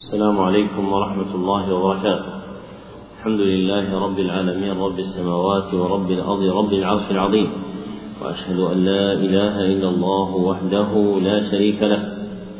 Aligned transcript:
السلام 0.00 0.40
عليكم 0.40 0.92
ورحمة 0.92 1.34
الله 1.34 1.74
وبركاته. 1.74 2.32
الحمد 3.18 3.40
لله 3.40 4.00
رب 4.04 4.18
العالمين 4.18 4.80
رب 4.80 4.98
السماوات 4.98 5.74
ورب 5.74 6.10
الأرض 6.10 6.42
رب 6.42 6.72
العرش 6.72 7.10
العظيم. 7.10 7.48
وأشهد 8.22 8.58
أن 8.60 8.84
لا 8.84 9.12
إله 9.12 9.60
إلا 9.72 9.88
الله 9.88 10.36
وحده 10.36 11.20
لا 11.20 11.50
شريك 11.50 11.82
له. 11.82 12.02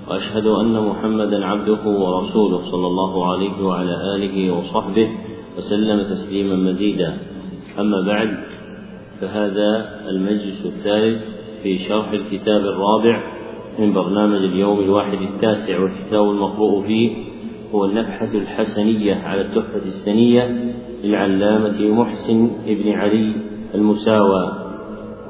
وأشهد 0.09 0.47
أن 0.47 0.85
محمدا 0.89 1.47
عبده 1.47 1.83
ورسوله 1.85 2.61
صلى 2.71 2.87
الله 2.87 3.33
عليه 3.33 3.65
وعلى 3.65 3.95
آله 4.17 4.37
وصحبه 4.51 5.09
وسلم 5.57 6.03
تسليما 6.13 6.57
مزيدا. 6.57 7.19
أما 7.79 8.01
بعد 8.07 8.31
فهذا 9.21 9.71
المجلس 10.11 10.67
الثالث 10.67 11.23
في 11.63 11.79
شرح 11.89 12.11
الكتاب 12.13 12.61
الرابع 12.61 13.17
من 13.79 13.93
برنامج 13.93 14.43
اليوم 14.45 14.81
الواحد 14.81 15.19
التاسع 15.23 15.81
والكتاب 15.81 16.31
المقروء 16.31 16.87
فيه 16.87 17.30
هو 17.75 17.85
النفحة 17.85 18.29
الحسنية 18.35 19.15
على 19.15 19.41
التحفة 19.41 19.83
السنية 19.87 20.75
للعلامة 21.05 22.03
محسن 22.03 22.51
بن 22.67 22.93
علي 22.93 23.33
المساوى. 23.75 24.71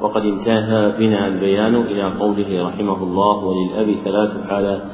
وقد 0.00 0.22
انتهى 0.22 0.92
بنا 0.98 1.28
البيان 1.28 1.74
إلى 1.74 2.02
قوله 2.02 2.68
رحمه 2.68 3.02
الله 3.02 3.44
وللأب 3.44 4.04
ثلاث 4.04 4.46
حالات. 4.48 4.90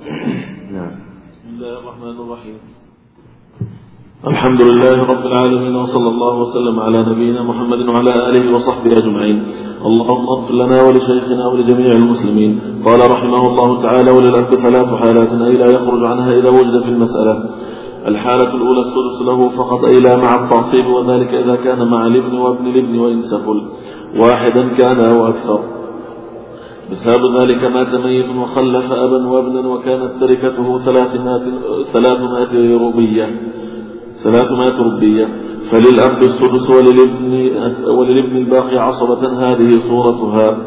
نعم. 0.72 0.90
بسم 1.32 1.48
الله 1.48 1.78
الرحمن 1.78 2.16
الرحيم. 2.24 2.79
الحمد 4.26 4.62
لله 4.62 5.02
رب 5.02 5.26
العالمين 5.26 5.76
وصلى 5.76 6.08
الله 6.08 6.34
وسلم 6.38 6.80
على 6.80 6.98
نبينا 7.10 7.42
محمد 7.42 7.88
وعلى 7.88 8.28
آله 8.28 8.54
وصحبه 8.54 8.92
أجمعين 8.92 9.46
اللهم 9.84 10.28
اغفر 10.28 10.54
لنا 10.54 10.82
ولشيخنا 10.82 11.46
ولجميع 11.46 11.92
المسلمين 11.92 12.60
قال 12.84 13.10
رحمه 13.10 13.46
الله 13.50 13.82
تعالى 13.82 14.10
وللأب 14.10 14.54
ثلاث 14.54 14.94
حالات 14.94 15.32
أي 15.32 15.56
لا 15.56 15.70
يخرج 15.70 16.04
عنها 16.04 16.32
إذا 16.32 16.48
وجد 16.48 16.82
في 16.82 16.88
المسألة 16.88 17.44
الحالة 18.06 18.54
الأولى 18.54 18.80
السدس 18.80 19.22
له 19.26 19.48
فقط 19.48 19.84
أي 19.84 20.00
لا 20.00 20.16
مع 20.16 20.44
التعصيب 20.44 20.86
وذلك 20.86 21.34
إذا 21.34 21.56
كان 21.56 21.88
مع 21.88 22.06
الابن 22.06 22.34
وابن 22.38 22.66
الابن 22.66 22.98
وإن 22.98 23.20
سفل 23.22 23.58
واحدا 24.18 24.76
كان 24.78 25.00
أو 25.00 25.28
أكثر 25.28 25.60
بسبب 26.90 27.36
ذلك 27.38 27.64
مات 27.64 27.94
ميت 27.94 28.28
وخلف 28.36 28.92
أبا 28.92 29.26
وابنا 29.26 29.68
وكانت 29.68 30.20
تركته 30.20 30.78
ثلاثمائة 30.78 31.44
ثلاثمائة 31.92 32.52
ثلاثمائة 34.24 34.76
ربية. 34.88 35.28
فللأب 35.70 36.22
السدس 36.22 36.70
وللابن, 36.70 37.32
وللابن 37.88 38.36
الباقي 38.36 38.78
عصبة 38.78 39.22
هذه 39.28 39.78
صورتها. 39.88 40.58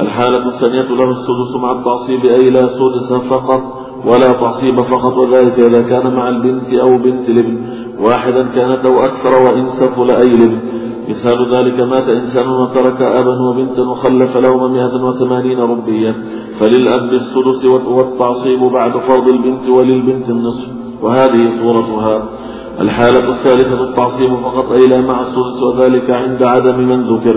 الحالة 0.00 0.46
الثانية 0.46 0.82
له 0.82 1.10
السدس 1.10 1.56
مع 1.62 1.78
التعصيب 1.78 2.24
أي 2.24 2.50
لا 2.50 2.66
سدس 2.66 3.12
فقط 3.30 3.62
ولا 4.06 4.32
تعصيب 4.32 4.80
فقط 4.80 5.18
وذلك 5.18 5.58
إذا 5.58 5.82
كان 5.82 6.14
مع 6.14 6.28
البنت 6.28 6.74
أو 6.74 6.98
بنت 6.98 7.28
الابن. 7.28 7.58
واحدا 8.00 8.42
كانت 8.42 8.84
أو 8.84 8.96
أكثر 8.96 9.42
وإن 9.44 9.66
سفل 9.66 10.10
أي 10.10 10.26
الابن 10.26 10.60
مثال 11.08 11.54
ذلك 11.54 11.80
مات 11.80 12.08
إنسان 12.08 12.48
وترك 12.48 13.02
أبا 13.02 13.40
وبنتا 13.40 13.82
وخلف 13.82 14.36
لهما 14.36 14.68
مئة 14.68 15.04
وثمانين 15.04 15.58
ربية. 15.58 16.16
فللأب 16.58 17.12
السدس 17.12 17.64
والتعصيب 17.64 18.60
بعد 18.60 18.96
فرض 18.96 19.28
البنت 19.28 19.68
وللبنت 19.68 20.30
النصف. 20.30 20.68
وهذه 21.02 21.50
صورتها. 21.60 22.28
الحالة 22.82 23.28
الثالثة 23.28 23.82
التعصيب 23.84 24.36
فقط 24.36 24.72
أي 24.72 24.86
لا 24.86 25.00
مع 25.00 25.20
السدس 25.20 25.62
وذلك 25.62 26.10
عند 26.10 26.42
عدم 26.42 26.78
من 26.78 27.02
ذكر 27.02 27.36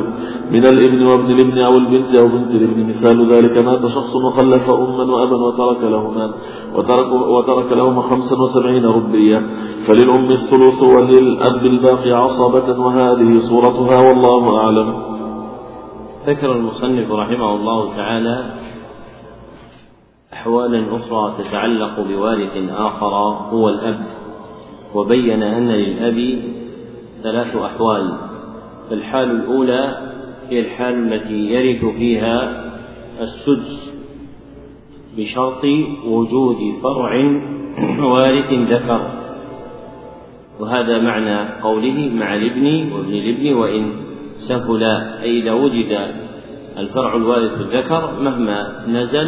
من 0.51 0.65
الابن 0.65 1.05
وابن 1.05 1.31
الابن 1.31 1.57
أو 1.57 1.77
البنت 1.77 2.15
أو 2.15 2.27
بنت 2.27 2.55
الابن. 2.55 2.87
مثال 2.87 3.31
ذلك 3.31 3.65
مات 3.65 3.85
شخص 3.85 4.15
وخلف 4.15 4.69
أما 4.69 5.03
وأبا 5.03 5.35
وترك 5.35 5.83
لهما 5.83 6.33
وترك, 6.75 7.11
وترك 7.11 7.71
لهما 7.71 8.01
خمسا 8.01 8.35
وسبعين 8.41 8.85
ربية. 8.85 9.41
فللأم 9.87 10.31
الثلث 10.31 10.83
وللأب 10.83 11.65
الباقي 11.65 12.11
عصبة 12.11 12.79
وهذه 12.79 13.37
صورتها 13.37 14.09
والله 14.09 14.57
أعلم. 14.57 14.93
ذكر 16.27 16.51
المصنف 16.51 17.11
رحمه 17.11 17.55
الله 17.55 17.95
تعالى 17.95 18.45
أحوالا 20.33 20.97
أخرى 20.97 21.33
تتعلق 21.43 21.99
بوارث 21.99 22.69
آخر 22.77 23.13
هو 23.53 23.69
الأب. 23.69 24.24
وبين 24.95 25.43
أن 25.43 25.67
للأب 25.71 26.39
ثلاث 27.23 27.55
أحوال 27.55 28.17
الحال 28.91 29.31
الأولى 29.31 30.11
هي 30.49 30.59
الحال 30.59 31.13
التي 31.13 31.49
يرث 31.49 31.85
فيها 31.85 32.65
السدس 33.21 33.93
بشرط 35.17 35.65
وجود 36.05 36.57
فرع 36.83 37.41
وارث 37.99 38.53
ذكر. 38.53 39.11
وهذا 40.59 40.99
معنى 40.99 41.61
قوله 41.61 42.09
مع 42.13 42.35
الابن 42.35 42.91
وابن 42.93 43.13
الابن 43.13 43.53
وإن 43.53 43.91
سفلا 44.35 45.21
أي 45.21 45.41
إذا 45.41 45.53
وجد 45.53 46.15
الفرع 46.77 47.15
الوارث 47.15 47.61
الذكر 47.61 48.19
مهما 48.21 48.85
نزل 48.87 49.27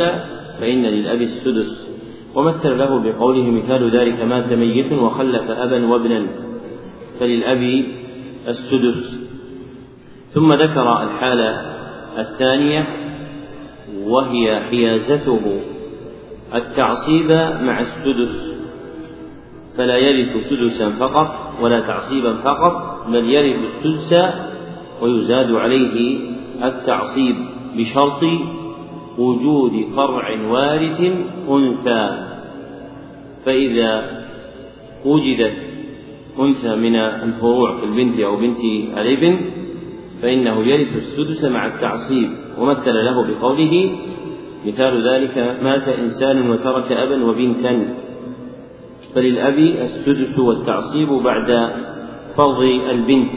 فإن 0.59 0.81
للأب 0.81 1.22
السدس. 1.22 1.97
ومثل 2.38 2.78
له 2.78 3.00
بقوله 3.00 3.52
مثال 3.52 3.90
ذلك 3.90 4.22
مات 4.22 4.53
ميت 4.53 4.94
وخلف 4.94 5.52
أبا 5.52 5.86
وابنا 5.86 6.28
فللأب 7.20 7.86
السدس. 8.48 9.20
ثم 10.30 10.53
ذكر 10.53 11.03
الحالة 11.03 11.50
الثانية 12.18 12.88
وهي 14.03 14.59
حيازته. 14.59 15.62
التعصيب 16.56 17.31
مع 17.62 17.80
السدس. 17.80 18.58
فلا 19.78 19.97
يرث 19.97 20.50
سدسا 20.50 20.90
فقط 20.90 21.58
ولا 21.62 21.80
تعصيبا 21.80 22.34
فقط 22.34 23.06
بل 23.08 23.30
يرث 23.30 23.86
السدس 23.86 24.34
ويزاد 25.02 25.52
عليه 25.52 26.20
التعصيب 26.64 27.36
بشرط 27.78 28.24
وجود 29.18 29.86
فرع 29.96 30.47
وارث 30.50 31.02
أنثى. 31.50 32.27
فإذا 33.47 34.24
وجدت 35.06 35.53
أنثى 36.40 36.75
من 36.75 36.96
الفروع 36.96 37.78
في 37.78 37.85
البنت 37.85 38.19
أو 38.19 38.35
بنت 38.35 38.59
الابن 38.97 39.40
فإنه 40.22 40.63
يرث 40.68 40.96
السدس 40.96 41.46
مع 41.46 41.68
التعصيب 41.68 42.30
ومثل 42.58 42.94
له 42.94 43.28
بقوله 43.28 43.96
مثال 44.66 45.08
ذلك 45.08 45.58
مات 45.63 45.88
إنسان 45.88 46.50
وترك 46.50 46.91
أبا 46.91 47.25
وبنتا. 47.25 47.96
فللأب 49.16 49.59
السدس 49.59 50.40
والتعصيب 50.40 51.09
بعد 51.09 51.69
فرض 52.38 52.62
البنت. 52.90 53.31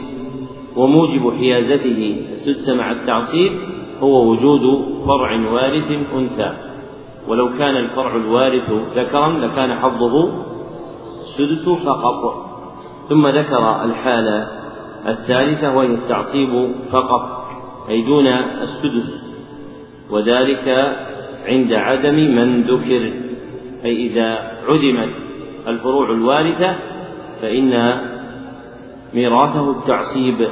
وموجب 0.75 1.33
حيازته 1.39 2.17
السدس 2.31 2.69
مع 2.69 2.91
التعصيب 2.91 3.51
هو 3.99 4.31
وجود 4.31 4.85
فرع 5.05 5.51
وارث 5.51 5.91
أنثى. 6.15 6.70
ولو 7.27 7.49
كان 7.57 7.77
الفرع 7.77 8.15
الوارث 8.15 8.71
ذكرا 8.95 9.29
لكان 9.29 9.75
حظه 9.75 10.31
السدس 11.21 11.69
فقط. 11.69 12.51
ثم 13.09 13.27
ذكر 13.27 13.83
الحالة 13.83 14.47
الثالثة 15.07 15.75
وهي 15.75 15.87
التعصيب 15.87 16.71
فقط 16.91 17.47
أي 17.89 18.01
دون 18.01 18.27
السدس 18.27 19.21
وذلك 20.09 20.95
عند 21.45 21.73
عدم 21.73 22.15
من 22.15 22.61
ذكر 22.61 23.13
أي 23.85 24.07
إذا 24.07 24.51
عدمت 24.73 25.09
الفروع 25.67 26.11
الوارثة 26.11 26.75
فإن 27.41 28.01
ميراثه 29.13 29.71
التعصيب. 29.71 30.47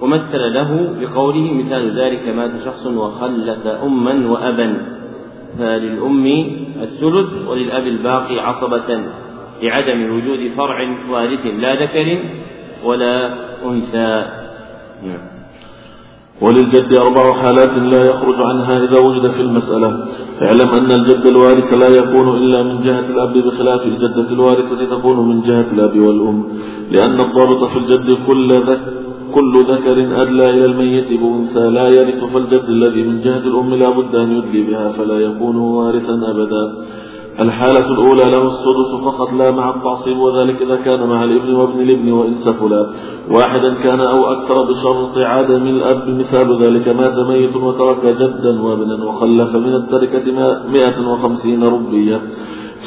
ومثل 0.00 0.54
له 0.54 0.94
بقوله 1.00 1.52
مثال 1.54 2.00
ذلك 2.00 2.28
مات 2.28 2.50
شخص 2.64 2.86
وخلف 2.86 3.66
أما 3.66 4.28
وأبا. 4.28 4.97
فللأم 5.58 6.26
الثلث 6.82 7.46
وللأب 7.48 7.86
الباقي 7.86 8.38
عصبة 8.38 9.00
لعدم 9.62 10.16
وجود 10.16 10.50
فرع 10.56 10.88
وارث 11.10 11.46
لا 11.46 11.82
ذكر 11.82 12.18
ولا 12.84 13.34
أنثى. 13.64 14.26
نعم. 15.06 15.38
وللجد 16.42 16.92
أربع 16.94 17.32
حالات 17.32 17.78
لا 17.78 18.04
يخرج 18.10 18.34
عنها 18.40 18.84
إذا 18.84 18.98
وجد 18.98 19.30
في 19.30 19.40
المسألة. 19.40 19.88
اعلم 20.42 20.68
أن 20.68 20.92
الجد 20.92 21.26
الوارث 21.26 21.72
لا 21.72 21.88
يكون 21.88 22.36
إلا 22.36 22.62
من 22.62 22.82
جهة 22.82 23.06
الأب 23.10 23.38
بخلاف 23.38 23.86
الجدة 23.86 24.28
الوارثة 24.30 24.96
تكون 24.96 25.28
من 25.28 25.40
جهة 25.40 25.66
الأب 25.72 25.98
والأم. 25.98 26.44
لأن 26.90 27.20
الضابط 27.20 27.64
في 27.64 27.78
الجد 27.78 28.26
كل 28.26 28.52
ذك 28.52 28.97
كل 29.38 29.54
ذكر 29.72 30.22
أدلى 30.22 30.50
إلى 30.50 30.64
الميت 30.64 31.08
بأنثى 31.20 31.64
لا 31.78 31.88
يرث 31.88 32.24
فالجد 32.24 32.64
الذي 32.68 33.02
من 33.02 33.20
جهة 33.20 33.44
الأم 33.50 33.74
لا 33.74 33.90
بد 33.90 34.14
أن 34.16 34.32
يدلي 34.32 34.62
بها 34.62 34.88
فلا 34.88 35.18
يكون 35.20 35.56
وارثا 35.56 36.14
أبدا. 36.32 36.64
الحالة 37.40 37.86
الأولى 37.92 38.30
له 38.34 38.46
السدس 38.46 38.90
فقط 39.04 39.32
لا 39.32 39.50
مع 39.50 39.76
التعصيب 39.76 40.18
وذلك 40.18 40.62
إذا 40.62 40.76
كان 40.76 41.08
مع 41.08 41.24
الإبن 41.24 41.54
وابن 41.54 41.80
الإبن 41.80 42.12
وإن 42.12 42.34
سفلا. 42.34 42.90
واحدا 43.30 43.74
كان 43.74 44.00
أو 44.00 44.32
أكثر 44.32 44.62
بشرط 44.62 45.18
عدم 45.18 45.66
الأب 45.66 46.08
مثال 46.08 46.62
ذلك 46.62 46.88
مات 46.88 47.18
ميت 47.18 47.56
وترك 47.56 48.04
جدا 48.06 48.62
وابنا 48.62 49.04
وخلف 49.04 49.56
من 49.56 49.74
التركة 49.74 50.32
مائة 50.72 51.08
وخمسين 51.08 51.64
ربية. 51.64 52.20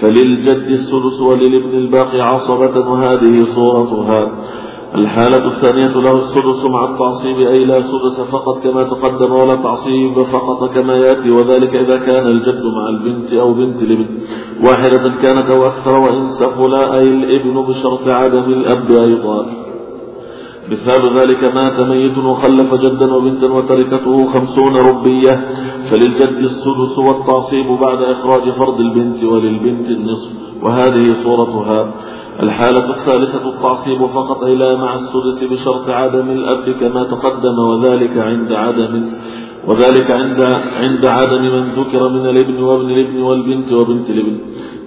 فللجد 0.01 0.63
السدس 0.77 1.21
وللابن 1.21 1.77
الباقي 1.77 2.21
عصبة 2.21 2.89
وهذه 2.89 3.44
صورتها. 3.44 4.31
الحالة 4.95 5.45
الثانية 5.47 5.88
له 5.88 6.17
السدس 6.17 6.65
مع 6.65 6.91
التعصيب 6.91 7.38
أي 7.38 7.65
لا 7.65 7.81
سدس 7.81 8.21
فقط 8.21 8.63
كما 8.63 8.83
تقدم 8.83 9.31
ولا 9.31 9.55
تعصيب 9.55 10.21
فقط 10.21 10.69
كما 10.73 10.93
يأتي 10.93 11.31
وذلك 11.31 11.75
إذا 11.75 11.97
كان 11.97 12.27
الجد 12.27 12.63
مع 12.77 12.89
البنت 12.89 13.33
أو 13.33 13.53
بنت 13.53 13.83
الابن 13.83 14.19
واحدة 14.63 15.21
كانت 15.23 15.49
أو 15.49 15.67
أكثر 15.67 15.99
وإن 15.99 16.27
سفلا 16.27 16.93
أي 16.93 17.03
الابن 17.03 17.61
بشرط 17.61 18.07
عدم 18.07 18.43
الأب 18.43 18.91
أيضا 18.91 19.45
مثال 20.71 21.19
ذلك 21.19 21.43
مات 21.55 21.79
ميت 21.79 22.17
وخلف 22.17 22.73
جدا 22.73 23.13
وبنتا 23.13 23.51
وتركته 23.51 24.25
خمسون 24.25 24.77
ربية. 24.77 25.45
فللجد 25.89 26.38
السدس 26.38 26.99
والتعصيب 26.99 27.67
بعد 27.81 28.01
إخراج 28.03 28.49
فرض 28.49 28.79
البنت 28.79 29.23
وللبنت 29.23 29.89
النصف. 29.89 30.31
وهذه 30.63 31.13
صورتها. 31.23 31.93
الحالة 32.41 32.89
الثالثة 32.89 33.49
التعصيب 33.49 34.05
فقط 34.05 34.43
إلى 34.43 34.75
مع 34.75 34.95
السدس 34.95 35.43
بشرط 35.43 35.89
عدم 35.89 36.29
الأب 36.29 36.69
كما 36.79 37.03
تقدم 37.03 37.59
وذلك 37.59 38.17
عند 38.17 38.51
عدم 38.51 39.11
وذلك 39.67 40.11
عند 40.11 40.41
عند 40.81 41.05
عدم 41.05 41.41
من 41.41 41.71
ذكر 41.71 42.09
من 42.09 42.29
الابن 42.29 42.63
وابن 42.63 42.89
الابن 42.89 43.21
والبنت 43.21 43.73
وبنت 43.73 44.09
الابن. 44.09 44.38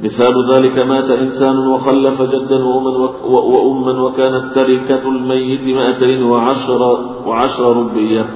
مثال 0.05 0.35
ذلك 0.55 0.79
مات 0.79 1.11
إنسان 1.11 1.59
وخلف 1.59 2.23
جدا 2.23 2.65
وأما, 2.65 3.11
وأما 3.25 4.03
وكانت 4.03 4.55
تركة 4.55 5.09
الميت 5.09 5.77
مائتين 5.77 6.23
وعشر, 6.23 6.83
وعشر 7.27 7.77
ربية. 7.77 8.27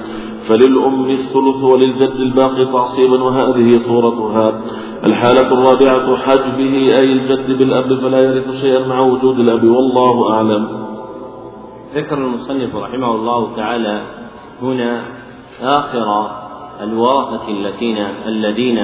فللأم 0.47 1.09
الثلث 1.09 1.63
وللجد 1.63 2.15
الباقي 2.19 2.65
تعصيبا 2.65 3.23
وهذه 3.23 3.77
صورتها. 3.77 4.61
الحالة 5.05 5.47
الرابعة 5.47 6.17
حجبه 6.17 6.73
أي 6.99 7.13
الجد 7.13 7.57
بالأب 7.57 7.93
فلا 7.93 8.19
يرث 8.19 8.61
شيئا 8.61 8.87
مع 8.87 8.99
وجود 8.99 9.39
الأب 9.39 9.63
والله 9.63 10.33
أعلم. 10.33 10.67
ذكر 11.95 12.17
المصنف 12.17 12.75
رحمه 12.75 13.15
الله 13.15 13.55
تعالى 13.55 14.01
هنا 14.61 15.01
آخر 15.61 16.31
الورثة 16.81 17.47
الذين 17.47 17.97
الذين 18.25 18.83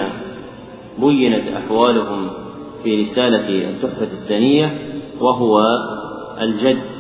بينت 1.00 1.48
أحوالهم 1.48 2.30
في 2.84 3.02
رسالة 3.02 3.70
التحفة 3.70 4.12
السنية 4.12 4.78
وهو 5.22 5.62
الجد. 6.42 6.95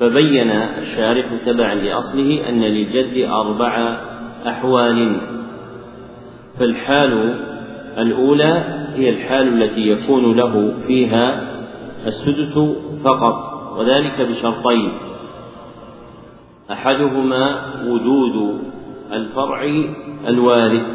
فبين 0.00 0.50
الشارح 0.50 1.26
تبعا 1.46 1.74
لأصله 1.74 2.48
أن 2.48 2.60
للجد 2.60 3.28
أربع 3.30 3.96
أحوال. 4.46 5.20
فالحال 6.58 7.34
الأولى 7.98 8.64
هي 8.94 9.10
الحال 9.10 9.62
التي 9.62 9.88
يكون 9.88 10.36
له 10.36 10.74
فيها 10.86 11.48
السدس 12.06 12.58
فقط 13.04 13.58
وذلك 13.78 14.20
بشرطين. 14.20 14.92
أحدهما 16.72 17.62
وجود 17.86 18.60
الفرع 19.12 19.84
الوارث 20.28 20.86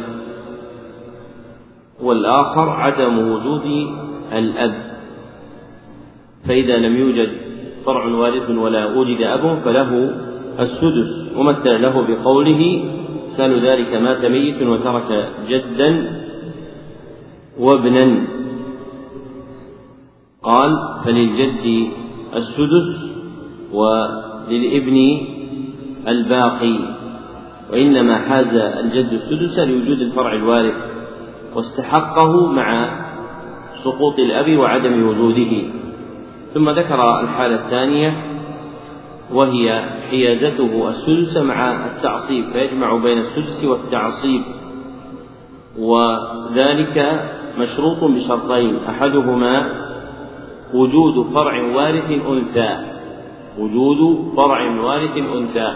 والآخر 2.01 2.69
عدم 2.69 3.31
وجود 3.31 3.93
الأب. 4.33 4.93
فإذا 6.47 6.77
لم 6.77 6.97
يوجد 6.97 7.42
فرع 7.85 8.05
وارث 8.05 8.49
ولا 8.49 8.85
وجد 8.85 9.21
أب 9.21 9.59
فله 9.65 9.91
السدس 10.59 11.37
ومثل 11.37 11.81
له 11.81 12.01
بقوله 12.07 12.83
مثال 13.27 13.65
ذلك 13.65 13.93
مات 13.93 14.25
ميت 14.25 14.61
وترك 14.61 15.29
جدا 15.49 15.89
وابنا. 17.59 18.27
قال 20.43 20.71
فللجد 21.05 21.87
السدس 22.35 22.89
وللابن 23.73 24.97
الباقي 26.07 26.77
وإنما 27.71 28.17
حاز 28.17 28.55
الجد 28.55 29.13
السدس 29.13 29.59
لوجود 29.59 29.99
الفرع 29.99 30.33
الوارث 30.33 30.75
واستحقه 31.55 32.47
مع 32.47 32.99
سقوط 33.83 34.19
الأب 34.19 34.57
وعدم 34.57 35.07
وجوده. 35.07 35.53
ثم 36.53 36.69
ذكر 36.69 37.19
الحالة 37.19 37.55
الثانية 37.55 38.13
وهي 39.33 39.85
حيازته 40.09 40.89
السدس 40.89 41.37
مع 41.37 41.85
التعصيب 41.85 42.45
فيجمع 42.53 42.95
بين 42.97 43.17
السدس 43.17 43.65
والتعصيب 43.65 44.41
وذلك 45.79 47.21
مشروط 47.57 48.03
بشرطين 48.03 48.77
أحدهما 48.89 49.83
وجود 50.73 51.33
فرع 51.33 51.75
وارث 51.75 52.11
أنثى 52.29 52.93
وجود 53.59 54.31
فرع 54.37 54.81
وارث 54.81 55.17
أنثى 55.17 55.73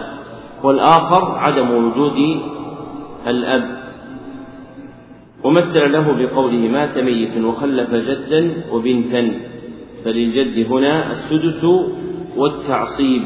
والآخر 0.62 1.38
عدم 1.38 1.70
وجود 1.70 2.40
الأب. 3.26 3.78
ومثل 5.44 5.92
له 5.92 6.12
بقوله 6.12 6.68
مات 6.68 6.98
ميت 6.98 7.44
وخلف 7.44 7.90
جدا 7.90 8.54
وبنتا. 8.72 9.34
فللجد 10.04 10.66
هنا 10.72 11.12
السدس 11.12 11.64
والتعصيب 12.36 13.22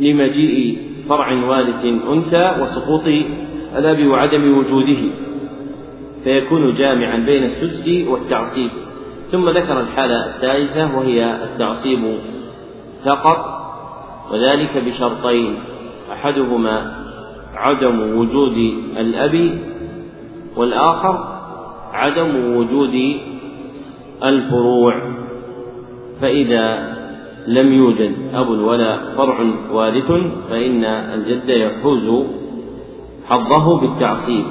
لمجيء 0.00 0.78
فرع 1.08 1.44
وارث 1.48 1.84
أنثى 1.84 2.56
وسقوط 2.60 3.06
الأب 3.76 4.06
وعدم 4.06 4.58
وجوده 4.58 5.02
فيكون 6.24 6.74
جامعا 6.74 7.16
بين 7.16 7.42
السدس 7.42 8.08
والتعصيب. 8.08 8.70
ثم 9.30 9.48
ذكر 9.48 9.80
الحالة 9.80 10.26
الثالثة 10.26 10.98
وهي 10.98 11.44
التعصيب 11.44 12.18
فقط 13.04 13.54
وذلك 14.32 14.76
بشرطين. 14.86 15.54
أحدهما 16.12 17.04
عدم 17.54 18.18
وجود 18.18 18.56
الأب 18.96 19.58
والآخر 20.56 21.34
عدم 21.92 22.56
وجود 22.56 23.16
الفروع 24.22 25.14
فإذا 26.20 26.94
لم 27.46 27.72
يوجد 27.72 28.12
أب 28.34 28.48
ولا 28.48 29.14
فرع 29.16 29.44
وارث 29.72 30.12
فإن 30.50 30.84
الجد 30.84 31.48
يحوز 31.48 32.26
حظه 33.26 33.80
بالتعصيب. 33.80 34.44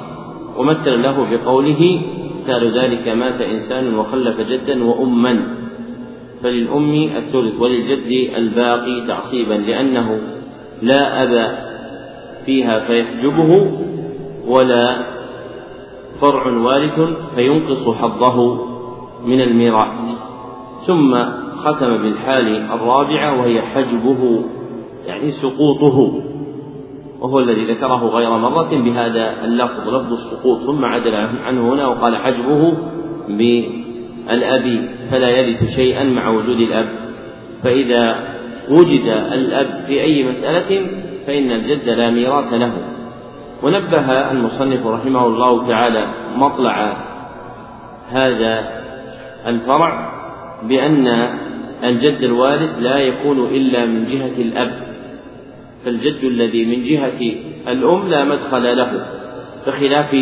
ومثل 0.56 1.02
له 1.02 1.30
بقوله 1.30 2.02
مثال 2.40 2.78
ذلك 2.78 3.08
مات 3.08 3.40
إنسان 3.40 3.94
وخلف 3.94 4.40
جدا 4.40 4.84
وأما 4.84 5.56
فللأم 6.42 7.10
الثلث 7.16 7.60
وللجد 7.60 8.30
الباقي 8.36 9.06
تعصيبا 9.08 9.54
لأنه 9.54 10.20
لا 10.82 11.22
أب 11.22 11.58
فيها 12.46 12.80
فيحجبه 12.80 13.80
ولا 14.46 15.06
فرع 16.20 16.46
وارث 16.46 17.00
فينقص 17.34 17.88
حظه 17.88 18.58
من 19.24 19.40
الميراث 19.40 19.88
ثم 20.86 21.24
ختم 21.56 21.96
بالحال 21.96 22.56
الرابعة 22.56 23.40
وهي 23.40 23.62
حجبه 23.62 24.44
يعني 25.06 25.30
سقوطه 25.30 26.22
وهو 27.20 27.38
الذي 27.38 27.64
ذكره 27.64 28.08
غير 28.08 28.30
مرة 28.30 28.70
بهذا 28.70 29.44
اللفظ 29.44 29.88
لفظ 29.88 30.12
السقوط 30.12 30.60
ثم 30.60 30.84
عدل 30.84 31.14
عنه 31.44 31.74
هنا 31.74 31.86
وقال 31.86 32.16
حجبه 32.16 32.74
بالأب 33.28 34.88
فلا 35.10 35.28
يرث 35.28 35.76
شيئا 35.76 36.04
مع 36.04 36.28
وجود 36.28 36.60
الأب. 36.60 36.86
فإذا 37.62 38.16
وجد 38.70 39.06
الأب 39.32 39.84
في 39.86 40.02
أي 40.02 40.28
مسألة 40.28 40.86
فإن 41.26 41.50
الجد 41.50 41.88
لا 41.88 42.10
ميراث 42.10 42.52
له. 42.52 42.72
ونبه 43.62 44.30
المصنف 44.30 44.86
رحمه 44.86 45.26
الله 45.26 45.68
تعالى 45.68 46.06
مطلع 46.36 46.96
هذا 48.08 48.83
الفرع 49.46 50.12
بأن 50.68 51.08
الجد 51.84 52.22
الوارث 52.22 52.78
لا 52.78 52.98
يكون 52.98 53.46
إلا 53.46 53.86
من 53.86 54.06
جهة 54.06 54.42
الأب 54.42 54.84
فالجد 55.84 56.24
الذي 56.24 56.64
من 56.64 56.82
جهة 56.82 57.20
الأم 57.68 58.08
لا 58.08 58.24
مدخل 58.24 58.76
له 58.76 59.06
بخلاف 59.66 60.14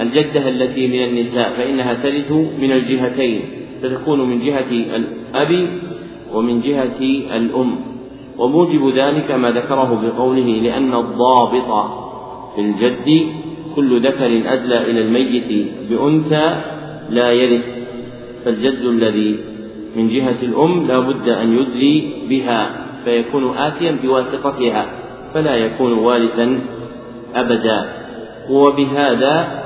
الجدة 0.00 0.48
التي 0.48 0.86
من 0.86 1.04
النساء 1.04 1.50
فإنها 1.50 1.94
ترث 1.94 2.30
من 2.60 2.72
الجهتين 2.72 3.40
فتكون 3.82 4.20
من 4.30 4.38
جهة 4.38 4.70
الأب 4.70 5.68
ومن 6.32 6.60
جهة 6.60 7.00
الأم. 7.36 7.76
وموجب 8.38 8.88
ذلك 8.96 9.30
ما 9.30 9.50
ذكره 9.50 10.02
بقوله 10.02 10.60
لأن 10.62 10.94
الضابط 10.94 11.90
في 12.54 12.60
الجد 12.60 13.26
كل 13.76 14.06
ذكر 14.06 14.26
أدلى 14.26 14.90
إلى 14.90 15.00
الميت 15.00 15.68
بأنثى 15.90 16.60
لا 17.10 17.32
يرث. 17.32 17.83
فالجد 18.44 18.80
الذي 18.80 19.38
من 19.96 20.08
جهة 20.08 20.42
الأم 20.42 20.86
لا 20.86 20.98
بد 20.98 21.28
أن 21.28 21.58
يدلي 21.58 22.12
بها 22.28 22.70
فيكون 23.04 23.56
آتيا 23.56 23.98
بواسطتها 24.02 24.86
فلا 25.34 25.56
يكون 25.56 25.92
وارثا 25.92 26.60
أبدا. 27.34 28.04
وبهذا 28.50 29.64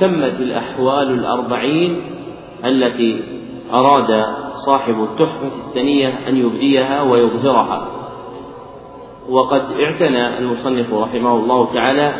تمت 0.00 0.40
الأحوال 0.40 1.10
الأربعين 1.10 2.02
التي 2.64 3.22
أراد 3.72 4.24
صاحب 4.66 5.02
التحفة 5.02 5.50
السنية 5.56 6.28
أن 6.28 6.36
يبديها 6.36 7.02
ويظهرها 7.02 7.88
وقد 9.28 9.62
اعتنى 9.80 10.38
المصنف 10.38 10.94
رحمه 10.94 11.36
الله 11.36 11.74
تعالى 11.74 12.14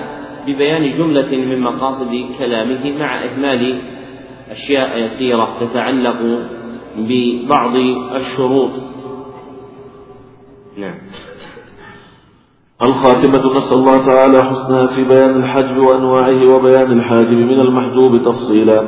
ببيان 0.47 0.99
جملة 0.99 1.37
من 1.37 1.61
مقاصد 1.61 2.25
كلامه 2.38 2.99
مع 2.99 3.25
إهمال 3.25 3.79
أشياء 4.50 4.99
يسيرة 4.99 5.49
تتعلق 5.61 6.16
ببعض 6.99 7.76
الشروط. 8.16 8.71
نعم. 10.78 10.99
الخاتمة 12.83 13.57
نسأل 13.57 13.78
الله 13.78 14.07
تعالى 14.07 14.45
حسنها 14.45 14.87
في 14.87 15.04
بيان 15.04 15.37
الحجب 15.42 15.76
وأنواعه 15.76 16.54
وبيان 16.54 16.92
الحاجب 16.92 17.33
من 17.33 17.61
المحجوب 17.61 18.23
تفصيلا. 18.23 18.85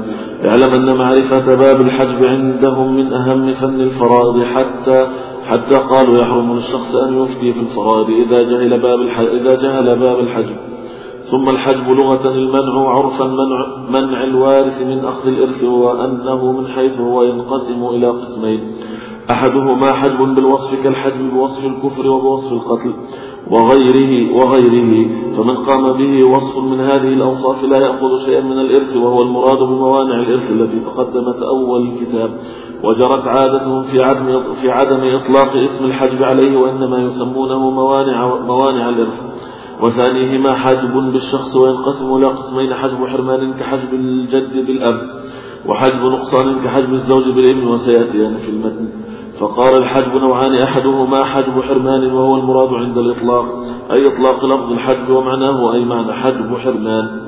اعلم 0.49 0.73
أن 0.73 0.97
معرفة 0.97 1.55
باب 1.55 1.81
الحجب 1.81 2.25
عندهم 2.25 2.97
من 2.97 3.13
أهم 3.13 3.53
فن 3.53 3.81
الفرائض 3.81 4.45
حتى 4.45 5.09
حتى 5.47 5.75
قالوا 5.75 6.19
يحرم 6.19 6.55
للشخص 6.55 6.95
أن 6.97 7.19
يفتي 7.23 7.53
في 7.53 7.61
الفرائض 7.61 8.11
إذا 8.11 8.43
جهل 8.43 8.81
باب 8.81 9.01
إذا 9.41 9.55
جهل 9.55 9.99
باب 9.99 10.19
الحجب. 10.19 10.57
ثم 11.33 11.49
الحجب 11.49 11.89
لغة 11.91 12.29
المنع 12.29 12.89
عرفا 12.89 13.25
منع, 13.25 13.67
منع 13.91 14.25
الوارث 14.25 14.83
من 14.83 15.05
أخذ 15.05 15.29
الإرث 15.29 15.65
وأنه 15.65 16.53
من 16.53 16.67
حيث 16.67 17.01
هو 17.01 17.23
ينقسم 17.23 17.85
إلى 17.87 18.07
قسمين. 18.07 18.61
أحدهما 19.31 19.93
حجب 19.93 20.35
بالوصف 20.35 20.83
كالحجب 20.83 21.31
بوصف 21.35 21.67
الكفر 21.67 22.09
وبوصف 22.09 22.53
القتل 22.53 22.93
وغيره 23.51 24.37
وغيره. 24.37 25.09
فمن 25.37 25.57
قام 25.57 25.93
به 25.93 26.25
وصف 26.25 26.59
من 26.59 26.81
هذه 26.81 27.09
الأوصاف 27.09 27.65
لا 27.65 27.79
يأخذ 27.79 28.25
شيئا 28.25 28.41
من 28.41 28.59
الإرث 28.61 28.97
وهو 28.97 29.23
المراد 29.23 29.59
بموانع 29.59 30.21
الإرث 30.21 30.51
التي 30.51 30.81
تقدمت 30.81 31.43
أول 31.43 31.83
الكتاب 31.83 32.31
وجرت 32.85 33.27
عادتهم 33.27 33.83
في 33.83 34.03
عدم 34.03 34.43
في 34.53 34.71
عدم 34.71 35.01
إطلاق 35.17 35.57
اسم 35.57 35.85
الحجب 35.85 36.23
عليه 36.23 36.57
وإنما 36.57 36.99
يسمونه 36.99 37.71
موانع 37.71 38.37
موانع 38.47 38.89
الإرث. 38.89 39.32
وثانيهما 39.83 40.53
حجب 40.55 40.93
بالشخص 40.93 41.57
وينقسم 41.57 42.17
إلى 42.17 42.27
قسمين 42.27 42.75
حجب 42.75 43.07
حرمان 43.07 43.55
كحجب 43.55 43.95
الجد 43.95 44.67
بالأب 44.67 45.11
وحجب 45.67 46.01
نقصان 46.01 46.65
كحجب 46.65 46.93
الزوج 46.93 47.31
بالابن 47.31 47.67
وسيأتيان 47.67 48.37
في 48.37 48.51
المتن. 48.51 48.89
فقال 49.41 49.83
الحجب 49.83 50.15
نوعان 50.17 50.55
أحدهما 50.55 51.25
حجب 51.25 51.63
حرمان 51.63 52.13
وهو 52.13 52.37
المراد 52.37 52.69
عند 52.75 52.99
الإطلاق 52.99 53.45
أي 53.93 54.07
إطلاق 54.07 54.45
لفظ 54.45 54.73
الحجب 54.73 55.11
ومعناه 55.11 55.75
أي 55.75 55.85
معنى 55.85 56.13
حجب 56.13 56.57
حرمان. 56.57 57.21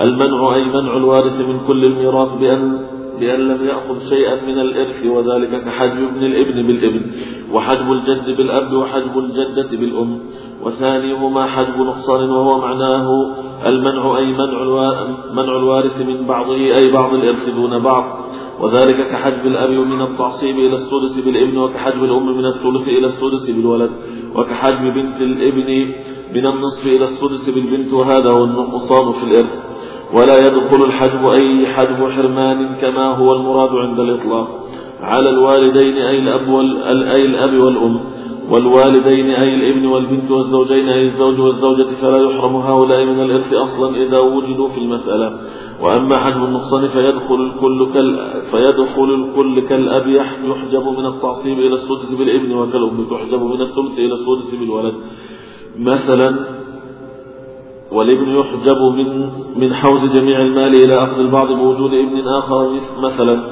المنع 0.00 0.54
أي 0.54 0.64
منع 0.64 0.96
الوارث 0.96 1.40
من 1.40 1.60
كل 1.66 1.84
الميراث 1.84 2.36
بأن 2.36 2.78
بأن 3.20 3.40
لم 3.40 3.66
يأخذ 3.66 4.08
شيئا 4.08 4.34
من 4.46 4.58
الإرث 4.58 5.06
وذلك 5.06 5.64
كحجب 5.64 6.02
ابن 6.02 6.22
الإبن 6.24 6.66
بالإبن 6.66 7.02
وحجب 7.52 7.92
الجد 7.92 8.36
بالأب 8.36 8.72
وحجب 8.72 9.18
الجدة 9.18 9.70
بالأم. 9.80 10.20
وثانيهما 10.62 11.46
حجب 11.46 11.76
نقصان 11.76 12.30
وهو 12.30 12.60
معناه 12.60 13.08
المنع 13.66 14.18
أي 14.18 14.32
منع 15.32 15.56
الوارث 15.56 16.06
من 16.06 16.26
بعضه 16.26 16.54
أي 16.54 16.92
بعض 16.92 17.14
الإرث 17.14 17.48
دون 17.50 17.78
بعض. 17.78 18.04
وذلك 18.60 19.08
كحجب 19.10 19.46
الأب 19.46 19.70
من 19.70 20.02
التعصيب 20.02 20.58
إلى 20.58 20.74
السدس 20.74 21.20
بالإبن 21.24 21.56
وكحجب 21.58 22.04
الأم 22.04 22.38
من 22.38 22.46
الثلث 22.46 22.88
إلى 22.88 23.06
السدس 23.06 23.50
بالولد 23.50 23.90
وكحجب 24.34 24.94
بنت 24.94 25.20
الإبن 25.20 25.92
من 26.34 26.46
النصف 26.46 26.86
إلى 26.86 27.04
السدس 27.04 27.50
بالبنت 27.50 27.92
وهذا 27.92 28.30
هو 28.30 28.44
النقصان 28.44 29.12
في 29.12 29.24
الإرث. 29.24 29.66
ولا 30.14 30.46
يدخل 30.46 30.84
الحجب 30.84 31.28
أي 31.28 31.66
حجب 31.66 32.10
حرمان 32.10 32.76
كما 32.80 33.14
هو 33.16 33.32
المراد 33.36 33.76
عند 33.76 34.00
الإطلاق. 34.00 34.48
على 35.00 35.30
الوالدين 35.30 35.96
أي 35.96 36.18
الأب, 36.18 36.48
أي 37.14 37.24
الأب 37.24 37.54
والأم 37.54 38.00
والوالدين 38.50 39.30
أي 39.30 39.54
الابن 39.54 39.86
والبنت 39.86 40.30
والزوجين 40.30 40.88
أي 40.88 41.04
الزوج 41.04 41.40
والزوجة 41.40 41.86
فلا 42.02 42.18
يحرم 42.18 42.56
هؤلاء 42.56 43.04
من 43.04 43.20
الإرث 43.20 43.54
أصلا 43.54 43.96
إذا 43.96 44.18
وجدوا 44.18 44.68
في 44.68 44.78
المسألة. 44.78 45.38
وأما 45.82 46.18
حجب 46.18 46.44
النقصان 46.44 46.88
فيدخل 46.88 47.34
الكل 47.34 47.92
كال 47.94 48.18
فيدخل 48.50 49.14
الكل 49.14 49.60
كالأب 49.60 50.08
يحجب 50.44 50.88
من 50.98 51.06
التعصيب 51.06 51.58
إلى 51.58 51.74
السدس 51.74 52.14
بالابن 52.14 52.52
وكالأم 52.52 53.06
تحجب 53.10 53.42
من 53.42 53.60
الثلث 53.62 53.98
إلى 53.98 54.12
السدس 54.12 54.54
بالولد. 54.54 54.94
مثلا 55.78 56.36
والابن 57.92 58.28
يحجب 58.28 58.78
من 58.96 59.28
من 59.56 59.74
حوز 59.74 60.04
جميع 60.04 60.40
المال 60.40 60.74
إلى 60.74 61.02
أخذ 61.02 61.18
البعض 61.18 61.52
بوجود 61.52 61.92
ابن 61.92 62.28
آخر 62.28 62.70
مثلا. 62.98 63.42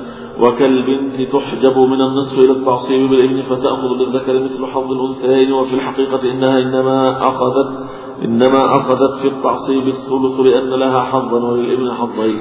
وكالبنت 0.40 1.32
تحجب 1.32 1.78
من 1.78 2.00
النصف 2.00 2.38
إلى 2.38 2.52
التعصيب 2.52 3.10
بالابن 3.10 3.42
فتأخذ 3.42 3.88
للذكر 3.88 4.40
مثل 4.40 4.66
حظ 4.66 4.92
الأنثيين 4.92 5.52
وفي 5.52 5.74
الحقيقة 5.74 6.30
إنها 6.30 6.58
إنما 6.58 7.28
أخذت 7.28 7.78
إنما 8.24 8.76
أخذت 8.76 9.18
في 9.22 9.28
التعصيب 9.28 9.86
الثلث 9.86 10.40
لأن 10.40 10.70
لها 10.70 11.00
حظا 11.00 11.44
وللإبن 11.44 11.90
حظين. 11.90 12.38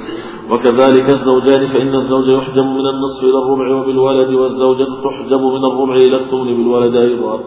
وكذلك 0.50 1.10
الزوجان 1.10 1.66
فإن 1.66 1.94
الزوج 1.94 2.28
يحجب 2.28 2.64
من 2.64 2.86
النصف 2.86 3.24
إلى 3.24 3.38
الربع 3.38 3.74
وبالولد 3.74 4.34
والزوجة 4.34 4.86
تحجب 5.04 5.40
من 5.40 5.64
الربع 5.64 5.94
إلى 5.94 6.16
الثمن 6.16 6.56
بالولد 6.56 6.96
أيضا. 6.96 7.40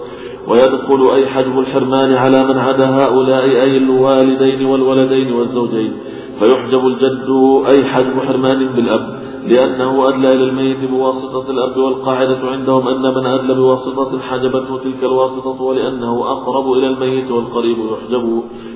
ويدخل 0.48 1.12
أي 1.14 1.28
حجب 1.28 1.60
الحرمان 1.60 2.14
على 2.14 2.48
من 2.48 2.58
عدا 2.58 2.90
هؤلاء 2.90 3.44
أي 3.44 3.78
الوالدين 3.78 4.66
والولدين 4.66 5.34
والزوجين. 5.34 5.94
فيحجب 6.40 6.88
الجد 6.88 7.30
أي 7.68 7.86
حجب 7.86 8.20
حرمان 8.20 8.74
بالأب 8.74 9.20
لأنه 9.48 10.10
أدلى 10.10 10.34
إلى 10.34 10.44
الميت 10.44 10.86
بواسطة 10.92 11.52
الأب 11.52 11.78
والقاعدة 11.78 12.40
عندهم 12.44 12.88
أن 12.88 13.02
من 13.02 13.26
أدلى 13.26 13.54
بواسطة 13.54 14.20
حجبته 14.20 14.78
تلك 14.78 15.04
الواسطة 15.04 15.62
ولأنه 15.62 16.32
أقرب 16.32 16.72
إلى 16.72 16.88
الميت 16.88 17.32
والقريب 17.32 17.78
يحجب 17.78 18.17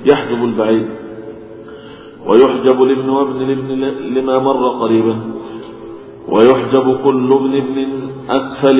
يحجب 0.06 0.44
البعيد 0.44 0.88
ويحجب 2.26 2.82
الابن 2.82 3.08
وابن 3.08 3.42
الابن 3.42 3.80
لما 4.14 4.38
مر 4.38 4.68
قريبا 4.68 5.34
ويحجب 6.28 7.04
كل 7.04 7.32
ابن 7.32 7.56
ابن 7.58 8.12
أسفل 8.30 8.78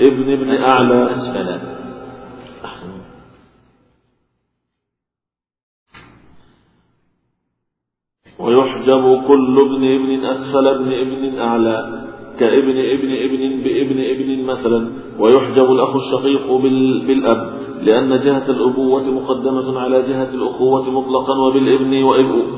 ابن 0.00 0.32
ابن 0.32 0.50
أعلى. 0.50 1.10
أسفل. 1.10 2.98
ويحجب 8.38 9.22
كل 9.28 9.56
ابن 9.60 9.84
ابن 9.84 10.24
أسفل 10.24 10.68
ابن 10.68 10.92
ابن 10.92 11.38
أعلى. 11.38 12.08
كابن 12.40 12.78
ابن 12.78 13.10
ابن 13.12 13.62
بابن 13.62 14.00
ابن 14.00 14.44
مثلا 14.44 14.90
ويحجب 15.20 15.72
الأخ 15.72 15.96
الشقيق 15.96 16.52
بالأب 17.06 17.58
لأن 17.82 18.08
جهة 18.08 18.50
الأبوة 18.50 19.02
مقدمة 19.02 19.80
على 19.80 20.02
جهة 20.02 20.34
الأخوة 20.34 20.90
مطلقا 20.90 21.38
وبالابن 21.38 22.02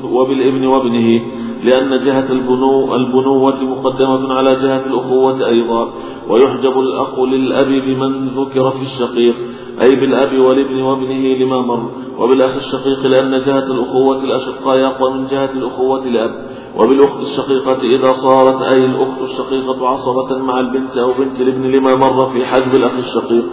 وبالابن 0.03 0.65
وابنه 0.65 1.21
لأن 1.63 2.05
جهة 2.05 2.31
البنو 2.31 2.95
البنوة 2.95 3.63
مقدمة 3.63 4.33
على 4.33 4.55
جهة 4.55 4.85
الأخوة 4.85 5.47
أيضا 5.47 5.93
ويحجب 6.29 6.79
الأخ 6.79 7.19
للأب 7.19 7.67
بمن 7.67 8.27
ذكر 8.27 8.69
في 8.69 8.81
الشقيق 8.81 9.35
أي 9.81 9.89
بالأب 9.95 10.39
والابن 10.39 10.81
وابنه 10.81 11.37
لما 11.37 11.61
مر 11.61 11.91
وبالأخ 12.19 12.55
الشقيق 12.55 13.07
لأن 13.07 13.31
جهة 13.45 13.71
الأخوة 13.71 14.23
الأشقاء 14.23 14.85
أقوى 14.85 15.13
من 15.13 15.25
جهة 15.27 15.51
الأخوة 15.51 16.05
الأب 16.05 16.45
وبالأخت 16.79 17.21
الشقيقة 17.21 17.81
إذا 17.81 18.11
صارت 18.11 18.61
أي 18.61 18.85
الأخت 18.85 19.21
الشقيقة 19.21 19.70
عصبة 19.83 20.37
مع 20.37 20.59
البنت 20.59 20.97
أو 20.97 21.13
بنت 21.19 21.41
الابن 21.41 21.61
لما 21.61 21.95
مر 21.95 22.25
في 22.25 22.45
حجب 22.45 22.75
الأخ 22.75 22.93
الشقيق. 22.93 23.45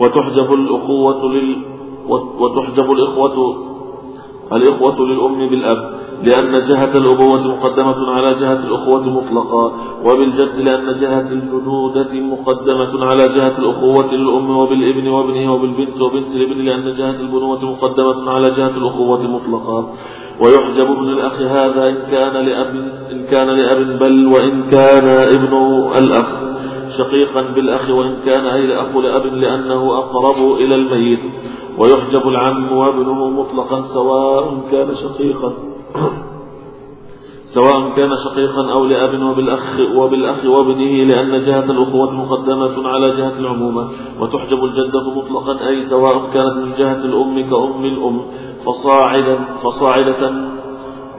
وتحجب 0.00 0.52
الأخوة 0.52 1.32
لل 1.32 1.56
وتحجب 2.40 2.90
الإخوة 2.90 3.56
الإخوة 4.52 5.06
للأم 5.06 5.48
بالأب 5.50 5.90
لأن 6.22 6.68
جهة 6.68 6.96
الأبوة 6.98 7.46
مقدمة 7.56 8.10
على 8.10 8.26
جهة 8.40 8.66
الأخوة 8.66 9.10
مطلقا 9.10 9.72
وبالجد 10.04 10.54
لأن 10.58 11.00
جهة 11.00 11.32
الجنودة 11.32 12.20
مقدمة 12.20 13.04
على 13.06 13.28
جهة 13.28 13.58
الأخوة 13.58 14.12
للأم 14.14 14.50
وبالابن 14.50 15.08
وابنه 15.08 15.52
وبالبنت 15.54 16.00
وبنت 16.02 16.34
الابن 16.34 16.60
لأن 16.64 16.96
جهة 16.96 17.20
البنوة 17.20 17.64
مقدمة 17.72 18.30
على 18.30 18.50
جهة 18.50 18.76
الأخوة 18.76 19.22
مطلقا 19.30 19.86
ويحجب 20.40 20.90
ابن 20.90 21.08
الأخ 21.08 21.40
هذا 21.42 21.88
إن 21.88 21.96
كان 22.10 22.32
لأب 22.46 22.74
إن 23.12 23.26
كان 23.30 23.48
لأب 23.48 23.98
بل 23.98 24.26
وإن 24.26 24.70
كان 24.70 25.08
ابن 25.08 25.52
الأخ. 25.98 26.45
شقيقا 26.98 27.42
بالأخ 27.42 27.90
وإن 27.90 28.16
كان 28.26 28.46
أي 28.46 28.64
الأخ 28.64 28.96
لأب 28.96 29.26
لأنه 29.26 29.98
أقرب 29.98 30.52
إلى 30.52 30.74
الميت. 30.74 31.20
ويحجب 31.78 32.28
العم 32.28 32.72
وابنه 32.72 33.30
مطلقا 33.30 33.80
سواء 33.80 34.60
كان 34.72 34.94
شقيقا. 34.94 35.52
سواء 37.46 37.96
كان 37.96 38.10
شقيقا 38.24 38.72
أو 38.72 38.84
لأب 38.84 39.22
وبالأخ, 39.22 39.80
وبالأخ 39.96 40.44
وابنه 40.44 41.04
لأن 41.04 41.44
جهة 41.44 41.70
الأخوة 41.70 42.14
مقدمة 42.14 42.88
على 42.88 43.16
جهة 43.16 43.38
العمومة. 43.38 43.88
وتحجب 44.20 44.64
الجدة 44.64 45.10
مطلقا 45.16 45.68
أي 45.68 45.82
سواء 45.82 46.30
كانت 46.34 46.56
من 46.56 46.72
جهة 46.78 47.04
الأم 47.04 47.50
كأم 47.50 47.84
الأم. 47.84 48.20
فصاعدا 48.66 49.38
فصاعدة 49.62 50.45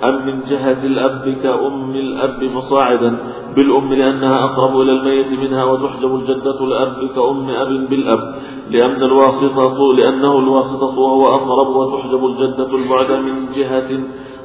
أم 0.04 0.26
من 0.26 0.40
جهة 0.50 0.84
الأب 0.86 1.38
كأم 1.44 1.92
الأب 1.92 2.48
فصاعدا 2.48 3.18
بالأم 3.56 3.94
لأنها 3.94 4.44
أقرب 4.44 4.82
إلى 4.82 4.92
الميت 4.92 5.40
منها 5.40 5.64
وتحجب 5.64 6.16
الجدة 6.16 6.66
الأب 6.66 7.10
كأم 7.16 7.50
أب 7.50 7.90
بالأب 7.90 8.36
لأن 8.70 9.04
الواسطة 9.04 9.94
لأنه 9.98 10.40
الواسطة 10.40 11.00
وهو 11.00 11.36
أقرب 11.36 11.76
وتحجب 11.76 12.26
الجدة 12.26 12.76
البعد 12.76 13.12
من 13.12 13.46
جهة 13.56 13.90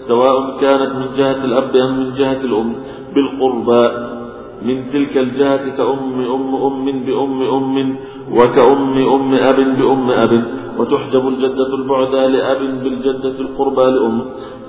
سواء 0.09 0.61
كانت 0.61 0.93
من 0.95 1.07
جهة 1.17 1.45
الأب 1.45 1.77
أم 1.77 1.99
من 2.01 2.15
جهة 2.15 2.41
الأم 2.41 2.77
بالقربى 3.15 4.22
من 4.65 4.85
تلك 4.93 5.19
الجهة 5.19 5.77
كأم 5.77 6.21
أم 6.37 6.55
أم 6.55 6.85
بأم 7.07 7.43
أم 7.43 7.97
وكأم 8.39 8.99
أم 9.15 9.35
أب 9.35 9.57
بأم 9.79 10.11
أب 10.11 10.45
وتحجب 10.79 11.29
الجدة 11.29 11.75
البعدى 11.75 12.27
لأب 12.37 12.61
بالجدة 12.83 13.37
القربى 13.41 13.83
لأم 13.83 14.23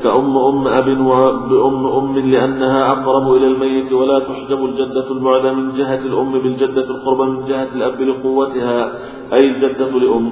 كأم 0.04 0.38
أم 0.38 0.68
أب 0.68 0.88
وبأم 1.00 1.86
أم 1.86 2.20
لأنها 2.20 2.92
أقرب 2.92 3.34
إلى 3.36 3.48
الميت 3.48 3.94
ولا 3.94 4.20
تحجب 4.20 4.66
الجدة 4.66 5.12
البعدى 5.12 5.52
من 5.52 5.70
جهة 5.78 6.06
الأم 6.06 6.32
بالجدة 6.32 6.88
القربى 6.96 7.32
من 7.32 7.46
جهة 7.46 7.70
الأب 7.76 8.02
لقوتها 8.02 8.92
أي 9.34 9.50
الجدة 9.52 9.90
لأم 9.90 10.32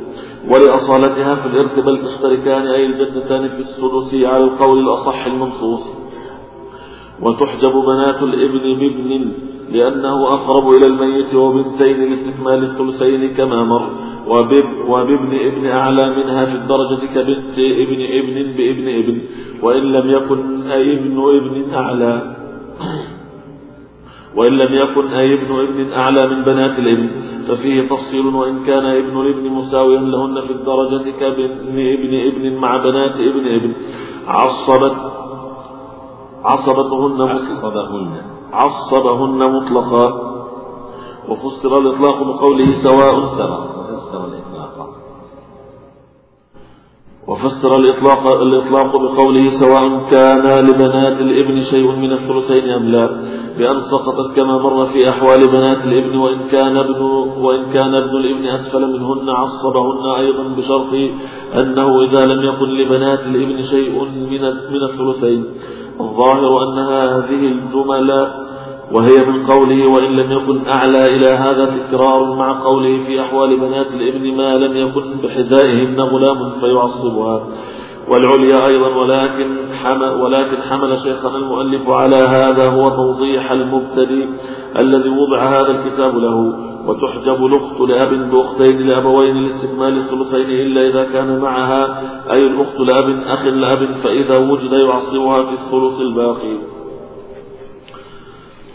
ولأصالتها 0.52 1.36
في 1.36 1.46
الإرث 1.46 1.80
بل 1.80 1.98
تشتركان 1.98 2.68
أي 2.68 2.86
الجدتان 2.86 3.48
في 3.50 3.60
السدس 3.60 4.16
على 4.26 4.44
القول 4.44 4.80
الأصح 4.80 5.26
المنصوص. 5.26 6.02
وتحجب 7.22 7.72
بنات 7.72 8.24
الإبن 8.24 8.80
بابن 8.80 9.32
لأنه 9.72 10.28
أقرب 10.28 10.70
إلى 10.70 10.88
الميت 10.88 11.36
وبنتين 11.36 11.98
لاستكمال 12.02 12.64
الثلثين 12.64 13.34
كما 13.34 13.64
مر. 13.64 13.90
وبب 14.28 14.66
وبابن 14.88 15.36
ابن 15.36 15.66
أعلى 15.66 16.10
منها 16.10 16.46
في 16.46 16.56
الدرجة 16.56 17.06
كبنت 17.06 17.60
ابن 17.60 18.00
ابن 18.20 18.54
بابن 18.58 18.88
ابن. 18.88 19.22
وإن 19.64 19.84
لم 19.84 20.10
يكن 20.10 20.72
أي 20.72 20.94
ابن 20.94 21.18
ابن 21.38 21.74
أعلى 21.74 22.36
وإن 24.38 24.52
لم 24.52 24.74
يكن 24.74 25.08
أي 25.08 25.34
ابن 25.34 25.60
ابن 25.60 25.92
أعلى 25.94 26.28
من 26.28 26.44
بنات 26.44 26.80
الابن. 26.80 27.10
ففيه 27.48 27.90
تفصيل 27.90 28.26
وإن 28.26 28.64
كان 28.64 28.86
ابن 28.86 29.22
الابن 29.22 29.50
مساويا 29.50 30.00
لهن 30.00 30.42
في 30.42 30.52
الدرجة 30.52 31.12
كابن 31.20 31.44
ابن 31.70 32.14
ابن 32.28 32.56
مع 32.56 32.78
بنات 32.78 33.16
ابن 33.16 33.48
ابن. 33.48 33.74
عصبت 34.28 34.98
عصبتهن 36.44 37.22
عصبهن. 37.22 38.41
عصبهن 38.54 39.40
مطلقا 39.56 40.32
وفسر 41.30 41.78
الإطلاق 41.78 42.24
بقوله 42.24 42.70
سواء 42.72 43.16
فسر 43.20 44.26
الإطلاق. 44.26 44.90
وفسر 47.28 47.80
الإطلاق 47.80 48.32
الإطلاق 48.32 48.98
بقوله 48.98 49.50
سواء 49.50 50.10
كان 50.12 50.66
لبنات 50.66 51.22
الإبن 51.22 51.62
شيء 51.62 51.92
من 51.92 52.12
الثلثين 52.12 52.70
أم 52.70 52.86
لا. 52.86 53.06
بأن 53.58 53.80
سقطت 53.80 54.36
كما 54.36 54.58
مر 54.58 54.86
في 54.86 55.10
أحوال 55.10 55.48
بنات 55.48 55.86
الإبن 55.86 56.18
وإن 56.18 56.40
كان 56.52 56.78
ابن 56.78 57.02
وإن 57.46 57.64
كان 57.76 57.96
ابن 57.96 58.18
الإبن 58.18 58.46
أسفل 58.46 58.94
منهن 58.94 59.30
عصبهن 59.30 60.06
أيضا 60.20 60.44
بشرط 60.44 60.94
أنه 61.62 62.02
إذا 62.04 62.26
لم 62.26 62.44
يكن 62.44 62.70
لبنات 62.70 63.20
الإبن 63.20 63.62
شيء 63.62 64.04
من 64.04 64.42
من 64.74 64.84
الثلثين. 64.84 65.46
الظاهر 66.02 66.64
أن 66.64 66.80
هذه 66.80 67.42
الجمل 67.54 68.28
وهي 68.92 69.26
من 69.26 69.46
قوله 69.46 69.92
وإن 69.92 70.12
لم 70.20 70.32
يكن 70.32 70.68
أعلى 70.68 71.06
إلى 71.16 71.28
هذا 71.28 71.66
تكرار 71.66 72.36
مع 72.36 72.64
قوله 72.64 73.04
في 73.08 73.22
أحوال 73.22 73.60
بنات 73.60 73.88
الابن 73.88 74.38
ما 74.38 74.58
لم 74.58 74.78
يكن 74.78 75.14
بحذائهن 75.24 76.00
غلام 76.00 76.52
فيعصبها. 76.60 77.48
والعليا 78.12 78.68
أيضا 78.68 78.88
ولكن 78.88 79.74
حمل, 79.84 80.10
ولكن 80.10 80.62
حمل 80.62 80.98
شيخنا 80.98 81.38
المؤلف 81.38 81.90
على 81.90 82.16
هذا 82.16 82.70
هو 82.70 82.90
توضيح 82.90 83.52
المبتدئ 83.52 84.26
الذي 84.80 85.10
وضع 85.10 85.44
هذا 85.44 85.68
الكتاب 85.68 86.18
له. 86.18 86.56
وتحجب 86.88 87.46
الأخت 87.46 87.80
لأب 87.80 88.32
بأختين 88.32 88.88
لأبوين 88.88 89.36
لاستكمال 89.44 89.98
الثلثين 89.98 90.50
إلا 90.50 90.82
إذا 90.90 91.04
كان 91.14 91.40
معها 91.40 92.02
أي 92.32 92.38
الأخت 92.38 92.80
لأب 92.80 93.22
أخ 93.28 93.46
لأب 93.46 93.92
فإذا 94.04 94.38
وجد 94.38 94.72
يعصبها 94.72 95.44
في 95.44 95.54
الثلث 95.54 96.00
الباقي. 96.02 96.58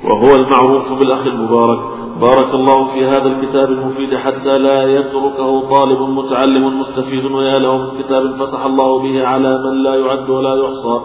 وهو 0.04 0.34
المعروف 0.34 0.98
بالأخ 0.98 1.26
المبارك. 1.26 1.95
بارك 2.20 2.54
الله 2.54 2.86
في 2.94 3.06
هذا 3.06 3.26
الكتاب 3.26 3.68
المفيد 3.70 4.14
حتى 4.14 4.58
لا 4.58 4.82
يتركه 4.82 5.68
طالب 5.68 6.00
متعلم 6.00 6.78
مستفيد 6.78 7.24
ويا 7.24 7.58
له 7.58 7.76
من 7.76 8.02
كتاب 8.02 8.36
فتح 8.36 8.64
الله 8.64 9.02
به 9.02 9.26
على 9.26 9.58
من 9.58 9.82
لا 9.82 9.94
يعد 9.94 10.30
ولا 10.30 10.54
يحصى 10.54 11.00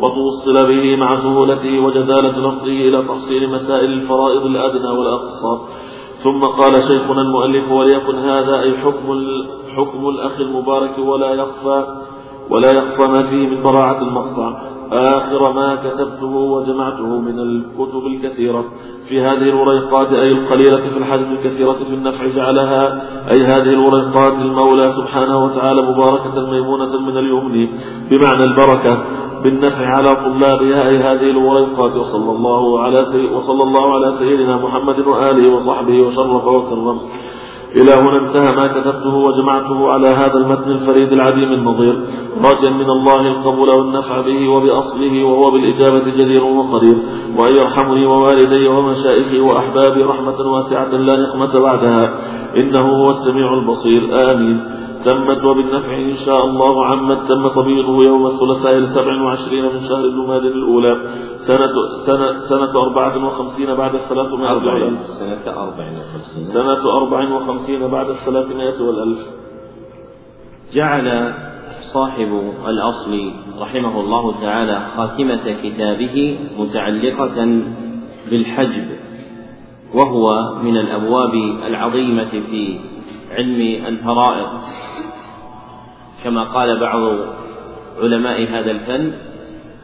وتوصل 0.00 0.68
به 0.68 0.96
مع 0.96 1.16
سهولته 1.16 1.80
وجدالة 1.80 2.48
لفظه 2.48 2.66
إلى 2.66 3.02
تحصيل 3.02 3.50
مسائل 3.50 3.92
الفرائض 3.92 4.42
الأدنى 4.46 4.88
والأقصى. 4.88 5.58
ثم 6.24 6.44
قال 6.44 6.82
شيخنا 6.82 7.20
المؤلف 7.22 7.70
وليكن 7.70 8.14
هذا 8.14 8.60
أي 8.60 8.76
حكم 8.78 9.06
حكم 9.76 10.08
الأخ 10.08 10.40
المبارك 10.40 10.98
ولا 10.98 11.30
يخفى 11.34 11.86
ولا 12.50 12.70
يخفى 12.70 13.02
ما 13.02 13.22
فيه 13.22 13.46
من 13.46 13.62
براعة 13.62 14.02
المقطع. 14.02 14.73
آخر 14.92 15.52
ما 15.52 15.74
كتبته 15.74 16.34
وجمعته 16.36 17.18
من 17.18 17.38
الكتب 17.38 18.06
الكثيرة 18.06 18.64
في 19.08 19.20
هذه 19.20 19.48
الوريقات 19.48 20.12
أي 20.12 20.32
القليلة 20.32 20.76
في 20.76 20.98
الحجم 20.98 21.32
الكثيرة 21.32 21.72
في 21.72 21.94
النفع 21.94 22.26
جعلها 22.26 23.02
أي 23.30 23.42
هذه 23.42 23.70
الوريقات 23.70 24.32
المولى 24.32 24.92
سبحانه 24.92 25.44
وتعالى 25.44 25.82
مباركة 25.82 26.50
ميمونة 26.50 27.00
من 27.00 27.16
اليمن 27.18 27.68
بمعنى 28.10 28.44
البركة 28.44 29.04
بالنفع 29.44 29.86
على 29.86 30.08
طلابها 30.08 30.88
أي 30.88 30.96
هذه 30.96 31.30
الوريقات. 31.30 31.96
وصلى 31.96 32.30
الله 32.30 32.80
على 32.80 32.98
وصلى 33.32 33.62
الله 33.62 33.94
على 33.94 34.12
سيدنا 34.18 34.56
محمد 34.56 35.06
وآله 35.06 35.54
وصحبه 35.54 36.00
وشرف 36.00 36.46
وكرم. 36.46 37.00
إلى 37.76 37.92
هنا 37.92 38.28
انتهى 38.28 38.52
ما 38.52 38.80
كتبته 38.80 39.14
وجمعته 39.14 39.90
على 39.90 40.08
هذا 40.08 40.34
المتن 40.34 40.70
الفريد 40.70 41.12
العديم 41.12 41.52
النظير. 41.52 42.00
راجيا 42.44 42.70
من 42.70 42.90
الله 42.90 43.26
القبول 43.26 43.70
والنفع 43.70 44.20
به 44.20 44.48
وبأصله 44.48 45.24
وهو 45.24 45.50
بالإجابة 45.50 46.04
جدير 46.10 46.44
وقدير. 46.44 46.96
وأن 47.38 47.52
يرحمني 47.52 48.06
ووالدي 48.06 48.68
ومشائخي 48.68 49.40
وأحبابي 49.40 50.02
رحمة 50.02 50.38
واسعة 50.52 50.88
لا 50.88 51.16
نقمة 51.16 51.60
بعدها. 51.60 52.18
إنه 52.56 52.80
هو 52.80 53.10
السميع 53.10 53.54
البصير. 53.54 54.32
آمين. 54.32 54.73
تمت 55.04 55.44
وبالنفع 55.44 55.96
إن 55.96 56.16
شاء 56.26 56.44
الله 56.44 56.86
عمت 56.86 57.28
تم 57.28 57.48
تبيضه 57.48 58.04
يوم 58.04 58.26
الثلاثاء 58.26 58.72
السبع 58.78 59.22
وعشرين 59.22 59.64
من 59.64 59.80
شهر 59.80 60.08
جماد 60.08 60.44
الأولى. 60.44 60.94
سنة 61.36 61.74
سنة 62.06 62.38
سنة 62.48 62.82
أربعة 62.82 63.26
وخمسين 63.26 63.74
بعد 63.74 63.94
الثلاثمائة 63.94 64.66
والألف. 64.66 64.98
سنة 64.98 65.44
أربع 65.46 65.86
وخمسين. 65.92 66.44
سنة 66.44 66.96
أربع 66.96 67.34
وخمسين 67.34 67.88
بعد 67.88 68.08
الثلاثمائة 68.08 68.82
والألف. 68.82 69.18
جعل 70.72 71.34
صاحب 71.94 72.52
الأصل 72.68 73.30
رحمه 73.60 74.00
الله 74.00 74.40
تعالى 74.40 74.86
خاتمة 74.96 75.56
كتابه 75.62 76.38
متعلقة 76.58 77.62
بالحجب 78.30 78.86
وهو 79.94 80.54
من 80.62 80.76
الأبواب 80.76 81.34
العظيمة 81.66 82.30
في 82.30 82.78
علم 83.30 83.86
الفرائض. 83.86 84.48
كما 86.24 86.44
قال 86.44 86.80
بعض 86.80 87.00
علماء 88.02 88.42
هذا 88.42 88.70
الفن 88.70 89.12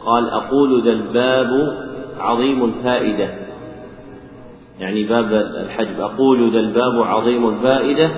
قال 0.06 0.30
أقول 0.30 0.82
ذا 0.82 0.92
الباب 0.92 1.50
عظيم 2.18 2.64
الفائدة. 2.64 3.34
يعني 4.80 5.04
باب 5.04 5.32
الحجب. 5.32 6.00
أقول 6.00 6.52
ذا 6.52 6.60
الباب 6.60 7.02
عظيم 7.02 7.48
الفائدة 7.48 8.10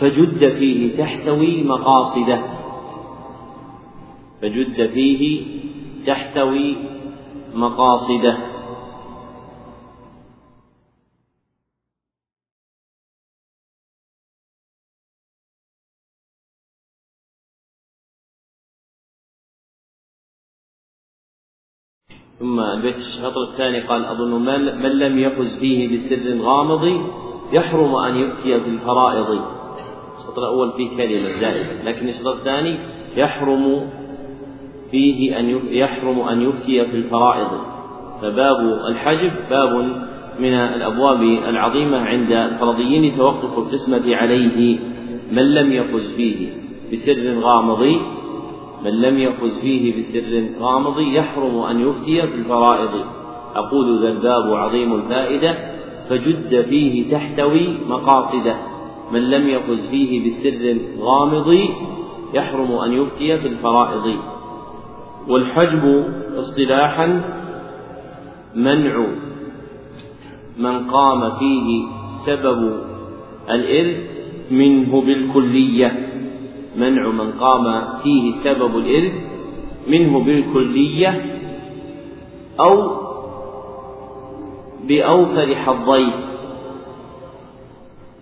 فجد 0.00 0.38
فيه 0.58 0.98
تحتوي 0.98 1.62
مقاصده. 1.62 2.38
فجد 4.42 4.90
فيه 4.90 5.42
تحتوي 6.06 6.76
مقاصده. 7.54 8.36
ثم 22.38 22.60
البيت 22.60 22.96
الشطر 22.96 23.42
الثاني 23.52 23.80
قال 23.80 24.04
أظن 24.04 24.42
من 24.82 24.90
لم 24.98 25.18
يفز 25.18 25.58
فيه 25.60 25.98
بسر 25.98 26.42
غامض 26.42 27.00
يحرم 27.52 27.94
أن 27.94 28.16
يفتي 28.16 28.60
في 28.60 28.70
الفرائض 28.70 29.40
الشطر 30.18 30.42
الأول 30.42 30.72
فيه 30.72 30.88
كلمة 30.96 31.28
زائدة 31.40 31.82
لكن 31.84 32.08
الشطر 32.08 32.32
الثاني 32.32 32.78
يحرم 33.16 33.90
فيه 34.90 35.38
أن 35.38 35.60
يحرم 35.70 36.20
أن 36.20 36.42
يفتي 36.42 36.84
في 36.84 36.96
الفرائض. 36.96 37.48
فباب 38.22 38.80
الحجب 38.88 39.32
باب 39.50 39.72
من 40.40 40.54
الأبواب 40.54 41.22
العظيمة 41.22 41.98
عند 41.98 42.32
الفرضيين 42.32 43.16
توقف 43.16 43.58
القسمة 43.58 44.16
عليه 44.16 44.78
من 45.32 45.54
لم 45.54 45.72
يفز 45.72 46.14
فيه 46.16 46.48
بسر 46.92 47.40
غامض. 47.40 47.96
من 48.84 48.90
لم 48.90 49.18
يفز 49.18 49.58
فيه 49.60 49.92
بسر 49.96 50.48
غامض 50.60 51.00
يحرم 51.00 51.58
أن 51.58 51.80
يفتي 51.80 52.22
في 52.22 52.34
الفرائض. 52.34 53.04
أقول 53.54 54.02
ذا 54.02 54.08
الباب 54.08 54.54
عظيم 54.54 54.94
الفائدة 54.94 55.54
فجد 56.08 56.66
فيه 56.68 57.10
تحتوي 57.10 57.68
مقاصده. 57.88 58.56
من 59.12 59.30
لم 59.30 59.48
يفز 59.48 59.88
فيه 59.90 60.30
بسر 60.30 60.78
غامض 61.00 61.58
يحرم 62.34 62.72
أن 62.72 62.92
يفتي 62.92 63.38
في 63.38 63.48
الفرائض. 63.48 64.16
والحجب 65.28 66.04
اصطلاحا 66.36 67.22
منع 68.54 69.06
من 70.58 70.90
قام 70.90 71.30
فيه 71.30 71.84
سبب 72.26 72.80
الإرث 73.50 73.96
منه 74.50 75.00
بالكلية. 75.00 76.07
منع 76.78 77.08
من 77.08 77.32
قام 77.32 77.98
فيه 78.02 78.32
سبب 78.44 78.78
الإرث 78.78 79.12
منه 79.88 80.24
بالكلية 80.24 81.38
أو 82.60 82.98
بأوفر 84.84 85.56
حظيه 85.56 86.28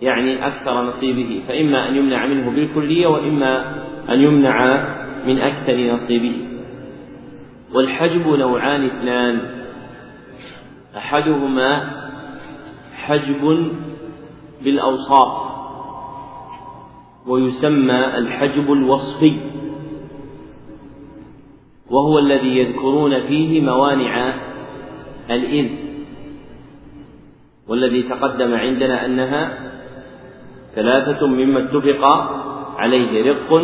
يعني 0.01 0.47
أكثر 0.47 0.83
نصيبه 0.83 1.41
فإما 1.47 1.89
أن 1.89 1.95
يمنع 1.95 2.25
منه 2.25 2.49
بالكلية 2.49 3.07
وإما 3.07 3.75
أن 4.09 4.21
يمنع 4.21 4.87
من 5.27 5.39
أكثر 5.39 5.77
نصيبه. 5.77 6.33
والحجب 7.73 8.27
نوعان 8.27 8.85
اثنان. 8.85 9.39
أحدهما 10.97 11.91
حجب 12.95 13.71
بالأوصاف. 14.63 15.56
ويسمى 17.27 18.17
الحجب 18.17 18.71
الوصفي 18.71 19.33
وهو 21.91 22.19
الذي 22.19 22.57
يذكرون 22.57 23.27
فيه 23.27 23.61
موانع 23.61 24.33
الإذ 25.29 25.69
والذي 27.67 28.03
تقدم 28.03 28.53
عندنا 28.53 29.05
أنها 29.05 29.57
ثلاثة 30.75 31.27
مما 31.27 31.59
اتفق 31.59 32.05
عليه 32.77 33.31
رق 33.31 33.63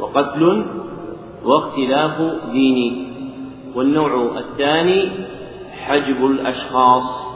وقتل 0.00 0.66
واختلاف 1.44 2.20
دين 2.52 3.08
والنوع 3.74 4.38
الثاني 4.38 5.08
حجب 5.72 6.26
الأشخاص 6.26 7.32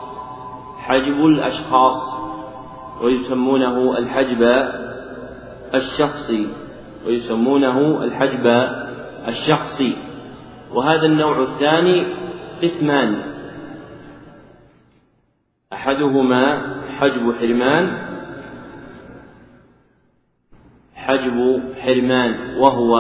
حجب 0.79 1.27
الأشخاص 1.27 2.27
ويسمونه 3.03 3.99
الحجب 3.99 4.43
الشخصي 5.75 6.49
ويسمونه 7.07 8.05
الحجب 8.05 8.47
الشخصي. 9.29 9.97
وهذا 10.75 11.07
النوع 11.07 11.43
الثاني 11.43 12.07
قسمان. 12.63 13.23
أحدهما 15.73 16.75
حجب 16.99 17.35
حرمان 17.41 18.07
حجب 20.95 21.61
حرمان 21.81 22.57
وهو 22.59 22.93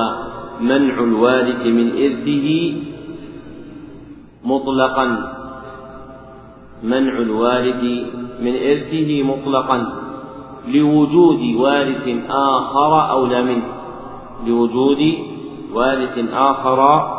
منع 0.61 0.95
الوارث 0.99 1.67
من 1.67 1.89
إرثه 1.91 2.49
مطلقا. 4.45 5.07
منع 6.83 7.19
الوارث 7.19 7.83
من 8.41 8.55
إرثه 8.57 9.23
مطلقا. 9.23 10.06
لوجود 10.67 11.55
وارث 11.57 12.09
آخر 12.31 13.11
أولى 13.11 13.43
منه. 13.43 13.65
لوجود 14.47 15.15
وارث 15.75 16.19
آخر 16.33 17.11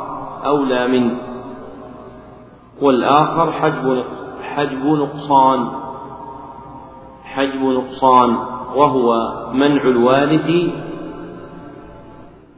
أولى 0.46 0.88
منه. 0.88 1.18
والآخر 2.82 3.52
حجب 3.52 4.04
حجب 4.42 4.86
نقصان. 4.86 5.68
حجب 7.24 7.64
نقصان. 7.64 8.38
وهو 8.76 9.34
منع 9.54 9.82
الوارث 9.82 10.50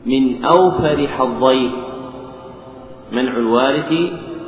من 0.06 0.46
أوفر 0.46 1.08
حظيه. 1.08 1.70
منع 3.12 3.38
الوارث 3.38 3.94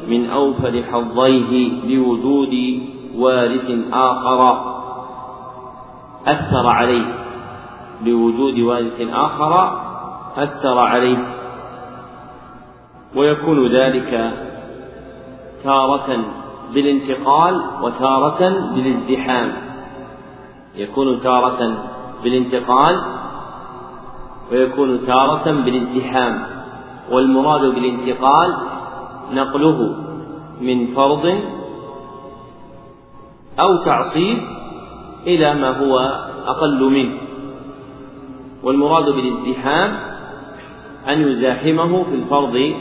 من 0.08 0.30
أوفر 0.30 0.84
حظيه 0.92 1.72
لوجود 1.88 2.80
وارث 3.18 3.94
آخر. 3.94 4.71
أثر 6.28 6.68
عليه 6.68 7.14
لوجود 8.06 8.60
وارث 8.60 9.02
آخر 9.02 9.82
أثر 10.38 10.80
عليه. 10.80 11.18
ويكون 13.16 13.76
ذلك 13.76 14.34
تارة 15.64 16.18
بالانتقال 16.74 17.62
وتارة 17.82 18.50
بالازدحام. 18.76 19.54
يكون 20.76 21.22
تارة 21.24 21.78
بالانتقال 22.24 23.02
ويكون 24.52 25.06
تارة 25.06 25.52
بالازدحام. 25.52 26.46
والمراد 27.12 27.62
بالانتقال 27.62 28.56
نقله 29.32 29.96
من 30.62 30.88
فرض 30.96 31.26
أو 33.60 33.84
تعصيب 33.86 34.38
إلى 35.28 35.54
ما 35.54 35.70
هو 35.78 36.00
أقل 36.48 36.84
منه. 36.84 37.18
والمراد 38.64 39.06
بالازدحام 39.06 40.00
أن 41.08 41.22
يزاحمه 41.22 42.04
في 42.04 42.16
الفرض 42.16 42.74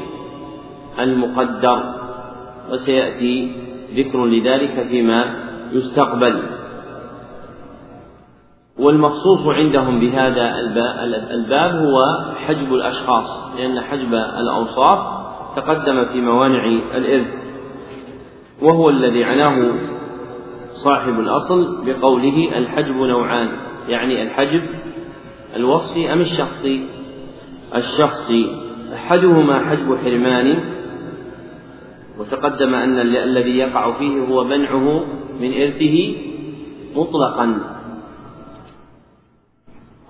المقدر 0.99 1.95
وسيأتي 2.71 3.53
ذكر 3.97 4.27
لذلك 4.27 4.87
فيما 4.89 5.35
يستقبل. 5.73 6.43
والمخصوص 8.79 9.47
عندهم 9.47 10.01
بهذا 10.01 10.61
الباب 11.31 11.75
هو 11.75 12.03
حجب 12.47 12.75
الأشخاص 12.75 13.57
لأن 13.59 13.81
حجب 13.81 14.15
الأوصاف 14.15 14.99
تقدم 15.57 16.05
في 16.05 16.21
موانع 16.21 16.65
الإرث 16.95 17.27
وهو 18.63 18.91
الذي 18.91 19.25
عناه 19.25 19.75
صاحب 20.73 21.21
الأصل 21.21 21.85
بقوله 21.87 22.59
الحجب 22.59 22.97
نوعان 22.97 23.49
يعني 23.89 24.23
الحجب 24.23 24.63
الوصفي 25.57 26.13
أم 26.13 26.21
الشخصي؟ 26.21 26.87
الشخصي. 27.75 28.57
أحدهما 28.95 29.59
حجب 29.59 29.99
حرمان 30.05 30.61
وتقدم 32.19 32.75
أن 32.75 32.99
الذي 33.01 33.59
يقع 33.59 33.93
فيه 33.93 34.21
هو 34.21 34.45
منعه 34.45 35.05
من 35.41 35.53
إرثه 35.63 36.15
مطلقا. 36.97 37.59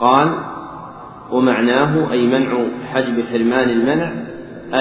قال 0.01 0.35
ومعناه 1.33 2.13
أي 2.13 2.27
منع 2.27 2.65
حجب 2.93 3.25
حرمان 3.33 3.71
المنع 3.71 4.13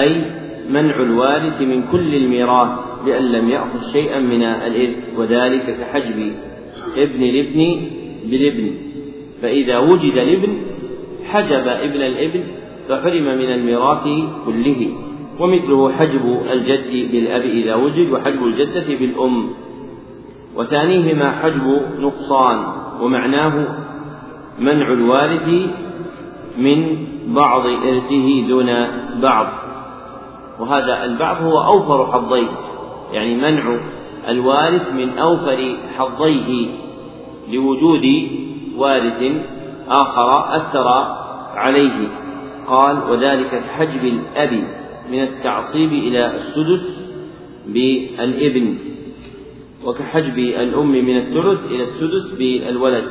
أي 0.00 0.39
منع 0.70 0.96
الوارث 0.96 1.60
من 1.62 1.82
كل 1.92 2.14
الميراث 2.14 2.68
بأن 3.04 3.22
لم 3.22 3.48
يأخذ 3.50 3.92
شيئا 3.92 4.20
من 4.20 4.42
الإرث 4.42 4.96
وذلك 5.16 5.76
كحجب 5.80 6.32
ابن 6.96 7.22
الابن 7.22 7.80
بالابن. 8.30 8.70
فإذا 9.42 9.78
وجد 9.78 10.12
الابن 10.12 10.56
حجب 11.24 11.68
ابن 11.68 12.00
الابن 12.00 12.40
فحرم 12.88 13.24
من 13.24 13.50
الميراث 13.52 14.04
كله. 14.46 14.88
ومثله 15.40 15.92
حجب 15.92 16.40
الجد 16.52 17.12
بالأب 17.12 17.40
إذا 17.40 17.74
وجد 17.74 18.10
وحجب 18.10 18.46
الجدة 18.46 18.86
بالأم. 19.00 19.50
وثانيهما 20.56 21.30
حجب 21.30 21.80
نقصان 22.00 22.58
ومعناه 23.00 23.76
منع 24.58 24.92
الوارث 24.92 25.48
من 26.58 26.96
بعض 27.26 27.66
إرثه 27.66 28.48
دون 28.48 28.66
بعض. 29.22 29.69
وهذا 30.60 31.04
البعض 31.04 31.42
هو 31.42 31.62
أوفر 31.62 32.12
حظيه 32.12 32.48
يعني 33.12 33.34
منع 33.34 33.80
الوارث 34.28 34.92
من 34.92 35.18
أوفر 35.18 35.76
حظيه 35.98 36.68
لوجود 37.48 38.28
وارث 38.76 39.32
آخر 39.88 40.56
أثر 40.56 40.88
عليه. 41.54 42.08
قال 42.66 43.10
وذلك 43.10 43.50
كحجب 43.50 44.04
الأب 44.04 44.64
من 45.10 45.22
التعصيب 45.22 45.92
إلى 45.92 46.26
السدس 46.26 47.10
بالإبن 47.66 48.78
وكحجب 49.86 50.38
الأم 50.38 50.90
من 50.90 51.16
الثلث 51.16 51.66
إلى 51.70 51.82
السدس 51.82 52.32
بالولد 52.38 53.04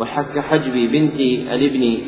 وحك 0.00 0.38
حجب 0.38 0.72
بنت 0.72 1.20
الابن 1.52 1.98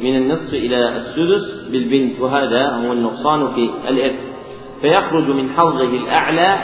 من 0.00 0.16
النصف 0.16 0.54
إلى 0.54 0.88
السدس 0.88 1.68
بالبنت 1.72 2.20
وهذا 2.20 2.68
هو 2.68 2.92
النقصان 2.92 3.48
في 3.54 3.70
الإرث. 3.88 4.20
فيخرج 4.80 5.30
من 5.30 5.50
حظه 5.50 5.96
الأعلى 5.96 6.58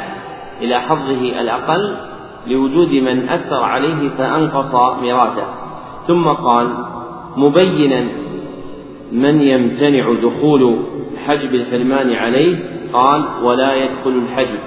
إلى 0.62 0.80
حظه 0.80 1.40
الأقل 1.40 1.94
لوجود 2.46 2.88
من 2.88 3.28
أثر 3.28 3.62
عليه 3.62 4.08
فأنقص 4.08 4.74
ميراثه 5.02 5.46
ثم 6.06 6.28
قال 6.28 6.68
مبينا 7.36 8.06
من 9.12 9.40
يمتنع 9.40 10.14
دخول 10.22 10.76
حجب 11.26 11.54
الحرمان 11.54 12.12
عليه 12.12 12.56
قال 12.92 13.24
ولا 13.42 13.74
يدخل 13.74 14.10
الحجب 14.10 14.58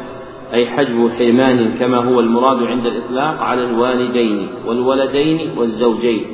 أي 0.54 0.68
حجب 0.68 1.10
حرمان 1.20 1.78
كما 1.80 1.98
هو 1.98 2.20
المراد 2.20 2.64
عند 2.64 2.86
الإطلاق 2.86 3.44
على 3.44 3.64
الوالدين 3.64 4.48
والولدين 4.68 5.40
والزوجين. 5.58 6.26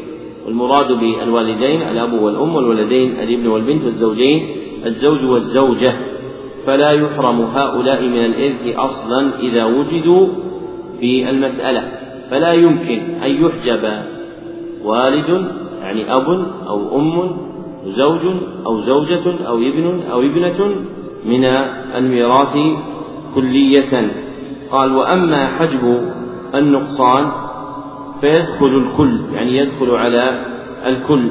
والمراد 0.45 0.91
بالوالدين 0.91 1.81
الأب 1.81 2.13
والأم 2.13 2.55
والولدين 2.55 3.19
الابن 3.19 3.47
والبنت 3.47 3.83
والزوجين 3.83 4.55
الزوج 4.85 5.23
والزوجة 5.23 5.93
فلا 6.65 6.91
يحرم 6.91 7.41
هؤلاء 7.41 8.01
من 8.01 8.25
الإرث 8.25 8.77
أصلا 8.77 9.29
إذا 9.39 9.65
وجدوا 9.65 10.27
في 10.99 11.29
المسألة 11.29 11.91
فلا 12.31 12.53
يمكن 12.53 12.99
أن 13.23 13.45
يحجب 13.45 13.89
والد 14.83 15.47
يعني 15.81 16.13
أب 16.13 16.45
أو 16.67 16.99
أم 16.99 17.37
زوج 17.85 18.21
أو 18.65 18.79
زوجة 18.79 19.47
أو 19.47 19.57
ابن 19.57 20.01
أو 20.11 20.21
ابنة 20.21 20.75
من 21.25 21.45
الميراث 21.95 22.57
كلية. 23.35 24.11
قال 24.71 24.95
وأما 24.95 25.47
حجب 25.47 26.01
النقصان 26.55 27.31
فيدخل 28.23 28.77
الكل 28.77 29.19
يعني 29.33 29.57
يدخل 29.57 29.91
على 29.91 30.45
الكل. 30.85 31.29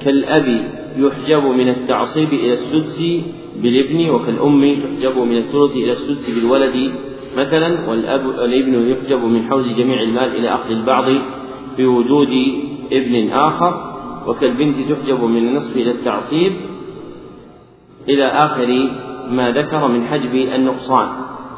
كالأب 0.00 0.46
يحجب 0.96 1.44
من 1.44 1.68
التعصيب 1.68 2.32
إلى 2.32 2.52
السدس 2.52 3.02
بالابن 3.62 4.10
وكالأم 4.10 4.76
تحجب 4.82 5.18
من 5.18 5.36
الثلث 5.36 5.72
إلى 5.72 5.92
السدس 5.92 6.30
بالولد 6.30 6.92
مثلا 7.36 7.90
والأب 7.90 8.30
الابن 8.30 8.88
يحجب 8.88 9.24
من 9.24 9.42
حوز 9.50 9.72
جميع 9.72 10.02
المال 10.02 10.36
إلى 10.36 10.48
أخذ 10.48 10.70
البعض 10.70 11.04
بوجود 11.78 12.28
ابن 12.92 13.30
آخر 13.30 13.96
وكالبنت 14.26 14.76
تحجب 14.90 15.24
من 15.24 15.48
النصف 15.48 15.76
إلى 15.76 15.90
التعصيب 15.90 16.52
إلى 18.08 18.26
آخر 18.26 18.90
ما 19.30 19.50
ذكر 19.50 19.88
من 19.88 20.06
حجب 20.06 20.34
النقصان. 20.34 21.08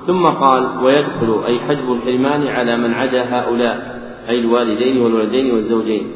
ثم 0.07 0.23
قال 0.25 0.85
ويدخل 0.85 1.45
أي 1.47 1.61
حجب 1.61 1.93
الحرمان 1.93 2.47
على 2.47 2.77
من 2.77 2.95
عدا 2.95 3.23
هؤلاء. 3.23 3.98
أي 4.29 4.38
الوالدين 4.38 5.01
والولدين 5.01 5.51
والزوجين. 5.51 6.12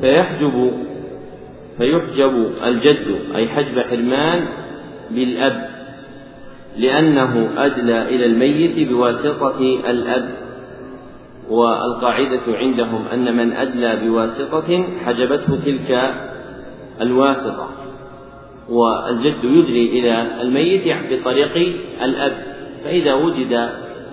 فيحجب 0.00 0.72
فيحجب 1.78 2.50
الجد 2.66 3.06
أي 3.34 3.48
حجب 3.48 3.78
حرمان 3.78 4.46
بالأب 5.10 5.68
لأنه 6.78 7.50
أدلى 7.56 8.02
إلى 8.02 8.26
الميت 8.26 8.88
بواسطة 8.88 9.60
الأب 9.90 10.30
والقاعدة 11.50 12.40
عندهم 12.48 13.04
أن 13.12 13.36
من 13.36 13.52
أدلى 13.52 13.96
بواسطة 14.04 14.84
حجبته 15.04 15.56
تلك 15.64 16.14
الواسطة. 17.00 17.68
والجد 18.68 19.44
يدلي 19.44 19.98
إلى 19.98 20.42
الميت 20.42 20.96
بطريق 21.10 21.76
الأب 22.02 22.32
فإذا 22.84 23.14
وجد 23.14 23.68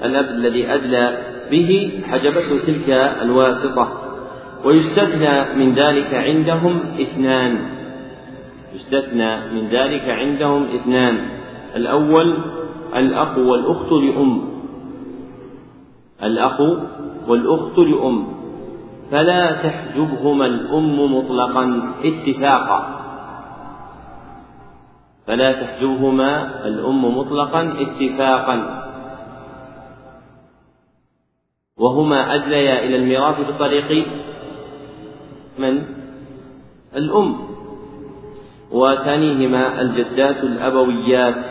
الأب 0.05 0.29
الذي 0.29 0.73
أدلى 0.73 1.17
به 1.51 2.01
حجبته 2.07 2.65
تلك 2.65 2.89
الواسطة 3.21 3.87
ويستثنى 4.65 5.55
من 5.55 5.73
ذلك 5.73 6.13
عندهم 6.13 6.79
اثنان. 7.01 7.59
يستثنى 8.75 9.53
من 9.53 9.67
ذلك 9.67 10.09
عندهم 10.09 10.63
اثنان. 10.75 11.17
الأول 11.75 12.37
الأخ 12.95 13.37
والأخت 13.37 13.91
لأم. 13.91 14.41
الأخ 16.23 16.61
والأخت 17.27 17.77
لأم. 17.77 18.27
فلا 19.11 19.51
تحجبهما 19.51 20.45
الأم 20.45 21.15
مطلقا 21.15 21.93
اتفاقا. 22.03 22.99
فلا 25.27 25.51
تحجبهما 25.51 26.65
الأم 26.65 27.17
مطلقا 27.17 27.73
اتفاقا. 27.79 28.78
وهما 31.79 32.35
أدليا 32.35 32.83
إلى 32.83 32.95
الميراث 32.95 33.39
بطريق 33.39 34.07
من؟ 35.59 35.81
الأم. 36.95 37.35
وثانيهما 38.71 39.81
الجدات 39.81 40.43
الأبويات. 40.43 41.45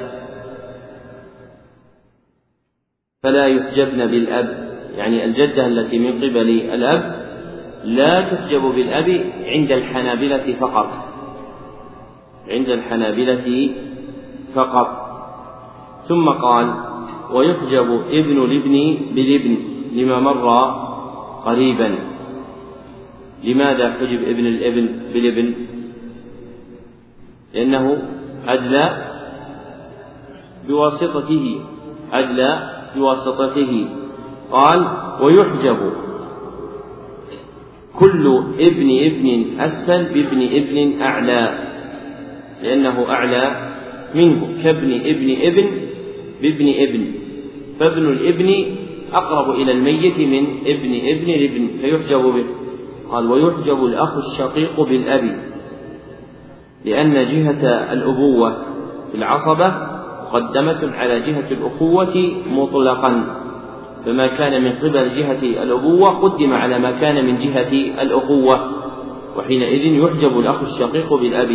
فلا 3.23 3.47
يحجبن 3.47 4.07
بالأب. 4.07 4.69
يعني 4.97 5.25
الجدة 5.25 5.67
التي 5.67 5.99
من 5.99 6.17
قبل 6.17 6.51
الأب 6.75 7.29
لا 7.85 8.21
تحجب 8.21 8.62
بالأب 8.62 9.33
عند 9.45 9.73
الحنابلة 9.73 10.57
فقط. 10.61 10.88
عند 12.49 12.69
الحنابلة 12.69 13.71
فقط. 14.55 15.09
ثم 16.09 16.29
قال 16.29 16.75
ويحجب 17.33 18.03
ابن 18.11 18.45
الابن 18.45 18.99
بالابن. 19.14 19.78
لما 19.92 20.20
مر 20.20 20.46
قريبا. 21.44 21.98
لماذا 23.44 23.92
حجب 23.92 24.22
ابن 24.22 24.46
الابن 24.46 24.88
بالابن؟ 25.12 25.55
لأنه 27.55 28.03
أدلى 28.48 28.87
بواسطته 30.68 31.61
أدلى 32.12 32.70
بواسطته. 32.96 33.88
قال 34.51 34.81
ويحجب. 35.22 35.92
كل 37.94 38.42
ابن 38.59 38.88
ابن 38.98 39.61
أسفل 39.61 40.03
بابن 40.14 40.40
ابن 40.42 41.03
أعلى. 41.03 41.59
لأنه 42.62 43.11
أعلى 43.11 43.74
منه 44.14 44.62
كابن 44.62 44.92
ابن 44.92 45.37
ابن 45.40 45.70
بابن 46.42 46.68
ابن. 46.68 47.12
فابن 47.81 48.09
الابن 48.09 48.77
أقرب 49.12 49.51
إلى 49.55 49.73
الميت 49.73 50.18
من 50.18 50.47
ابن 50.66 50.94
ابن 50.94 51.31
الابن 51.31 51.68
فيحجب 51.81 52.23
به. 52.23 52.44
قال 53.11 53.31
ويحجب 53.31 53.85
الأخ 53.85 54.16
الشقيق 54.16 54.81
بالأب 54.81 55.38
لأن 56.85 57.14
جهة 57.14 57.92
الأبوة 57.92 58.57
في 59.12 59.18
العصبة 59.18 59.75
مقدمة 60.29 60.97
على 60.97 61.21
جهة 61.21 61.51
الأخوة 61.51 62.33
مطلقا. 62.51 63.37
فما 64.07 64.27
كان 64.27 64.64
من 64.64 64.73
قبل 64.73 65.09
جهة 65.09 65.62
الأبوة 65.62 66.07
قدم 66.07 66.53
على 66.53 66.79
ما 66.79 66.90
كان 66.90 67.27
من 67.27 67.38
جهة 67.38 68.03
الأخوة. 68.03 68.71
وحينئذ 69.37 69.92
يحجب 70.05 70.38
الأخ 70.38 70.61
الشقيق 70.62 71.14
بالأب. 71.14 71.51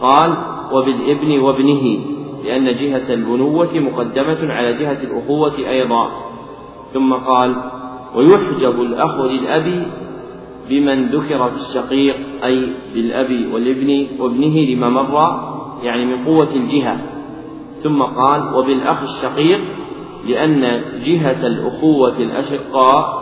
قال 0.00 0.36
وبالابن 0.72 1.38
وابنه 1.38 2.00
لأن 2.44 2.64
جهة 2.64 3.14
البنوة 3.14 3.70
مقدمة 3.74 4.52
على 4.52 4.72
جهة 4.72 4.98
الأخوة 5.02 5.58
أيضا. 5.58 6.29
ثم 6.92 7.12
قال 7.14 7.56
ويحجب 8.14 8.80
الأخ 8.80 9.20
للأب 9.20 9.86
بمن 10.68 11.06
ذكر 11.06 11.50
في 11.50 11.56
الشقيق 11.56 12.16
أي 12.44 12.72
بالأب 12.94 13.52
والابن 13.52 14.06
وابنه 14.18 14.56
لما 14.74 14.88
مر 14.88 15.40
يعني 15.82 16.04
من 16.04 16.24
قوة 16.24 16.48
الجهة. 16.54 17.00
ثم 17.82 18.02
قال 18.02 18.54
وبالأخ 18.54 19.02
الشقيق 19.02 19.60
لأن 20.26 20.82
جهة 21.04 21.46
الأخوة 21.46 22.16
الأشقاء 22.16 23.20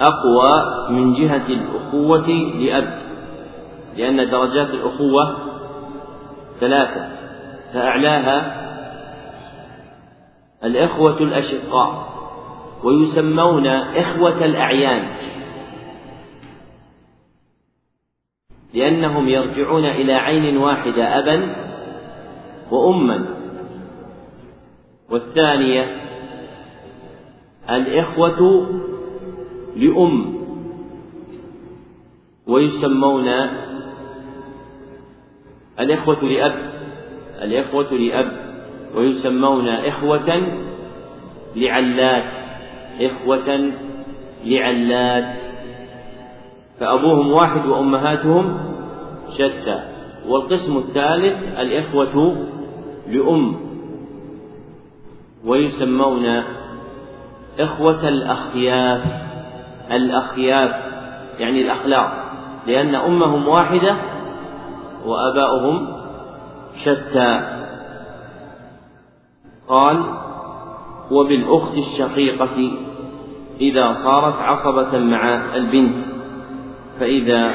أقوى 0.00 0.64
من 0.90 1.12
جهة 1.12 1.46
الأخوة 1.48 2.28
لأب 2.58 2.98
لأن 3.96 4.30
درجات 4.30 4.70
الأخوة 4.70 5.36
ثلاثة 6.60 7.08
فأعلاها 7.74 8.64
الإخوة 10.64 11.18
الأشقاء. 11.18 12.13
ويسمون 12.82 13.66
إخوة 13.66 14.44
الأعيان. 14.44 15.08
لأنهم 18.74 19.28
يرجعون 19.28 19.84
إلى 19.84 20.12
عين 20.12 20.56
واحدة 20.56 21.18
أبا 21.18 21.56
وأما. 22.70 23.26
والثانية 25.10 25.96
الإخوة 27.70 28.66
لأم. 29.76 30.34
ويسمون 32.46 33.28
الإخوة 35.80 36.24
لأب. 36.24 36.72
الإخوة 37.42 37.92
لأب. 37.92 38.32
ويسمون 38.94 39.68
إخوة 39.68 40.42
لعلات. 41.56 42.53
إخوة 43.00 43.70
لعلات 44.44 45.36
فأبوهم 46.80 47.32
واحد 47.32 47.66
وأمهاتهم 47.66 48.58
شتى 49.30 49.82
والقسم 50.28 50.76
الثالث 50.76 51.58
الإخوة 51.58 52.46
لأم 53.08 53.56
ويسمون 55.44 56.42
إخوة 57.60 58.08
الأخياف 58.08 59.24
الأخياف 59.90 60.70
يعني 61.38 61.62
الأخلاق 61.62 62.24
لأن 62.66 62.94
أمهم 62.94 63.48
واحدة 63.48 63.96
وآباؤهم 65.06 65.94
شتى. 66.84 67.54
قال 69.68 70.04
وبالأخت 71.10 71.74
الشقيقة 71.76 72.83
إذا 73.60 73.92
صارت 73.92 74.34
عصبة 74.34 74.98
مع 74.98 75.54
البنت 75.56 75.96
فإذا 77.00 77.54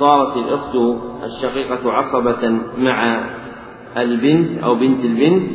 صارت 0.00 0.36
الأخت 0.36 0.76
الشقيقة 1.24 1.92
عصبة 1.92 2.58
مع 2.78 3.20
البنت 3.96 4.58
أو 4.58 4.74
بنت 4.74 5.04
البنت 5.04 5.50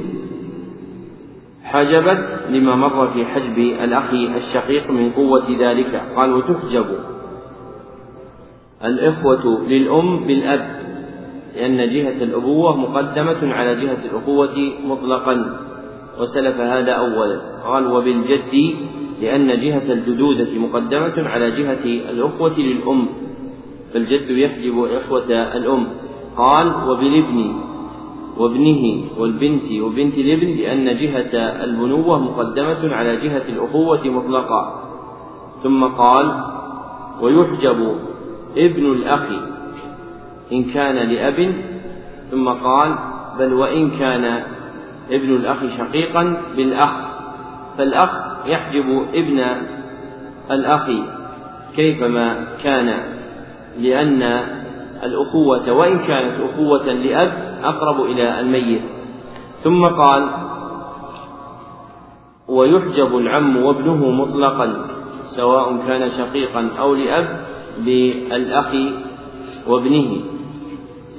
حجبت 1.63 2.39
لما 2.49 2.75
مر 2.75 3.07
في 3.13 3.25
حجب 3.25 3.57
الأخ 3.57 4.13
الشقيق 4.13 4.91
من 4.91 5.11
قوة 5.11 5.45
ذلك. 5.59 6.01
قال 6.15 6.33
وتحجب 6.33 6.85
الإخوة 8.83 9.63
للأم 9.67 10.27
بالأب 10.27 10.83
لأن 11.55 11.77
جهة 11.77 12.23
الأبوة 12.23 12.75
مقدمة 12.75 13.53
على 13.53 13.75
جهة 13.75 14.05
الأخوة 14.11 14.73
مطلقا 14.85 15.59
وسلف 16.19 16.59
هذا 16.59 16.91
أولا. 16.91 17.41
قال 17.65 17.87
وبالجد 17.87 18.75
لأن 19.23 19.47
جهة 19.47 19.93
الجدودة 19.93 20.59
مقدمة 20.59 21.29
على 21.29 21.51
جهة 21.51 21.83
الأخوة 22.11 22.59
للأم 22.59 23.07
فالجد 23.93 24.29
يحجب 24.29 24.83
إخوة 24.83 25.31
الأم. 25.57 25.87
قال 26.37 26.67
وبالابن 26.89 27.55
وابنه 28.37 29.03
والبنت 29.17 29.71
وبنت 29.81 30.17
الابن 30.17 30.47
لأن 30.47 30.85
جهة 30.85 31.63
البنوة 31.63 32.19
مقدمة 32.19 32.93
على 32.95 33.15
جهة 33.15 33.43
الأخوة 33.49 34.03
مطلقا 34.03 34.83
ثم 35.63 35.83
قال 35.83 36.43
ويحجب 37.21 37.95
ابن 38.57 38.91
الأخ 38.91 39.29
إن 40.51 40.63
كان 40.63 40.95
لأب. 40.95 41.55
ثم 42.31 42.49
قال 42.49 42.95
بل 43.39 43.53
وإن 43.53 43.89
كان 43.89 44.43
ابن 45.11 45.35
الأخ 45.35 45.77
شقيقا 45.77 46.41
بالأخ. 46.55 47.13
فالأخ 47.77 48.32
يحجب 48.45 49.05
ابن 49.13 49.45
الأخ 50.51 50.89
كيفما 51.75 52.47
كان 52.63 53.03
لأن 53.79 54.23
الأخوة 55.03 55.71
وإن 55.71 55.99
كانت 55.99 56.33
أخوة 56.53 56.93
لأب 56.93 57.31
أقرب 57.63 58.05
إلى 58.05 58.39
الميت. 58.39 58.81
ثم 59.63 59.85
قال 59.85 60.29
ويحجب 62.47 63.17
العم 63.17 63.57
وابنه 63.57 64.11
مطلقا 64.11 64.87
سواء 65.35 65.77
كان 65.87 66.09
شقيقا 66.09 66.69
أو 66.79 66.95
لأب 66.95 67.41
بالأخ 67.79 68.75
وابنه 69.67 70.17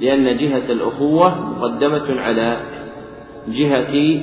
لأن 0.01 0.37
جهة 0.37 0.71
الأخوة 0.71 1.49
مقدمة 1.51 2.21
على 2.21 2.57
جهة 3.47 4.21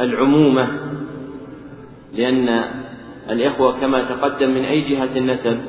العمومة. 0.00 0.85
لأن 2.16 2.48
الإخوة 3.30 3.80
كما 3.80 4.02
تقدم 4.02 4.50
من 4.50 4.64
أي 4.64 4.80
جهة 4.80 5.16
النسب؟ 5.16 5.60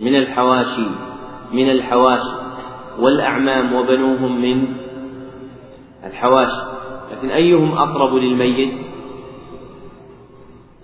من 0.00 0.16
الحواشي 0.16 0.86
من 1.52 1.70
الحواشي 1.70 2.32
والأعمام 2.98 3.74
وبنوهم 3.74 4.42
من 4.42 4.76
الحواشي 6.04 6.62
لكن 7.12 7.30
أيهم 7.30 7.72
أقرب 7.72 8.14
للميت؟ 8.14 8.72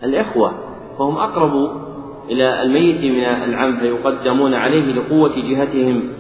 الإخوة 0.03 0.53
فهم 0.99 1.17
أقرب 1.17 1.83
إلى 2.31 2.63
الميت 2.63 3.01
من 3.01 3.25
العم 3.25 3.81
فيقدمون 3.81 4.55
عليه 4.55 4.93
لقوة 4.93 5.35
جهتهم. 5.37 6.13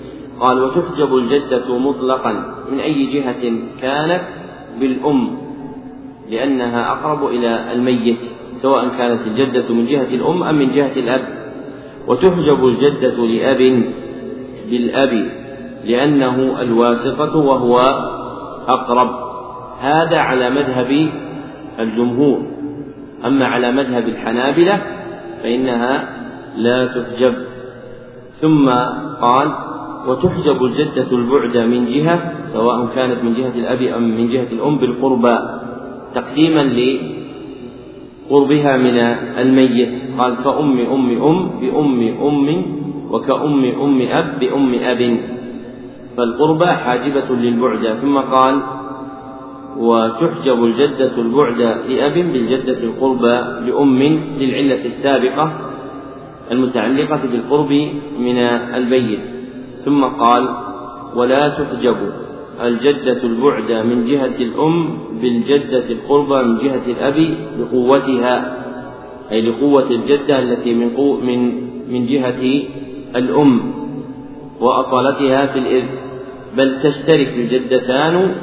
قال 0.42 0.62
وتحجب 0.62 1.16
الجدة 1.16 1.78
مطلقا 1.78 2.33
من 2.72 2.78
أي 2.78 3.07
جهة 3.07 3.52
كانت 3.81 4.28
بالأم 4.81 5.38
لأنها 6.31 6.92
أقرب 6.92 7.26
إلى 7.26 7.72
الميت 7.72 8.20
سواء 8.62 8.88
كانت 8.88 9.26
الجدة 9.26 9.74
من 9.74 9.87
جهة 9.87 10.14
الأم 10.14 10.42
أم 10.42 10.55
من 10.59 10.68
جهة 10.68 10.92
الأب. 10.96 11.24
وتحجب 12.07 12.66
الجدة 12.66 13.26
لأب 13.26 13.85
بالأب 14.70 15.31
لأنه 15.85 16.61
الواسطة 16.61 17.37
وهو 17.37 17.81
أقرب. 18.68 19.11
هذا 19.81 20.18
على 20.18 20.50
مذهب 20.50 21.09
الجمهور. 21.78 22.42
أما 23.24 23.46
على 23.46 23.72
مذهب 23.72 24.09
الحنابلة 24.09 24.83
فإنها 25.42 26.09
لا 26.57 26.87
تحجب. 26.87 27.35
ثم 28.40 28.68
قال 29.20 29.52
وتحجب 30.08 30.64
الجدة 30.64 31.10
البعد 31.12 31.56
من 31.56 31.86
جهة 31.86 32.32
سواء 32.52 32.86
كانت 32.94 33.24
من 33.24 33.34
جهة 33.34 33.54
الأب 33.54 33.82
أم 33.82 34.02
من 34.02 34.28
جهة 34.28 34.46
الأم 34.52 34.76
بالقربى 34.78 35.36
تقديما 36.14 36.62
لقربها 38.28 38.76
من 38.76 38.96
الميت. 39.38 39.94
قال 40.18 40.34
كأم 40.44 40.78
أم 40.80 41.22
أم 41.22 41.38
بأم 41.60 42.00
أم 42.22 42.48
وكأم 43.10 43.64
أم 43.64 43.98
أب 44.02 44.38
بأم 44.40 44.74
أب. 44.74 45.16
فالقربى 46.16 46.66
حاجبة 46.66 47.28
للبعد. 47.30 47.94
ثم 47.94 48.18
قال 48.18 48.54
وتحجب 49.78 50.64
الجدة 50.64 51.14
البعد 51.18 51.60
لأب 51.88 52.14
بالجدة 52.14 52.78
القربى 52.82 53.36
لأم 53.70 54.00
للعلة 54.38 54.84
السابقة 54.84 55.52
المتعلقة 56.50 57.20
بالقرب 57.32 57.72
من 58.18 58.38
البين 58.78 59.32
ثم 59.85 60.05
قال 60.05 60.49
ولا 61.14 61.49
تحجب 61.49 61.97
الجدة 62.62 63.23
البعد 63.23 63.73
من 63.87 64.05
جهة 64.05 64.37
الأم 64.37 64.99
بالجدة 65.23 65.87
القربى 65.90 66.42
من 66.49 66.59
جهة 66.59 66.87
الأب 66.87 67.37
لقوتها 67.61 68.62
أي 69.31 69.40
لقوة 69.40 69.90
الجدة 69.90 70.38
التي 70.38 70.75
من 70.75 70.90
قو 70.90 71.16
من 71.16 71.73
من 71.92 72.07
جهة 72.07 72.62
الأم 73.16 73.73
وأصالتها 74.61 75.47
في 75.47 75.59
الإذ 75.59 75.85
بل 76.57 76.83
تشترك 76.83 77.29
الجدتان 77.29 78.35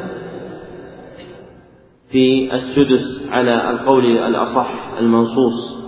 في 2.12 2.54
السدس 2.54 3.28
على 3.32 3.70
القول 3.72 4.06
الأصح 4.06 4.74
المنصوص. 5.00 5.80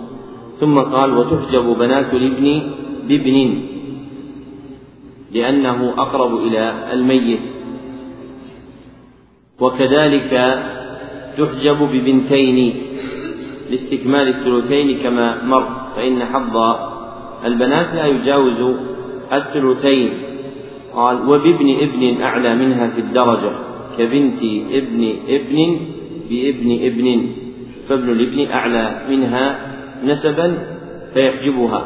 ثم 0.60 0.78
قال 0.78 1.18
وتحجب 1.18 1.64
بنات 1.78 2.14
الابن 2.14 2.62
بابن. 3.08 3.62
لأنه 5.32 5.94
أقرب 5.98 6.36
إلى 6.36 6.92
الميت. 6.92 7.40
وكذلك 9.60 10.62
تحجب 11.38 11.78
ببنتين 11.78 12.74
لاستكمال 13.70 14.28
الثلثين 14.28 14.98
كما 15.02 15.44
مر 15.44 15.66
فإن 15.96 16.24
حظ 16.24 16.56
البنات 17.44 17.94
لا 17.94 18.06
يجاوز 18.06 18.76
الثلثين. 19.32 20.10
قال 20.94 21.16
وبابن 21.28 21.76
ابن 21.80 22.22
أعلى 22.22 22.54
منها 22.54 22.88
في 22.88 23.00
الدرجة 23.00 23.52
كبنت 23.98 24.42
ابن 24.72 25.12
ابن 25.28 25.78
بابن 26.30 26.68
ابن 26.84 27.26
فابن 27.88 28.08
الابن 28.10 28.50
أعلى 28.50 29.02
منها 29.10 29.44
نسبا 30.04 30.58
فيحجبها. 31.14 31.84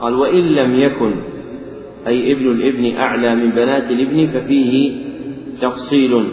قال 0.00 0.14
وإن 0.14 0.44
لم 0.54 0.80
يكن 0.80 1.12
أي 2.06 2.32
ابن 2.32 2.50
الابن 2.50 2.96
أعلى 2.96 3.34
من 3.34 3.50
بنات 3.50 3.90
الابن 3.90 4.26
ففيه 4.26 4.92
تفصيل. 5.60 6.28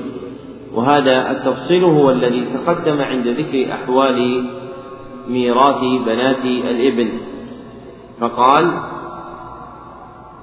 وهذا 0.74 1.32
التفصيل 1.32 1.84
هو 1.84 2.12
الذي 2.12 2.46
تقدم 2.54 3.02
عند 3.02 3.28
ذكر 3.28 3.74
أحوال 3.74 4.46
ميراث 5.30 5.82
بنات 6.06 6.46
الابن. 6.46 7.10
فقال 8.20 8.72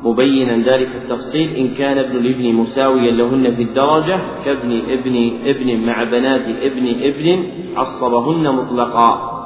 مبينا 0.03 0.57
ذلك 0.57 0.89
التفصيل 1.03 1.51
إن 1.57 1.69
كان 1.69 1.99
ابن 1.99 2.17
الابن 2.17 2.55
مساويا 2.55 3.11
لهن 3.11 3.55
في 3.57 3.63
الدرجة 3.63 4.21
كابن 4.45 4.83
ابن 4.89 5.31
ابن 5.45 5.87
مع 5.87 6.05
بنات 6.05 6.49
ابن 6.63 6.89
ابن 6.89 7.47
عصبهن 7.77 8.55
مطلقا. 8.55 9.37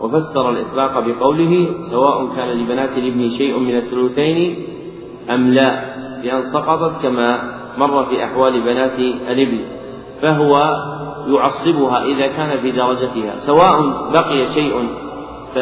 وفسر 0.00 0.50
الإطلاق 0.50 1.06
بقوله 1.06 1.68
سواء 1.90 2.36
كان 2.36 2.48
لبنات 2.48 2.98
الابن 2.98 3.30
شيء 3.30 3.58
من 3.58 3.76
الثلثين 3.76 4.56
أم 5.30 5.50
لا؟ 5.50 5.84
بأن 6.22 6.42
سقطت 6.42 7.02
كما 7.02 7.42
مر 7.78 8.04
في 8.04 8.24
أحوال 8.24 8.60
بنات 8.60 8.98
الابن 9.28 9.58
فهو 10.22 10.72
يعصبها 11.26 12.04
إذا 12.04 12.26
كان 12.26 12.60
في 12.60 12.70
درجتها. 12.70 13.36
سواء 13.36 13.80
بقي 14.12 14.46
شيء 14.46 14.88
ف 15.54 15.58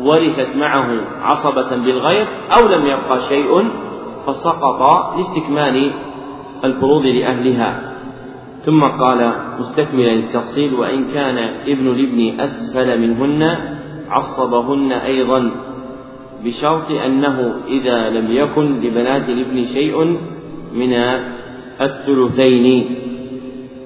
ورثت 0.00 0.56
معه 0.56 1.00
عصبة 1.22 1.76
بالغير 1.76 2.26
أو 2.58 2.68
لم 2.68 2.86
يبقى 2.86 3.20
شيء 3.28 3.70
فسقط 4.26 4.80
لاستكمال 5.16 5.92
الفروض 6.64 7.02
لأهلها. 7.02 7.80
ثم 8.60 8.84
قال 8.84 9.32
مستكملا 9.58 10.12
التفصيل 10.12 10.74
وإن 10.74 11.04
كان 11.04 11.38
ابن 11.66 11.88
الابن 11.88 12.40
أسفل 12.40 13.00
منهن 13.00 13.58
عصبهن 14.10 14.92
أيضا. 14.92 15.50
بشرط 16.44 16.90
أنه 16.90 17.54
إذا 17.68 18.10
لم 18.10 18.32
يكن 18.32 18.80
لبنات 18.80 19.28
الابن 19.28 19.64
شيء 19.64 20.18
من 20.74 20.92
الثلثين. 21.80 22.84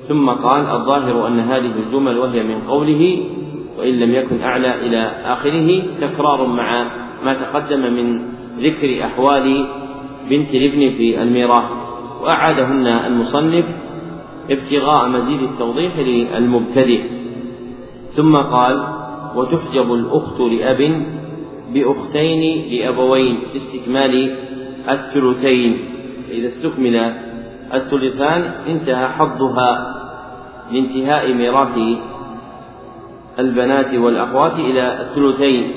ثم 0.09 0.31
قال 0.31 0.67
الظاهر 0.67 1.27
أن 1.27 1.41
هذه 1.41 1.73
الجمل 1.87 2.19
وهي 2.19 2.43
من 2.43 2.61
قوله 2.69 3.25
وإن 3.79 3.95
لم 4.01 4.15
يكن 4.15 4.43
أعلى 4.43 4.87
إلى 4.87 5.03
آخره 5.25 5.83
تكرار 6.01 6.47
مع 6.47 6.91
ما 7.25 7.35
تقدم 7.35 7.81
من 7.81 8.23
ذكر 8.61 9.05
أحوال 9.05 9.67
بنت 10.31 10.55
الابن 10.55 10.97
في 10.97 11.23
الميراث. 11.23 11.71
وأعادهن 12.23 12.87
المصنف 12.87 13.65
ابتغاء 14.51 15.09
مزيد 15.09 15.43
التوضيح 15.43 15.99
للمبتدئ. 15.99 17.03
ثم 18.11 18.37
قال 18.37 18.89
وتحجب 19.37 19.93
الأخت 19.93 20.41
لأب 20.41 21.03
بأختين 21.75 22.71
لأبوين 22.73 23.39
باستكمال 23.53 24.37
الثلثين. 24.91 25.79
فإذا 26.29 26.49
استكمل 26.49 26.97
الثلثان 27.75 28.43
انتهى 28.69 29.09
حظها 29.09 29.95
لانتهاء 30.73 31.33
ميراث 31.33 31.99
البنات 33.39 33.95
والأخوات 33.95 34.53
إلى 34.53 35.01
الثلثين. 35.01 35.71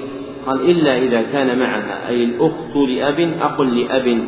قال 0.45 0.69
إلا 0.71 0.97
إذا 0.97 1.21
كان 1.21 1.59
معها 1.59 2.07
أي 2.07 2.23
الأخت 2.23 2.75
لأب 2.75 3.33
أخ 3.41 3.61
لأب 3.61 4.27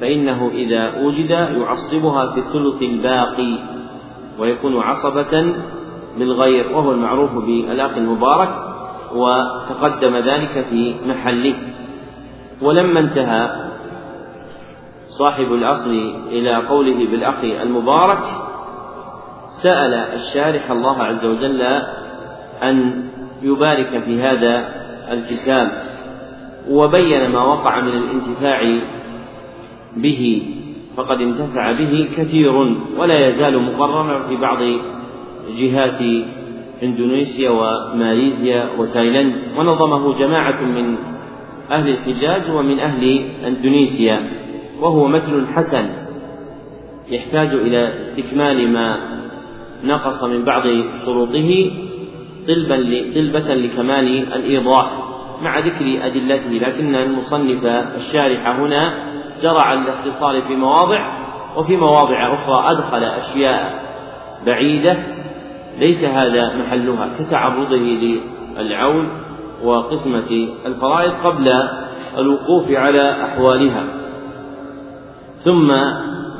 فإنه 0.00 0.50
إذا 0.54 1.02
وجد 1.02 1.30
يعصبها 1.30 2.32
في 2.32 2.40
الثلث 2.40 2.82
الباقي 2.82 3.58
ويكون 4.38 4.76
عصبة 4.76 5.54
بالغير 6.18 6.72
وهو 6.72 6.92
المعروف 6.92 7.44
بالأخ 7.44 7.96
المبارك 7.96 8.69
وتقدم 9.14 10.16
ذلك 10.16 10.66
في 10.70 10.94
محله. 11.06 11.54
ولما 12.62 13.00
انتهى 13.00 13.70
صاحب 15.08 15.52
الأصل 15.52 16.14
إلى 16.28 16.54
قوله 16.54 17.06
بالأخ 17.10 17.44
المبارك 17.44 18.22
سأل 19.62 19.94
الشارح 19.94 20.70
الله 20.70 21.02
عز 21.02 21.24
وجل 21.24 21.62
أن 22.62 23.04
يبارك 23.42 24.02
في 24.04 24.22
هذا 24.22 24.68
الكتاب 25.12 25.66
وبين 26.70 27.30
ما 27.30 27.42
وقع 27.42 27.80
من 27.80 27.92
الانتفاع 27.92 28.80
به 29.96 30.42
فقد 30.96 31.20
انتفع 31.20 31.72
به 31.72 32.08
كثير 32.16 32.52
ولا 32.98 33.28
يزال 33.28 33.62
مقررا 33.62 34.28
في 34.28 34.36
بعض 34.36 34.58
جهات 35.58 36.24
إندونيسيا 36.82 37.50
وماليزيا 37.50 38.68
وتايلاند 38.78 39.34
ونظمه 39.58 40.18
جماعة 40.18 40.62
من 40.62 40.96
أهل 41.70 41.88
الحجاز 41.88 42.50
ومن 42.50 42.78
أهل 42.80 43.24
إندونيسيا 43.46 44.30
وهو 44.80 45.08
متن 45.08 45.46
حسن 45.46 45.90
يحتاج 47.10 47.48
إلى 47.48 47.88
استكمال 47.88 48.72
ما 48.72 48.96
نقص 49.84 50.24
من 50.24 50.44
بعض 50.44 50.62
شروطه 51.06 51.70
طلبا 52.48 52.76
طلبة 53.14 53.54
لكمال 53.54 54.32
الإيضاح 54.34 54.86
مع 55.42 55.58
ذكر 55.58 56.06
أدلته 56.06 56.50
لكن 56.50 56.94
المصنف 56.94 57.64
الشارح 57.96 58.48
هنا 58.48 58.94
جرع 59.42 59.72
الاختصار 59.72 60.42
في 60.42 60.56
مواضع 60.56 61.20
وفي 61.56 61.76
مواضع 61.76 62.34
أخرى 62.34 62.70
أدخل 62.70 63.04
أشياء 63.04 63.82
بعيدة 64.46 64.96
ليس 65.78 66.04
هذا 66.04 66.56
محلها 66.56 67.10
كتعرضه 67.18 67.76
للعون 68.56 69.08
وقسمة 69.64 70.48
الفرائض 70.66 71.12
قبل 71.24 71.52
الوقوف 72.18 72.70
على 72.70 73.24
أحوالها. 73.24 73.84
ثم 75.38 75.72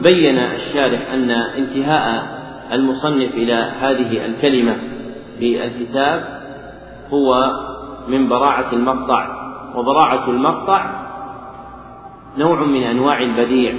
بين 0.02 0.38
الشارح 0.38 1.12
أن 1.12 1.30
انتهاء 1.30 2.40
المصنف 2.72 3.34
إلى 3.34 3.54
هذه 3.80 4.26
الكلمة 4.26 4.76
في 5.38 5.64
الكتاب 5.64 6.40
هو 7.12 7.50
من 8.08 8.28
براعة 8.28 8.72
المقطع 8.72 9.40
وبراعة 9.76 10.30
المقطع 10.30 11.00
نوع 12.38 12.64
من 12.64 12.82
أنواع 12.82 13.22
البديع 13.22 13.74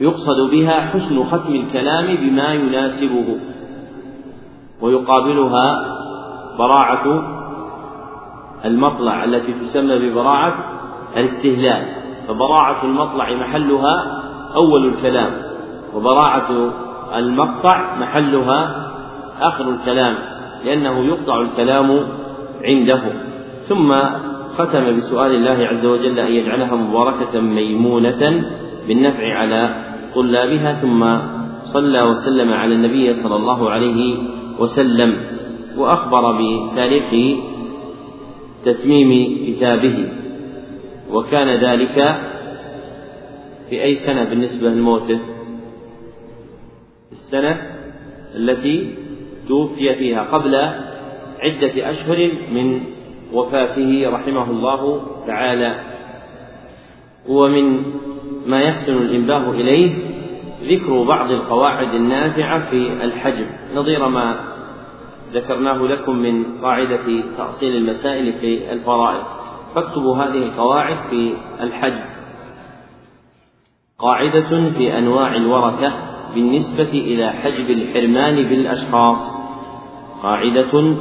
يقصد 0.00 0.50
بها 0.50 0.80
حسن 0.80 1.24
ختم 1.24 1.54
الكلام 1.54 2.16
بما 2.16 2.52
يناسبه. 2.52 3.36
ويقابلها 4.80 5.84
براعة 6.58 7.22
المطلع 8.64 9.24
التي 9.24 9.52
تسمى 9.52 9.98
ببراعة 9.98 10.54
الاستهلال. 11.16 11.84
فبراعة 12.28 12.84
المطلع 12.84 13.34
محلها 13.34 14.22
أول 14.56 14.86
الكلام 14.86 15.30
وبراعة 15.94 16.70
المقطع 17.16 17.96
محلها 17.98 18.86
آخر 19.40 19.68
الكلام 19.68 20.14
لأنه 20.64 21.04
يقطع 21.04 21.40
الكلام 21.40 22.06
عنده. 22.64 23.00
ثم 23.68 23.96
ختم 24.58 24.96
بسؤال 24.96 25.34
الله 25.34 25.66
عز 25.66 25.86
وجل 25.86 26.18
أن 26.18 26.32
يجعلها 26.32 26.74
مباركة 26.74 27.40
ميمونة 27.40 28.44
بالنفع 28.88 29.34
على 29.38 29.74
طلابها 30.14 30.72
ثم 30.72 31.16
صلى 31.72 32.02
وسلم 32.02 32.52
على 32.52 32.74
النبي 32.74 33.12
صلى 33.12 33.36
الله 33.36 33.70
عليه 33.70 34.33
وسلم 34.58 35.26
وأخبر 35.76 36.32
بتاريخ 36.32 37.38
تتميم 38.64 39.38
كتابه. 39.46 40.08
وكان 41.10 41.48
ذلك 41.48 42.20
في 43.70 43.82
أي 43.82 43.94
سنة 43.94 44.24
بالنسبة 44.24 44.68
لموته؟ 44.68 45.20
السنة 47.12 47.62
التي 48.34 48.94
توفي 49.48 49.94
فيها 49.94 50.22
قبل 50.22 50.54
عدة 51.40 51.90
أشهر 51.90 52.30
من 52.52 52.80
وفاته 53.32 54.10
رحمه 54.10 54.50
الله 54.50 55.00
تعالى. 55.26 55.80
ومن 57.28 57.82
ما 58.46 58.60
يحسن 58.60 58.96
الإنباه 58.96 59.50
إليه 59.50 60.13
ذكر 60.68 61.02
بعض 61.02 61.30
القواعد 61.30 61.94
النافعة 61.94 62.70
في 62.70 63.04
الحجب 63.04 63.46
نظير 63.74 64.08
ما 64.08 64.36
ذكرناه 65.32 65.82
لكم 65.82 66.16
من 66.16 66.44
قاعدة 66.62 67.22
تأصيل 67.36 67.76
المسائل 67.76 68.32
في 68.32 68.72
الفرائض. 68.72 69.22
فاكتبوا 69.74 70.16
هذه 70.16 70.42
القواعد 70.42 70.96
في 71.10 71.34
الحجب 71.60 72.04
قاعدة 73.98 74.70
في 74.70 74.98
أنواع 74.98 75.36
الورثة 75.36 75.92
بالنسبة 76.34 76.90
إلى 76.92 77.30
حجب 77.30 77.70
الحرمان 77.70 78.34
بالأشخاص. 78.34 79.18
قاعدة 80.22 80.96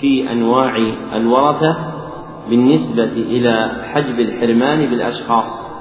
في 0.00 0.32
أنواع 0.32 0.76
الورثة 1.12 1.76
بالنسبة 2.50 3.12
إلى 3.12 3.84
حجب 3.92 4.20
الحرمان 4.20 4.86
بالأشخاص. 4.90 5.73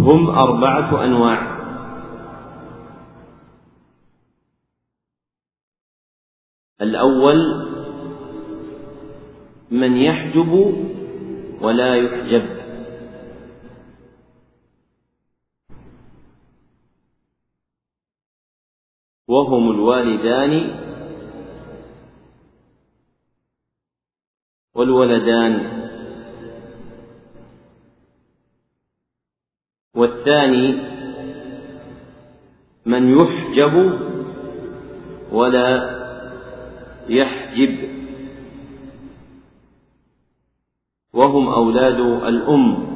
هم 0.00 0.30
أربعة 0.30 1.04
أنواع. 1.04 1.60
الأول 6.80 7.38
من 9.70 9.96
يحجب 9.96 10.52
ولا 11.60 11.94
يحجب. 11.96 12.60
وهم 19.28 19.70
الوالدان 19.70 20.80
والولدان. 24.74 25.79
والثاني 30.00 30.82
من 32.86 33.20
يحجب 33.20 34.00
ولا 35.32 36.00
يحجب. 37.08 37.90
وهم 41.12 41.48
أولاد 41.48 42.00
الأم. 42.00 42.90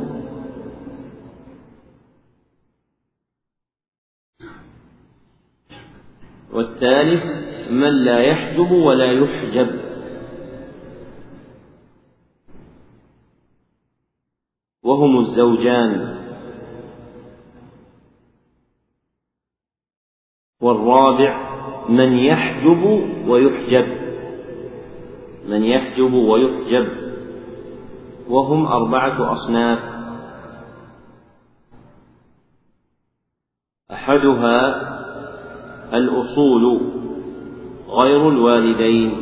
والثالث 6.52 7.24
من 7.70 8.04
لا 8.04 8.18
يحجب 8.20 8.70
ولا 8.70 9.12
يحجب. 9.12 9.80
وهم 14.82 15.18
الزوجان. 15.18 16.13
والرابع 20.64 21.54
من 21.88 22.18
يحجب 22.18 22.84
ويحجب. 23.28 23.86
من 25.48 25.64
يحجب 25.64 26.12
ويحجب. 26.12 26.88
وهم 28.28 28.66
أربعة 28.66 29.32
أصناف. 29.32 29.78
أحدها 33.90 34.60
الأصول 35.94 36.80
غير 37.88 38.28
الوالدين. 38.28 39.12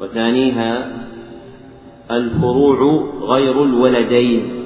وثانيها 0.00 1.02
الفروع 2.10 2.78
غير 3.20 3.64
الولدين. 3.64 4.61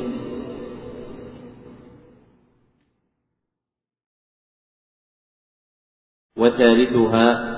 وثالثها 6.37 7.57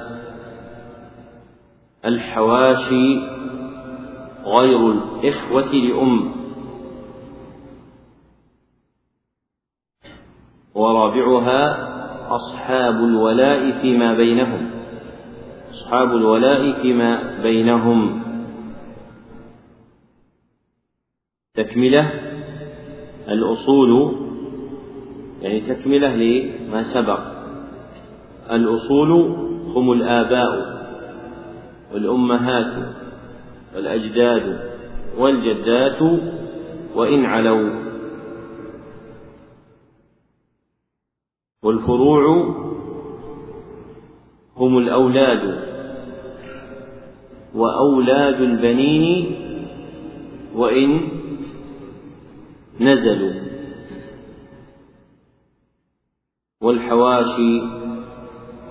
الحواشي 2.04 3.20
غير 4.44 4.92
الإخوة 4.92 5.72
لأم. 5.74 6.32
ورابعها 10.74 11.88
أصحاب 12.34 12.94
الولاء 12.94 13.80
فيما 13.80 14.14
بينهم. 14.14 14.70
أصحاب 15.70 16.16
الولاء 16.16 16.82
فيما 16.82 17.42
بينهم. 17.42 18.22
تكملة 21.54 22.12
الأصول 23.28 24.16
يعني 25.42 25.60
تكملة 25.60 26.16
لما 26.16 26.82
سبق. 26.82 27.37
الأصول 28.50 29.10
هم 29.74 29.92
الآباء 29.92 30.78
والأمهات 31.92 32.94
والأجداد 33.74 34.70
والجدات 35.18 36.02
وإن 36.94 37.24
علوا. 37.24 37.88
والفروع 41.62 42.54
هم 44.56 44.78
الأولاد 44.78 45.68
وأولاد 47.54 48.40
البنين 48.40 49.34
وإن 50.54 51.08
نزلوا. 52.80 53.48
والحواشي 56.60 57.77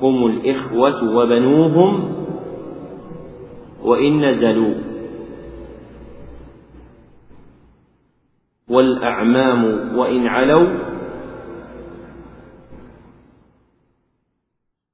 هم 0.02 0.26
الإخوة 0.26 1.16
وبنوهم 1.16 2.16
وإن 3.84 4.26
نزلوا. 4.26 4.76
والأعمام 8.70 9.64
وإن 9.98 10.28
علوا 10.28 10.68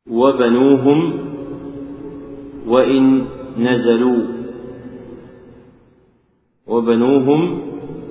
وبنوهم 0.09 1.19
وإن 2.67 3.25
نزلوا. 3.57 4.23
وبنوهم 6.67 7.61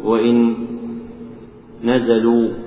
وإن 0.05 0.55
نزلوا. 1.85 2.62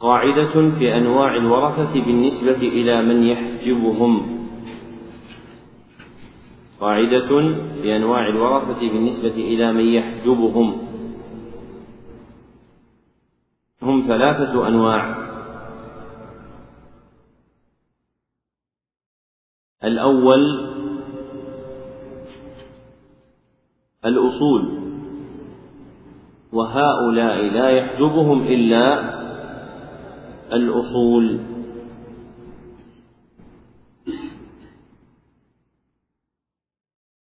قاعدة 0.00 0.78
في 0.78 0.96
أنواع 0.96 1.36
الورثة 1.36 1.92
بالنسبة 1.92 2.56
إلى 2.56 3.02
من 3.02 3.22
يحجبهم. 3.22 4.46
قاعدة 6.80 7.28
في 7.82 7.96
أنواع 7.96 8.28
الورثة 8.28 8.80
بالنسبة 8.80 9.34
إلى 9.34 9.72
من 9.72 9.84
يحجبهم. 9.84 10.82
هم 13.82 14.00
ثلاثة 14.06 14.68
أنواع. 14.68 15.16
الأول 19.84 20.70
الأصول. 24.04 24.80
وهؤلاء 26.52 27.42
لا 27.42 27.70
يحجبهم 27.70 28.42
إلا 28.42 29.09
الأصول. 30.52 31.40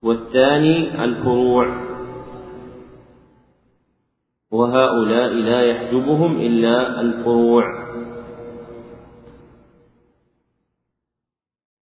والثاني 0.03 1.03
الفروع. 1.03 1.85
وهؤلاء 4.51 5.33
لا 5.33 5.61
يحجبهم 5.61 6.37
إلا 6.37 7.01
الفروع. 7.01 7.85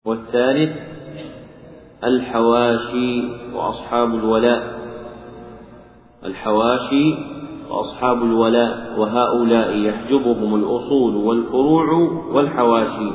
والثالث 0.05 0.77
الحواشي 2.05 3.29
وأصحاب 3.53 4.15
الولاء. 4.15 4.77
الحواشي 6.25 7.36
وأصحاب 7.71 8.23
الولاء 8.23 9.01
وهؤلاء 9.01 9.77
يحجبهم 9.77 10.55
الأصول 10.55 11.17
والفروع 11.17 11.93
والحواشي. 12.33 13.11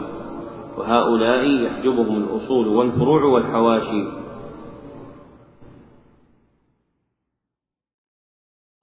وهؤلاء 0.77 1.45
يحجبهم 1.45 2.17
الأصول 2.17 2.67
والفروع 2.67 3.23
والحواشي. 3.23 4.07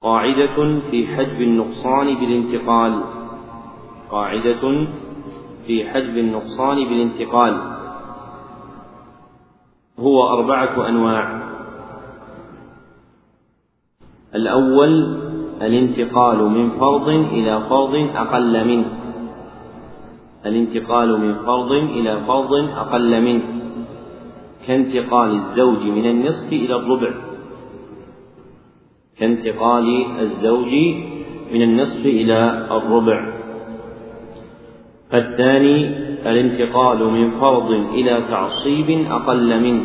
قاعدة 0.03 0.81
في 0.91 1.07
حجب 1.07 1.43
النقصان 1.43 2.14
بالانتقال. 2.14 3.03
قاعدة 4.11 4.87
في 5.66 5.91
حجب 5.91 6.19
النقصان 6.19 6.77
بالانتقال. 6.77 7.61
هو 9.99 10.29
أربعة 10.29 10.89
أنواع. 10.89 11.49
الأول 14.35 15.28
الانتقال 15.63 16.39
من 16.39 16.71
فرض 16.71 17.09
إلى 17.09 17.61
فرض 17.71 17.95
أقل 18.17 18.69
منه. 18.69 18.85
الانتقال 20.47 21.21
من 21.21 21.35
فرض 21.35 21.73
إلى 21.73 22.21
فرض 22.27 22.53
أقل 22.55 23.23
منه. 23.23 23.43
كانتقال 24.67 25.31
الزوج 25.31 25.87
من 25.87 26.07
النصف 26.11 26.53
إلى 26.53 26.75
الربع. 26.77 27.15
كانتقال 29.19 30.05
الزوج 30.21 30.75
من 31.53 31.63
النصف 31.63 32.07
إلى 32.07 32.69
الربع. 32.71 33.35
الثاني 35.15 36.09
الانتقال 36.31 37.05
من 37.05 37.31
فرض 37.31 37.71
إلى 37.71 38.23
تعصيب 38.29 39.07
أقل 39.11 39.61
منه. 39.61 39.85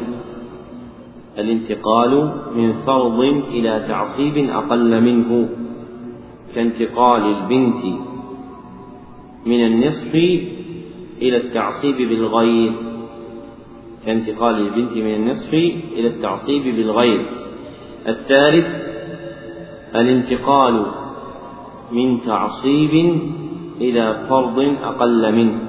الانتقال 1.38 2.32
من 2.56 2.74
فرض 2.86 3.20
إلى 3.50 3.86
تعصيب 3.88 4.50
أقل 4.50 5.02
منه. 5.02 5.50
كانتقال 6.56 7.22
البنت 7.22 7.84
من 9.46 9.66
النصف 9.66 10.16
إلى 11.22 11.38
التعصيب 11.38 11.98
بالغير. 11.98 12.74
كانتقال 14.06 14.56
البنت 14.56 14.98
من 14.98 15.16
النصف 15.16 15.54
إلى 15.94 16.08
التعصيب 16.08 16.64
بالغير. 16.64 17.26
الثالث 18.08 18.68
الانتقال 19.96 20.86
من 21.92 22.22
تعصيب 22.22 23.20
إلى 23.82 24.26
فرض 24.30 24.60
أقل 24.84 25.36
منه 25.36 25.60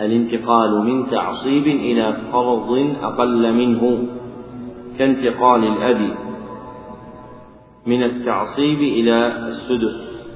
الانتقال 0.00 0.84
من 0.84 1.10
تعصيب 1.10 1.66
إلى 1.66 2.16
فرض 2.32 2.94
أقل 3.02 3.54
منه. 3.54 4.08
كانتقال 4.98 5.64
الأب. 5.64 6.27
من 7.88 8.02
التعصيب 8.02 8.78
إلى 8.78 9.48
السدس. 9.48 10.26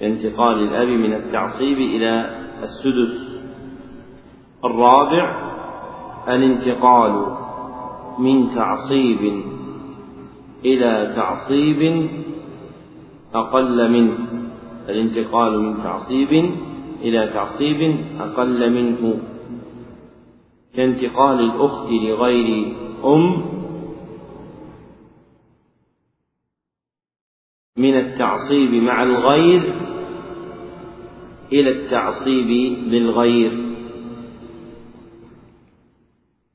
كانتقال 0.00 0.58
الأب 0.58 0.88
من 0.88 1.12
التعصيب 1.14 1.78
إلى 1.78 2.12
السدس. 2.62 3.42
الرابع 4.64 5.24
الانتقال 6.28 7.36
من 8.18 8.54
تعصيب 8.54 9.42
إلى 10.64 11.12
تعصيب 11.16 12.08
أقل 13.34 13.90
منه. 13.90 14.18
الانتقال 14.88 15.58
من 15.62 15.82
تعصيب 15.82 16.50
إلى 17.02 17.30
تعصيب 17.34 17.80
أقل 18.20 18.72
منه. 18.72 19.18
كانتقال 20.74 21.40
الأخت 21.40 21.90
لغير 21.90 22.76
أم 23.04 23.57
من 27.78 27.94
التعصيب 27.94 28.74
مع 28.74 29.02
الغير 29.02 29.74
إلى 31.52 31.70
التعصيب 31.70 32.46
بالغير. 32.90 33.68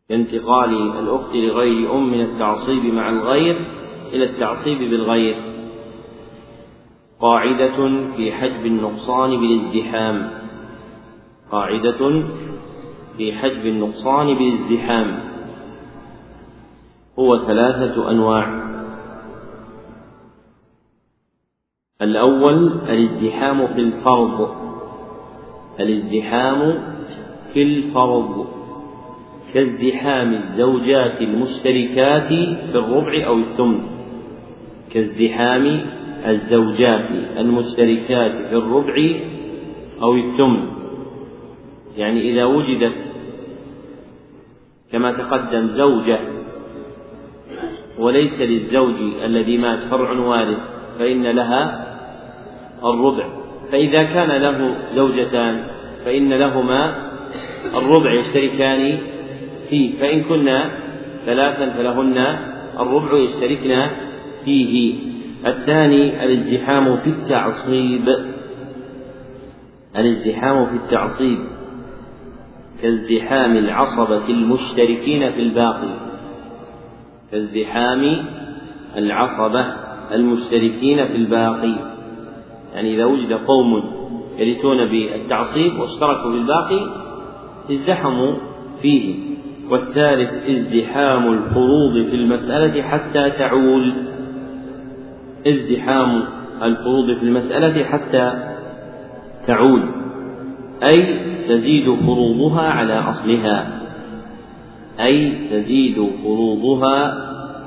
كانتقال 0.10 1.00
الأخت 1.00 1.36
لغير 1.36 1.96
أم 1.96 2.12
من 2.12 2.22
التعصيب 2.22 2.86
مع 2.86 3.10
الغير 3.10 3.56
إلى 4.14 4.24
التعصيب 4.24 4.78
بالغير. 4.78 5.36
قاعدة 7.20 8.06
في 8.18 8.32
حجب 8.32 8.66
النقصان 8.66 9.40
بالازدحام. 9.40 10.32
قاعدة 11.52 12.24
في 13.18 13.34
حجب 13.34 13.66
النقصان 13.66 14.34
بالازدحام. 14.34 15.20
هو 17.20 17.38
ثلاثة 17.38 18.12
أنواع. 18.12 18.63
الأول 22.04 22.72
الازدحام 22.90 23.68
في 23.68 23.82
الفرض. 23.82 24.50
الازدحام 25.80 26.80
في 27.54 27.64
الفرض. 27.64 28.48
كازدحام 29.54 30.34
الزوجات 30.34 31.22
المشتركات 31.22 32.28
في 32.72 32.76
الربع 32.76 33.28
أو 33.28 33.38
الثمن. 33.38 33.82
كازدحام 34.94 35.82
الزوجات 36.26 37.10
المشتركات 37.38 38.32
في 38.32 38.56
الربع 38.56 38.96
أو 40.02 40.16
الثمن. 40.16 40.68
يعني 41.98 42.32
إذا 42.32 42.46
وجدت 42.46 43.14
كما 44.92 45.12
تقدم 45.12 45.68
زوجة 45.68 46.20
وليس 48.00 48.42
للزوج 48.42 48.96
الذي 49.26 49.58
مات 49.58 49.80
فرع 49.80 50.12
وارث 50.12 50.60
فإن 51.00 51.24
لها 51.24 51.83
الربع. 52.86 53.26
فإذا 53.72 54.04
كان 54.04 54.42
له 54.42 54.76
زوجتان 54.96 55.64
فإن 56.06 56.34
لهما 56.34 56.96
الربع 57.76 58.14
يشتركان 58.14 58.98
فيه. 59.70 60.00
فإن 60.00 60.24
كنا 60.24 60.72
ثلاثا 61.26 61.70
فلهن 61.70 62.38
الربع 62.80 63.18
يشتركن 63.18 63.88
فيه. 64.46 64.96
الثاني 65.48 66.26
الازدحام 66.26 66.98
في 66.98 67.10
التعصيب. 67.10 68.10
الازدحام 69.98 70.66
في 70.66 70.76
التعصيب. 70.76 71.40
كازدحام 72.82 73.58
العصبة 73.58 74.28
المشتركين 74.30 75.32
في 75.32 75.40
الباقي. 75.40 76.00
كازدحام 77.32 78.26
العصبة 78.98 79.66
المشتركين 80.12 81.08
في 81.08 81.16
الباقي. 81.16 81.93
يعني 82.74 82.96
إذا 82.96 83.06
وجد 83.06 83.34
قوم 83.34 83.84
يرثون 84.38 84.86
بالتعصيب 84.86 85.80
واشتركوا 85.80 86.32
بالباقي 86.32 86.90
ازدحموا 87.72 88.34
فيه. 88.82 89.16
والثالث 89.70 90.50
ازدحام 90.50 91.34
الفروض 91.34 91.94
في 92.10 92.16
المسألة 92.16 92.82
حتى 92.82 93.30
تعول 93.30 93.94
ازدحام 95.48 96.24
الفروض 96.64 97.06
في 97.06 97.24
المسألة 97.24 97.84
حتى 97.84 98.54
تعول 99.48 99.90
أي 100.84 101.20
تزيد 101.48 101.96
فروضها 101.96 102.70
على 102.70 103.00
أصلها. 103.00 103.82
أي 105.00 105.32
تزيد 105.52 106.10
فروضها 106.24 107.14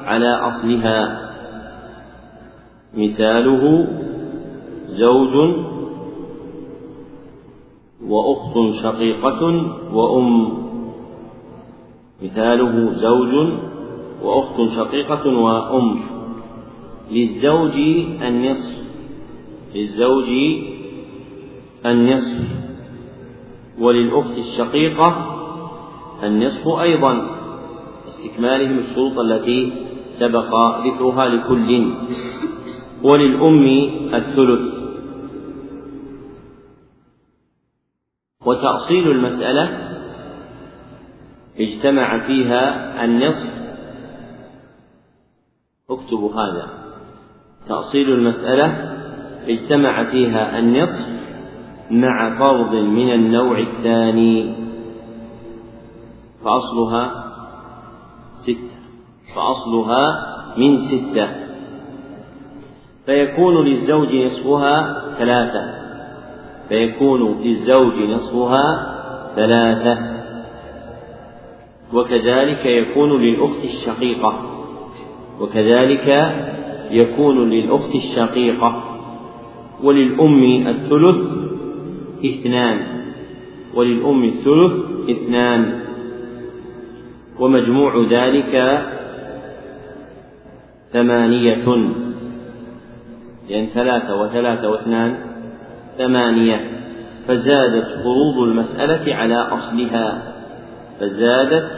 على 0.04 0.34
أصلها. 0.34 1.26
مثاله 2.94 3.86
زوج 4.86 5.54
وأخت 8.08 8.82
شقيقة 8.82 9.72
وأم. 9.94 10.48
مثاله 12.22 12.92
زوج 12.92 13.52
وأخت 14.22 14.62
شقيقة 14.76 15.38
وأم. 15.38 16.00
للزوج 17.10 17.76
النصف. 18.22 18.86
للزوج 19.74 20.30
النصف. 21.86 22.44
وللأخت 23.80 24.38
الشقيقة 24.38 25.36
النصف 26.22 26.68
أيضا. 26.68 27.30
استكمالهم 28.06 28.78
الشروط 28.78 29.18
التي 29.18 29.72
سبق 30.08 30.50
ذكرها 30.86 31.28
لكل. 31.28 31.92
وللأم 33.02 33.66
الثلث. 34.14 34.75
وتأصيل 38.46 39.10
المسألة 39.10 39.96
اجتمع 41.60 42.26
فيها 42.26 43.04
النصف. 43.04 43.50
اكتبوا 45.90 46.32
هذا. 46.32 46.68
تأصيل 47.68 48.12
المسألة 48.12 48.96
اجتمع 49.48 50.10
فيها 50.10 50.58
النصف 50.58 51.08
مع 51.90 52.38
فرض 52.38 52.72
من 52.74 53.12
النوع 53.12 53.58
الثاني 53.58 54.54
فأصلها 56.44 57.24
ستة. 58.34 58.76
فأصلها 59.34 60.26
من 60.56 60.78
ستة. 60.78 61.28
فيكون 63.06 63.64
للزوج 63.64 64.14
نصفها 64.14 65.02
ثلاثة. 65.18 65.75
فيكون 66.68 67.42
للزوج 67.42 67.94
نصفها 67.94 68.96
ثلاثة. 69.36 69.98
وكذلك 71.92 72.66
يكون 72.66 73.22
للأخت 73.22 73.64
الشقيقة. 73.64 74.42
وكذلك 75.40 76.34
يكون 76.90 77.50
للأخت 77.50 77.94
الشقيقة. 77.94 78.82
وللأم 79.82 80.66
الثلث 80.66 81.16
اثنان. 82.24 82.80
وللأم 83.74 84.24
الثلث 84.24 84.72
اثنان. 85.10 85.80
ومجموع 87.40 88.06
ذلك 88.10 88.82
ثمانية. 90.92 91.64
لأن 93.50 93.66
ثلاثة 93.66 94.22
وثلاثة 94.22 94.70
واثنان. 94.70 95.25
ثمانية 95.98 96.70
فزادت 97.28 97.86
فروض 97.86 98.38
المسألة 98.38 99.14
على 99.14 99.34
أصلها. 99.34 100.22
فزادت 101.00 101.70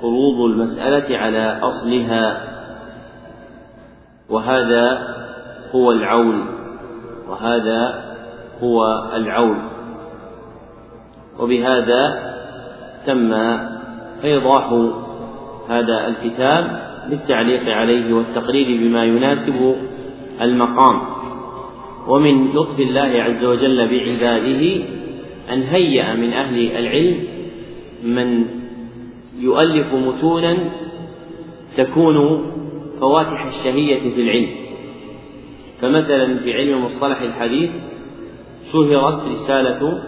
فروض 0.00 0.40
المسألة 0.50 1.18
على 1.18 1.58
أصلها. 1.62 2.40
وهذا 4.30 5.14
هو 5.74 5.92
العول 5.92 6.40
وهذا 7.28 8.04
هو 8.62 8.84
العول 9.14 9.56
وبهذا 11.38 12.34
تم 13.06 13.32
إيضاح 14.24 14.90
هذا 15.68 16.06
الكتاب 16.06 16.80
بالتعليق 17.10 17.76
عليه 17.76 18.14
والتقرير 18.14 18.88
بما 18.88 19.04
يناسب 19.04 19.76
المقام. 20.40 21.13
ومن 22.08 22.48
لطف 22.52 22.80
الله 22.80 23.22
عز 23.22 23.44
وجل 23.44 23.88
بعباده 23.88 24.84
أن 25.52 25.62
هيأ 25.62 26.14
من 26.14 26.32
أهل 26.32 26.76
العلم 26.76 27.24
من 28.04 28.44
يؤلف 29.38 29.94
متونا 29.94 30.56
تكون 31.76 32.44
فواتح 33.00 33.44
الشهية 33.46 34.14
في 34.14 34.20
العلم. 34.20 34.50
فمثلا 35.80 36.38
في 36.38 36.54
علم 36.54 36.84
مصطلح 36.84 37.20
الحديث 37.20 37.70
شهرت 38.72 39.22
رسالة 39.28 40.02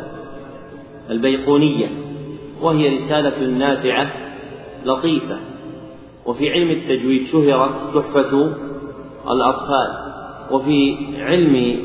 البيقونية 1.11 1.89
وهي 2.63 2.95
رسالة 2.95 3.47
نافعة 3.47 4.13
لطيفة. 4.85 5.39
وفي 6.27 6.51
علم 6.51 6.71
التجويد 6.71 7.27
شهرت 7.27 7.95
تحفة 7.95 8.57
الأطفال. 9.31 10.06
وفي 10.51 10.97
علم 11.19 11.77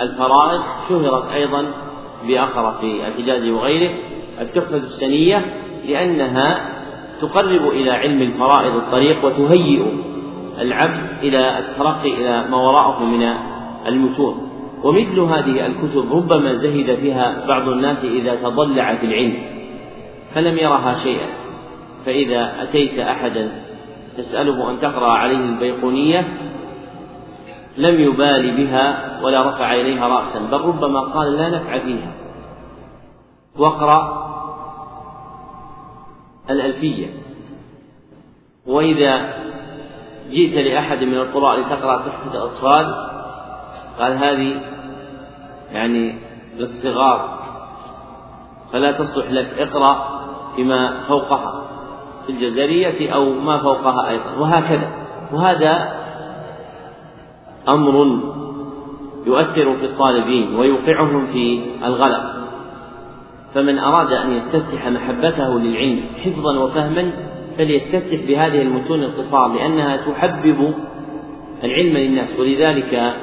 الفرائض 0.00 0.60
شهرت 0.88 1.32
أيضا 1.32 1.64
بأخر 2.28 2.72
في 2.80 3.08
الحجاز 3.08 3.48
وغيره 3.48 3.90
التحفة 4.40 4.76
السنية 4.76 5.44
لأنها 5.88 6.76
تقرب 7.20 7.68
إلى 7.68 7.90
علم 7.90 8.22
الفرائض 8.22 8.76
الطريق 8.76 9.24
وتهيئ 9.24 9.82
العبد 10.60 11.06
إلى 11.22 11.58
الترقي 11.58 12.14
إلى 12.14 12.44
ما 12.50 12.56
وراءه 12.56 13.04
من 13.04 13.34
المتون. 13.86 14.48
ومثل 14.82 15.20
هذه 15.20 15.66
الكتب 15.66 16.12
ربما 16.12 16.52
زهد 16.52 16.94
فيها 16.94 17.46
بعض 17.48 17.68
الناس 17.68 18.04
إذا 18.04 18.34
تضلع 18.34 18.94
في 18.94 19.06
العلم 19.06 19.34
فلم 20.34 20.58
يرها 20.58 20.98
شيئا. 21.02 21.26
فإذا 22.06 22.62
أتيت 22.62 22.98
أحدا 22.98 23.50
تسأله 24.16 24.70
أن 24.70 24.80
تقرأ 24.80 25.10
عليه 25.12 25.38
البيقونية 25.38 26.28
لم 27.76 28.00
يبال 28.00 28.56
بها 28.56 29.18
ولا 29.22 29.48
رفع 29.48 29.74
إليها 29.74 30.08
رأسا 30.08 30.38
بل 30.38 30.60
ربما 30.60 31.00
قال 31.00 31.32
لا 31.32 31.48
نفع 31.48 31.78
فيها 31.78 32.12
واقرأ 33.58 34.26
الألفية. 36.50 37.06
وإذا 38.66 39.34
جئت 40.30 40.66
لأحد 40.66 41.04
من 41.04 41.14
القراء 41.14 41.60
لتقرأ 41.60 41.96
تحفة 41.96 42.34
الأطفال 42.34 42.94
قال 43.98 44.12
هذه 44.12 44.60
يعني 45.72 46.18
للصغار 46.56 47.38
فلا 48.72 48.92
تصلح 48.92 49.30
لك. 49.30 49.58
اقرأ 49.58 50.20
فيما 50.56 51.06
فوقها 51.08 51.66
في 52.26 52.32
الجزرية 52.32 53.14
أو 53.14 53.32
ما 53.32 53.58
فوقها 53.58 54.08
أيضا 54.08 54.30
وهكذا. 54.38 54.90
وهذا 55.32 56.05
أمر 57.68 58.20
يؤثر 59.26 59.76
في 59.76 59.84
الطالبين 59.84 60.54
ويوقعهم 60.54 61.26
في 61.26 61.60
الغلط 61.84 62.22
فمن 63.54 63.78
أراد 63.78 64.12
أن 64.12 64.32
يستفتح 64.32 64.88
محبته 64.88 65.58
للعلم 65.58 66.00
حفظا 66.24 66.58
وفهما 66.58 67.10
فليستفتح 67.58 68.26
بهذه 68.26 68.62
المتون 68.62 69.02
القصار 69.02 69.52
لأنها 69.52 69.96
تحبب 69.96 70.74
العلم 71.64 71.96
للناس. 71.96 72.40
ولذلك 72.40 73.14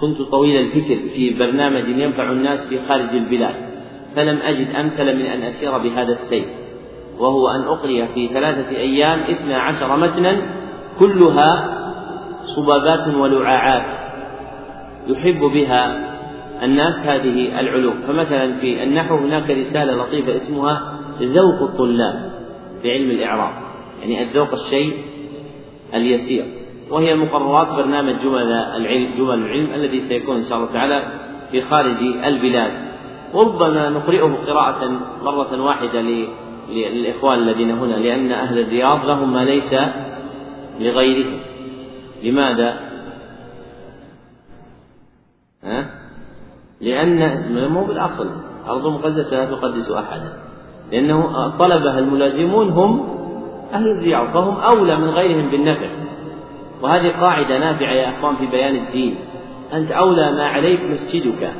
كنت 0.00 0.22
طويل 0.22 0.56
الفكر 0.60 0.96
في 1.14 1.34
برنامج 1.38 1.88
ينفع 1.88 2.32
الناس 2.32 2.68
في 2.68 2.78
خارج 2.88 3.08
البلاد 3.14 3.54
فلم 4.16 4.38
أجد 4.38 4.74
أمثل 4.74 5.16
من 5.16 5.26
أن 5.26 5.42
أسير 5.42 5.78
بهذا 5.78 6.12
السير 6.12 6.44
وهو 7.18 7.48
أن 7.48 7.60
أقري 7.62 8.08
في 8.14 8.28
ثلاثة 8.28 8.76
أيام 8.76 9.20
اثنا 9.20 9.58
عشر 9.58 9.96
متنا 9.96 10.42
كلها 10.98 11.75
صبابات 12.46 13.14
ولعاعات 13.14 13.86
يحب 15.06 15.40
بها 15.40 16.12
الناس 16.62 17.06
هذه 17.06 17.60
العلوم. 17.60 17.94
فمثلا 18.08 18.52
في 18.52 18.82
النحو 18.82 19.16
هناك 19.16 19.50
رسالة 19.50 20.04
لطيفة 20.04 20.36
اسمها 20.36 20.98
ذوق 21.20 21.62
الطلاب 21.62 22.30
في 22.82 22.92
علم 22.92 23.10
الإعراب. 23.10 23.52
يعني 24.00 24.22
الذوق 24.22 24.52
الشيء 24.52 24.96
اليسير. 25.94 26.44
وهي 26.90 27.14
مقررات 27.14 27.68
برنامج 27.76 28.14
جمل 28.24 28.52
العلم 28.52 29.08
جمل 29.18 29.34
العلم 29.34 29.74
الذي 29.74 30.00
سيكون 30.00 30.36
إن 30.36 30.42
شاء 30.42 30.58
الله 30.58 30.72
تعالى 30.72 31.02
في 31.50 31.60
خارج 31.60 32.02
البلاد. 32.24 32.72
وربما 33.34 33.88
نقرئه 33.88 34.38
قراءة 34.46 35.00
مرة 35.22 35.62
واحدة 35.62 36.04
للإخوان 36.70 37.38
الذين 37.38 37.70
هنا 37.70 37.94
لأن 37.94 38.32
أهل 38.32 38.58
الرياض 38.58 39.06
لهم 39.06 39.32
ما 39.32 39.44
ليس 39.44 39.74
لغيرهم. 40.80 41.38
لماذا؟ 42.22 42.76
ها؟ 45.64 45.86
لأن 46.80 47.68
مو 47.72 47.84
بالأصل. 47.84 48.30
أرض 48.68 48.86
مقدسة 48.86 49.36
لا 49.36 49.44
تقدس 49.44 49.90
أحدا. 49.90 50.32
لأنه 50.92 51.46
الطلبة 51.46 51.98
الملازمون 51.98 52.68
هم 52.68 53.16
أهل 53.72 53.86
الرياض 53.86 54.32
فهم 54.32 54.56
أولى 54.56 54.96
من 54.96 55.08
غيرهم 55.08 55.50
بالنفع. 55.50 55.88
وهذه 56.82 57.20
قاعدة 57.20 57.58
نافعة 57.58 57.92
يا 57.92 58.18
أخوان 58.18 58.36
في 58.36 58.46
بيان 58.46 58.76
الدين. 58.76 59.16
أنت 59.72 59.90
أولى 59.90 60.32
ما 60.32 60.46
عليك 60.46 60.80
مسجدك 60.82 61.52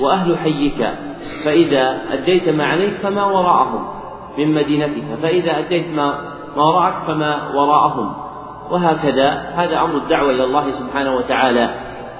وأهل 0.00 0.38
حيك. 0.38 0.88
فإذا 1.44 1.98
أديت 2.12 2.48
ما 2.48 2.64
عليك 2.64 2.94
فما 2.94 3.24
وراءهم 3.24 3.86
من 4.38 4.54
مدينتك. 4.54 5.04
فإذا 5.22 5.58
أديت 5.58 5.86
ما 5.88 6.34
ما 6.56 6.62
وراءك 6.62 7.02
فما 7.06 7.54
وراءهم. 7.54 8.14
وهكذا. 8.70 9.28
هذا 9.56 9.80
أمر 9.80 9.96
الدعوة 9.96 10.30
إلى 10.30 10.44
الله 10.44 10.70
سبحانه 10.70 11.16
وتعالى 11.16 11.74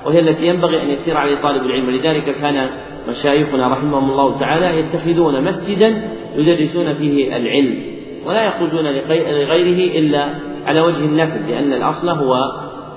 وهي 0.07 0.21
التي 0.21 0.47
ينبغي 0.47 0.83
أن 0.83 0.91
يسير 0.91 1.17
عليه 1.17 1.37
طالب 1.43 1.63
العلم. 1.63 1.89
ولذلك 1.89 2.25
كان 2.25 2.71
مشايخنا 3.09 3.69
رحمهم 3.69 4.11
الله 4.11 4.39
تعالى 4.39 4.81
يتخذون 4.81 5.45
مسجدا 5.45 6.03
يدرسون 6.37 6.95
فيه 6.95 7.37
العلم 7.37 7.83
ولا 8.27 8.43
يخرجون 8.45 8.85
لغيره 8.85 9.99
إلا 9.99 10.29
على 10.67 10.81
وجه 10.81 11.05
النفل 11.05 11.51
لأن 11.51 11.73
الأصل 11.73 12.09
هو 12.09 12.35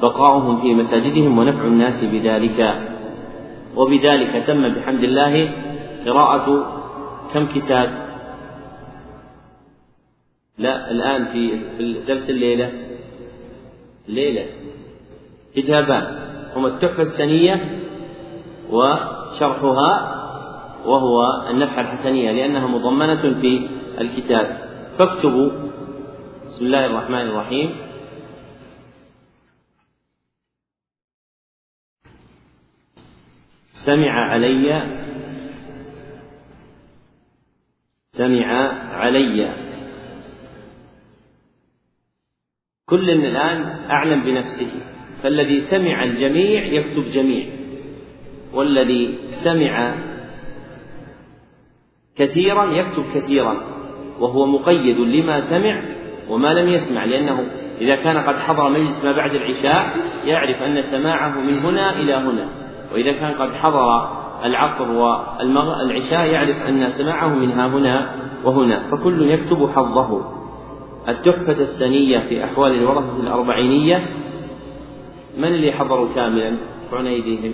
بقاؤهم 0.01 0.61
في 0.61 0.73
مساجدهم 0.73 1.37
ونفع 1.37 1.61
الناس 1.61 2.03
بذلك. 2.03 2.73
وبذلك 3.75 4.43
تم 4.47 4.69
بحمد 4.69 5.03
الله 5.03 5.51
قراءة 6.05 6.71
كم 7.33 7.45
كتاب؟ 7.45 8.07
لا 10.57 10.91
الآن 10.91 11.25
في 11.25 11.51
درس 12.07 12.29
الليلة. 12.29 12.71
الليلة 14.07 14.45
كتابان 15.55 16.05
هما 16.55 16.67
التحفة 16.67 17.03
السنية 17.03 17.81
وشرحها 18.69 20.17
وهو 20.85 21.47
النفحة 21.49 21.81
الحسنية 21.81 22.31
لأنها 22.31 22.67
مضمنة 22.67 23.41
في 23.41 23.69
الكتاب. 24.01 24.67
فاكتبوا. 24.97 25.51
بسم 26.47 26.65
الله 26.65 26.85
الرحمن 26.85 27.21
الرحيم. 27.21 27.75
سمع 33.85 34.11
علي. 34.11 34.81
سمع 38.11 38.47
علي. 38.93 39.66
كل 42.89 43.09
الآن 43.09 43.75
أعلم 43.89 44.23
بنفسه. 44.23 44.71
فالذي 45.23 45.61
سمع 45.61 46.03
الجميع 46.03 46.63
يكتب 46.63 47.03
جميع. 47.03 47.45
والذي 48.53 49.17
سمع 49.43 49.95
كثيرا 52.15 52.65
يكتب 52.65 53.03
كثيرا. 53.15 53.55
وهو 54.19 54.45
مقيد 54.45 54.99
لما 54.99 55.39
سمع 55.39 55.81
وما 56.29 56.53
لم 56.53 56.67
يسمع. 56.69 57.05
لأنه 57.05 57.47
إذا 57.81 57.95
كان 57.95 58.17
قد 58.17 58.35
حضر 58.35 58.69
مجلس 58.69 59.05
ما 59.05 59.11
بعد 59.11 59.35
العشاء 59.35 59.95
يعرف 60.25 60.61
أن 60.61 60.81
سماعه 60.81 61.41
من 61.41 61.59
هنا 61.59 61.95
إلى 61.99 62.13
هنا. 62.13 62.49
وإذا 62.93 63.11
كان 63.11 63.33
قد 63.33 63.53
حضر 63.53 64.09
العصر 64.45 64.91
والعشاء 64.91 66.25
يعرف 66.25 66.57
أن 66.69 66.89
سماعه 66.89 67.27
من 67.27 67.51
ها 67.51 67.67
هنا 67.67 68.15
وهنا. 68.43 68.91
فكل 68.91 69.29
يكتب 69.29 69.69
حظه. 69.75 70.36
التحفة 71.09 71.61
السنية 71.61 72.19
في 72.19 72.43
أحوال 72.43 72.71
الورثة 72.71 73.19
الأربعينية 73.19 74.05
من 75.37 75.47
اللي 75.47 75.71
حضروا 75.71 76.07
كاملا؟ 76.15 76.57
ارفعون 76.83 77.07
أيديهم 77.07 77.53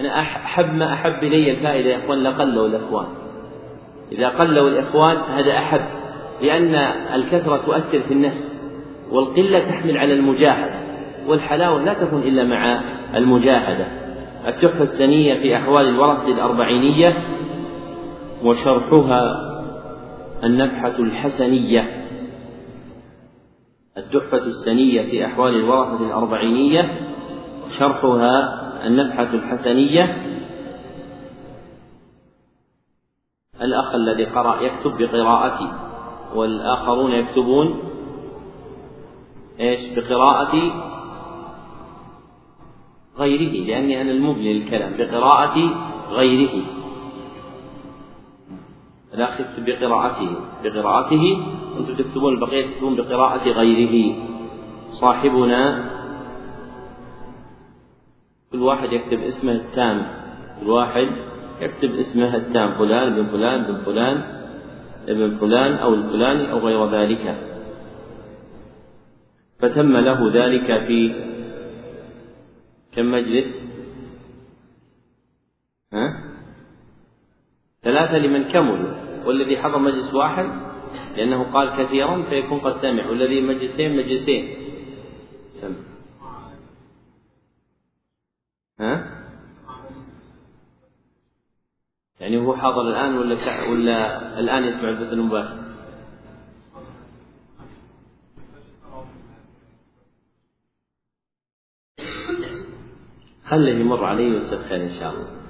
أنا 0.00 0.20
أحب 0.20 0.74
ما 0.74 0.92
أحب 0.92 1.24
إلي 1.24 1.50
الفائدة 1.50 1.90
يا 1.90 1.98
إخوان 2.04 2.22
لقلوا 2.22 2.68
الإخوان. 2.68 3.06
إذا 4.12 4.28
قلوا 4.28 4.68
الإخوان 4.68 5.16
هذا 5.16 5.58
أحب 5.58 5.80
لأن 6.42 6.74
الكثرة 7.14 7.56
تؤثر 7.66 8.00
في 8.00 8.14
النفس 8.14 8.60
والقلة 9.10 9.58
تحمل 9.58 9.98
على 9.98 10.14
المجاهدة 10.14 10.80
والحلاوة 11.26 11.84
لا 11.84 11.94
تكون 11.94 12.22
إلا 12.22 12.44
مع 12.44 12.80
المجاهدة. 13.14 13.86
التحفة 14.46 14.82
السنية 14.82 15.34
في 15.34 15.56
أحوال 15.56 15.88
الورثة 15.88 16.28
الأربعينية 16.28 17.16
وشرحها 18.44 19.49
النفحة 20.44 20.98
الحسنية 20.98 22.06
التحفة 23.96 24.38
السنية 24.38 25.02
في 25.02 25.26
أحوال 25.26 25.54
الورثة 25.54 26.06
الأربعينية 26.06 27.10
شرحها 27.78 28.60
النفحة 28.86 29.34
الحسنية. 29.34 30.26
الأخ 33.62 33.94
الذي 33.94 34.24
قرأ 34.24 34.60
يكتب 34.62 34.96
بقراءتي 34.98 35.72
والآخرون 36.34 37.12
يكتبون 37.12 37.78
إيش؟ 39.60 39.80
بقراءة 39.96 40.54
غيره 43.18 43.66
لأني 43.66 44.00
أنا 44.00 44.10
المبني 44.10 44.52
للكلام 44.52 44.92
بقراءة 44.98 45.56
غيره. 46.10 46.79
الأخ 49.14 49.40
يكتب 49.40 49.64
بقراءته. 49.64 50.30
بقراءته 50.64 51.24
أنتم 51.78 51.94
تكتبون 51.94 52.34
البقية 52.34 52.66
تكتبون 52.66 52.96
بقراءة 52.96 53.48
غيره. 53.48 54.16
صاحبنا 55.00 55.90
كل 58.52 58.62
واحد 58.62 58.92
يكتب 58.92 59.20
اسمه 59.20 59.52
التام. 59.52 60.06
كل 60.60 60.70
واحد 60.70 61.08
يكتب 61.60 61.90
اسمه 61.94 62.36
التام. 62.36 62.74
فلان 62.78 63.14
بن 63.14 63.26
فلان 63.26 63.62
بن 63.62 63.76
فلان 63.84 64.16
ابن 65.08 65.38
فلان 65.38 65.72
أو 65.72 65.94
الفلاني 65.94 66.52
أو 66.52 66.58
غير 66.58 66.90
ذلك. 66.90 67.24
فتم 69.58 69.96
له 69.96 70.30
ذلك 70.32 70.86
في 70.86 71.00
كم 72.92 73.10
مجلس؟ 73.10 73.48
ها؟ 75.92 76.06
ثلاثة 77.82 78.18
لمن 78.18 78.44
كملوا. 78.44 78.99
والذي 79.26 79.62
حضر 79.62 79.78
مجلس 79.78 80.14
واحد 80.14 80.50
لأنه 81.16 81.52
قال 81.52 81.84
كثيرا 81.84 82.22
فيكون 82.22 82.60
قد 82.60 82.82
سمع 82.82 83.06
والذي 83.06 83.40
مجلسين 83.40 83.96
مجلسين 83.96 84.54
سمع 85.60 85.76
ها؟ 88.80 89.20
يعني 92.20 92.38
هو 92.38 92.56
حاضر 92.56 92.88
الآن 92.88 93.18
ولا 93.18 93.70
ولا 93.70 94.38
الآن 94.38 94.64
يسمع 94.64 94.88
البث 94.88 95.12
المباشر؟ 95.12 95.70
خله 103.44 103.70
يمر 103.70 104.04
عليه 104.04 104.34
ويستدخل 104.34 104.74
إن 104.74 104.90
شاء 105.00 105.12
الله 105.12 105.40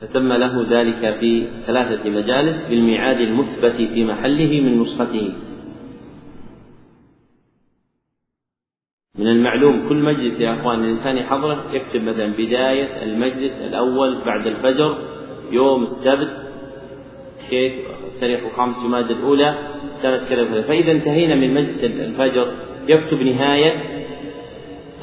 فتم 0.00 0.32
له 0.32 0.66
ذلك 0.70 1.16
في 1.20 1.46
ثلاثة 1.66 2.10
مجالس 2.10 2.68
بالميعاد 2.68 3.20
المثبت 3.20 3.76
في 3.76 4.04
محله 4.04 4.60
من 4.60 4.80
نسخته. 4.80 5.32
من 9.18 9.26
المعلوم 9.26 9.88
كل 9.88 9.96
مجلس 9.96 10.40
يا 10.40 10.60
أخوان 10.60 10.84
الإنسان 10.84 11.16
يحضره 11.16 11.64
يكتب 11.72 12.02
مثلا 12.02 12.26
بداية 12.26 13.02
المجلس 13.02 13.52
الأول 13.52 14.24
بعد 14.26 14.46
الفجر 14.46 14.98
يوم 15.50 15.82
السبت 15.82 16.30
كيف 17.50 17.72
تاريخ 18.20 18.40
الخامس 18.44 18.76
جماد 18.76 19.10
الأولى 19.10 19.54
سنة 20.02 20.28
كذا 20.28 20.62
فإذا 20.62 20.92
انتهينا 20.92 21.34
من 21.34 21.54
مجلس 21.54 21.84
الفجر 21.84 22.52
يكتب 22.88 23.22
نهاية 23.22 23.72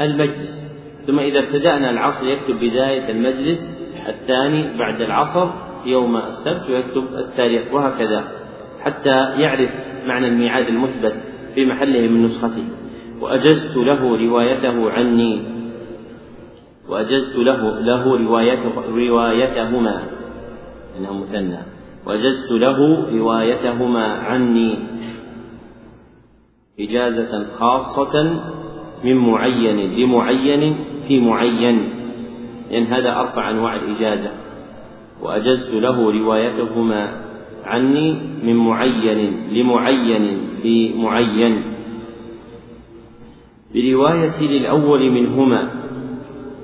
المجلس 0.02 0.68
ثم 1.08 1.20
إذا 1.20 1.40
ابتدأنا 1.40 1.90
العصر 1.90 2.28
يكتب 2.28 2.56
بداية 2.60 3.10
المجلس 3.10 3.73
الثاني 4.08 4.78
بعد 4.78 5.02
العصر 5.02 5.50
يوم 5.86 6.18
السبت 6.18 6.70
ويكتب 6.70 7.04
التاريخ 7.18 7.74
وهكذا 7.74 8.24
حتى 8.82 9.42
يعرف 9.42 9.70
معنى 10.06 10.28
الميعاد 10.28 10.68
المثبت 10.68 11.16
في 11.56 11.66
محله 11.66 12.08
من 12.08 12.24
نسخته. 12.24 12.64
وأجزت 13.22 13.78
له 13.78 14.18
روايته 14.18 14.92
عني. 14.92 15.42
وأجزت 16.90 17.36
له 17.36 17.80
له 17.80 18.18
روايته 18.18 18.72
روايتهما. 18.96 20.04
إنه 21.00 21.14
مثنى. 21.14 21.60
وأجزت 22.06 22.52
له 22.52 23.10
روايتهما 23.18 24.06
عني. 24.06 24.76
إجازة 26.80 27.46
خاصة 27.60 28.42
من 29.04 29.16
معين 29.16 29.96
لمعين 29.96 30.76
في 31.08 31.20
معين. 31.20 32.03
لأن 32.74 32.84
هذا 32.84 33.20
أرفع 33.20 33.50
أنواع 33.50 33.76
الإجازة 33.76 34.32
وأجزت 35.22 35.70
له 35.70 36.12
روايتهما 36.12 37.22
عني 37.66 38.14
من 38.44 38.56
معين 38.56 39.50
لمعين 39.50 40.40
بمعين. 40.64 41.64
برواية 43.74 44.42
للأول 44.42 45.12
منهما 45.12 45.70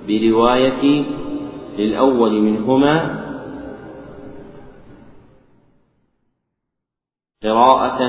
برواية 0.07 1.05
للأول 1.78 2.41
منهما. 2.41 3.20
قراءة 7.43 8.01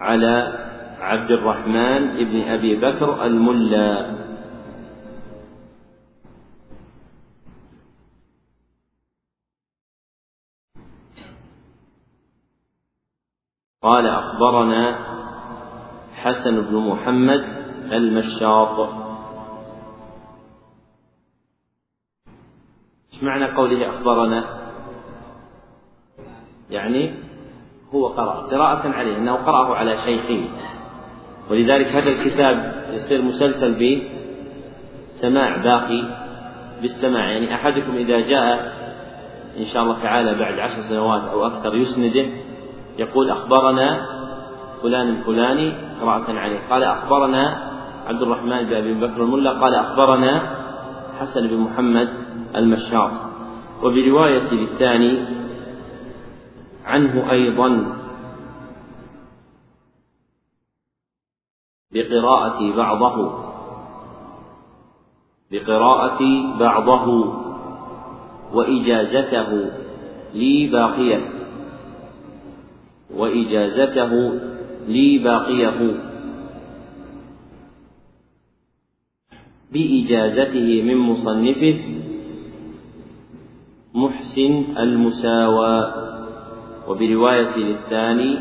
على 0.00 0.58
عبد 1.00 1.30
الرحمن 1.30 2.24
بن 2.24 2.40
أبي 2.40 2.76
بكر 2.76 3.26
الملا. 3.26 4.17
قال 13.82 14.06
أخبرنا 14.06 14.98
حسن 16.14 16.60
بن 16.60 16.76
محمد 16.76 17.44
المشاط 17.92 18.88
إيش 23.12 23.22
معنى 23.22 23.56
قوله 23.56 23.90
أخبرنا؟ 23.90 24.44
يعني 26.70 27.14
هو 27.94 28.06
قرأ 28.06 28.46
قراءة 28.46 28.88
عليه 28.88 29.16
أنه 29.16 29.34
قرأه 29.34 29.74
على 29.74 29.98
شيخه. 29.98 30.48
ولذلك 31.50 31.86
هذا 31.86 32.08
الكتاب 32.08 32.84
يصير 32.92 33.22
مسلسل 33.22 33.74
بسماع 35.08 35.56
باقي 35.56 36.02
بالسماع. 36.82 37.30
يعني 37.30 37.54
أحدكم 37.54 37.96
إذا 37.96 38.20
جاء 38.20 38.78
إن 39.58 39.64
شاء 39.64 39.82
الله 39.82 40.02
تعالى 40.02 40.34
بعد 40.34 40.58
عشر 40.58 40.80
سنوات 40.80 41.22
أو 41.22 41.46
أكثر 41.46 41.74
يسنده 41.74 42.47
يقول 42.98 43.30
أخبرنا 43.30 44.06
فلان 44.82 45.08
الفلاني 45.08 45.72
قراءة 46.00 46.38
عليه. 46.38 46.60
قال 46.70 46.84
أخبرنا 46.84 47.70
عبد 48.06 48.22
الرحمن 48.22 48.62
بن 48.62 48.74
أبي 48.74 48.94
بكر 48.94 49.22
الملا 49.22 49.60
قال 49.60 49.74
أخبرنا 49.74 50.56
حسن 51.20 51.46
بن 51.46 51.56
محمد 51.56 52.08
المشاط 52.56 53.10
وبرواية 53.82 54.54
للثاني 54.54 55.24
عنه 56.84 57.30
أيضا 57.30 57.96
بقراءة 61.92 62.76
بعضه. 62.76 63.44
بقراءة 65.50 66.18
بعضه. 66.58 67.34
وإجازته 68.52 69.70
لي 70.34 70.66
باقية 70.66 71.37
وإجازته 73.14 74.32
لي 74.88 75.18
باقيه 75.18 75.94
بإجازته 79.72 80.82
من 80.82 80.96
مصنفه 80.96 81.78
محسن 83.94 84.64
المساواة 84.78 85.94
وبرواية 86.88 87.56
للثاني 87.56 88.38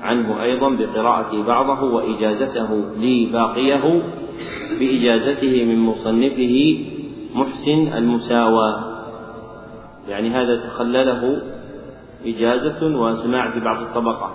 عنه 0.00 0.42
أيضا 0.42 0.70
بقراءة 0.70 1.42
بعضه 1.42 1.82
وإجازته 1.82 2.84
لي 2.98 3.26
باقيه 3.32 4.02
بإجازته 4.80 5.64
من 5.64 5.78
مصنفه 5.78 6.78
محسن 7.34 7.92
المساواة 7.92 8.84
يعني 10.08 10.30
هذا 10.30 10.56
تخلله 10.56 11.42
إجازة 12.26 12.96
وسماع 12.96 13.50
في 13.50 13.60
بعض 13.60 13.82
الطبقة. 13.82 14.34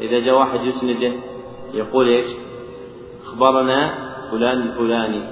إذا 0.00 0.18
جاء 0.18 0.38
واحد 0.38 0.60
يسنده 0.60 1.12
يقول 1.74 2.08
إيش؟ 2.08 2.26
أخبرنا 3.26 3.94
فلان 4.30 4.62
الفلاني. 4.62 5.22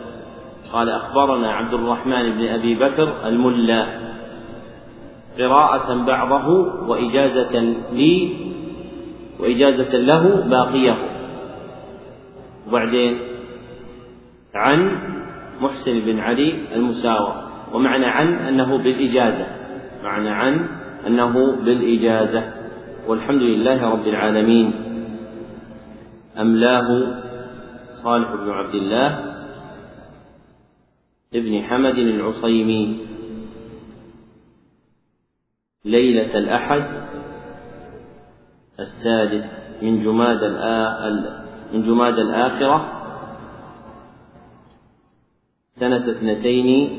قال 0.72 0.88
أخبرنا 0.90 1.52
عبد 1.52 1.74
الرحمن 1.74 2.30
بن 2.30 2.46
أبي 2.46 2.74
بكر 2.74 3.28
الملا. 3.28 3.86
قراءة 5.38 6.04
بعضه 6.04 6.48
وإجازة 6.88 7.60
لي 7.92 8.36
وإجازة 9.40 9.96
له 9.96 10.44
باقية. 10.50 10.96
وبعدين 12.68 13.18
عن 14.54 14.98
محسن 15.60 16.00
بن 16.00 16.18
علي 16.18 16.54
المساوى. 16.74 17.34
ومعنى 17.72 18.06
عن 18.06 18.34
أنه 18.34 18.78
بالإجازة. 18.78 19.46
معنى 20.04 20.30
عن 20.30 20.77
أنه 21.06 21.56
بالإجازة 21.56 22.52
والحمد 23.06 23.42
لله 23.42 23.90
رب 23.90 24.06
العالمين. 24.06 24.72
أملاه 26.38 26.88
صالح 28.04 28.34
بن 28.34 28.50
عبد 28.50 28.74
الله 28.74 29.34
ابن 31.34 31.62
حمد 31.62 31.98
العصيمي. 31.98 32.98
ليلة 35.84 36.38
الأحد 36.38 36.84
السادس 38.80 39.44
من 39.82 40.04
جماد 40.04 40.42
من 41.72 41.82
جماد 41.82 42.18
الآخرة 42.18 42.92
سنة 45.74 46.10
اثنتين 46.10 46.90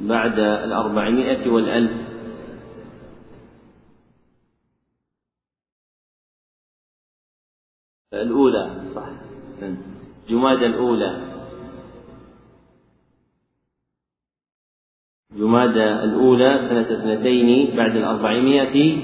بعد 0.00 0.38
الأربعمائة 0.38 1.50
والألف. 1.50 2.05
الأولى 8.22 8.70
صح. 8.94 9.08
جمادى 10.28 10.66
الأولى. 10.66 11.16
جمادى 15.38 15.84
الأولى 15.84 16.58
سنة 16.68 16.80
اثنتين 16.80 17.76
بعد 17.76 17.96
الأربعمائة 17.96 18.98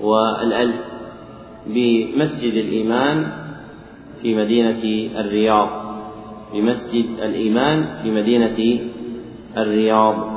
والألف 0.00 0.80
بمسجد 1.66 2.54
الإيمان 2.54 3.32
في 4.22 4.34
مدينة 4.36 4.84
الرياض. 5.20 5.68
بمسجد 6.52 7.06
الإيمان 7.18 8.02
في 8.02 8.10
مدينة 8.10 8.90
الرياض. 9.56 10.31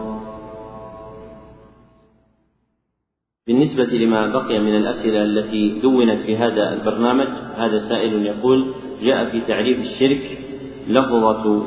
بالنسبة 3.48 3.84
لما 3.84 4.28
بقي 4.28 4.60
من 4.60 4.76
الأسئلة 4.76 5.24
التي 5.24 5.80
دونت 5.80 6.22
في 6.22 6.38
هذا 6.38 6.74
البرنامج 6.74 7.28
هذا 7.58 7.80
سائل 7.80 8.26
يقول 8.26 8.66
جاء 9.02 9.30
في 9.30 9.42
تعريف 9.42 9.80
الشرك 9.80 10.40
لفظة 10.88 11.64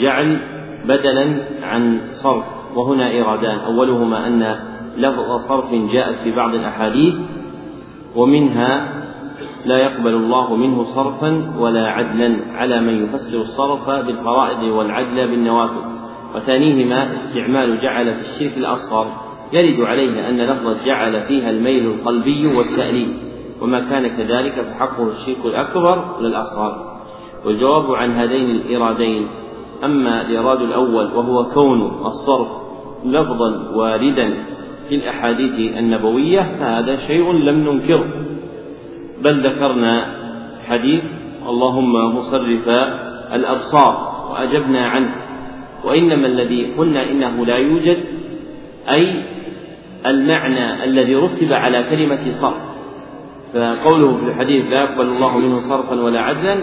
جعل 0.00 0.38
بدلا 0.84 1.36
عن 1.62 2.00
صرف 2.22 2.44
وهنا 2.76 3.08
إيرادان. 3.08 3.58
أولهما 3.58 4.26
أن 4.26 4.56
لفظ 4.96 5.36
صرف 5.48 5.74
جاءت 5.92 6.14
في 6.14 6.30
بعض 6.30 6.54
الأحاديث 6.54 7.14
ومنها 8.16 9.02
لا 9.66 9.78
يقبل 9.78 10.14
الله 10.14 10.56
منه 10.56 10.82
صرفا 10.82 11.54
ولا 11.58 11.88
عدلا 11.88 12.36
على 12.52 12.80
من 12.80 13.04
يفسر 13.04 13.38
الصرف 13.38 13.90
بالفرائض 13.90 14.62
والعدل 14.62 15.28
بالنوافل 15.28 15.84
وثانيهما 16.34 17.12
استعمال 17.12 17.80
جعل 17.80 18.14
في 18.14 18.20
الشرك 18.20 18.58
الأصغر. 18.58 19.35
يرد 19.52 19.80
عليه 19.80 20.28
أن 20.28 20.40
لفظ 20.40 20.84
جعل 20.86 21.22
فيها 21.22 21.50
الميل 21.50 21.86
القلبي 21.86 22.46
والتأليف 22.56 23.08
وما 23.60 23.80
كان 23.80 24.08
كذلك 24.08 24.52
فحقه 24.52 25.08
الشرك 25.08 25.44
الأكبر 25.46 26.20
للأصغر. 26.20 26.96
والجواب 27.44 27.94
عن 27.94 28.10
هذين 28.10 28.50
الإيرادين 28.50 29.26
أما 29.84 30.20
الإيراد 30.20 30.60
الأول 30.60 31.04
وهو 31.14 31.44
كون 31.44 31.82
الصرف 32.04 32.48
لفظا 33.04 33.70
واردا 33.74 34.34
في 34.88 34.94
الأحاديث 34.94 35.76
النبوية 35.78 36.56
فهذا 36.60 36.96
شيء 36.96 37.32
لم 37.32 37.70
ننكره. 37.70 38.06
بل 39.22 39.46
ذكرنا 39.46 40.06
حديث 40.68 41.02
اللهم 41.48 42.16
مصرف 42.16 42.68
الأبصار 43.32 44.16
وأجبنا 44.30 44.86
عنه 44.86 45.14
وإنما 45.84 46.26
الذي 46.26 46.72
قلنا 46.78 47.10
إنه 47.10 47.46
لا 47.46 47.56
يوجد 47.56 47.98
أي 48.94 49.22
المعنى 50.06 50.84
الذي 50.84 51.14
رتب 51.14 51.52
على 51.52 51.82
كلمة 51.90 52.30
صرف. 52.30 52.54
فقوله 53.54 54.16
في 54.16 54.24
الحديث 54.24 54.70
لا 54.70 54.80
يقبل 54.80 55.06
الله 55.06 55.38
منه 55.38 55.58
صرفا 55.58 56.02
ولا 56.02 56.20
عدلا 56.20 56.56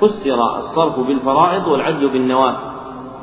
فسر 0.00 0.56
الصرف 0.56 1.00
بالفرائض 1.00 1.68
والعدل 1.68 2.08
بالنوافل 2.08 2.68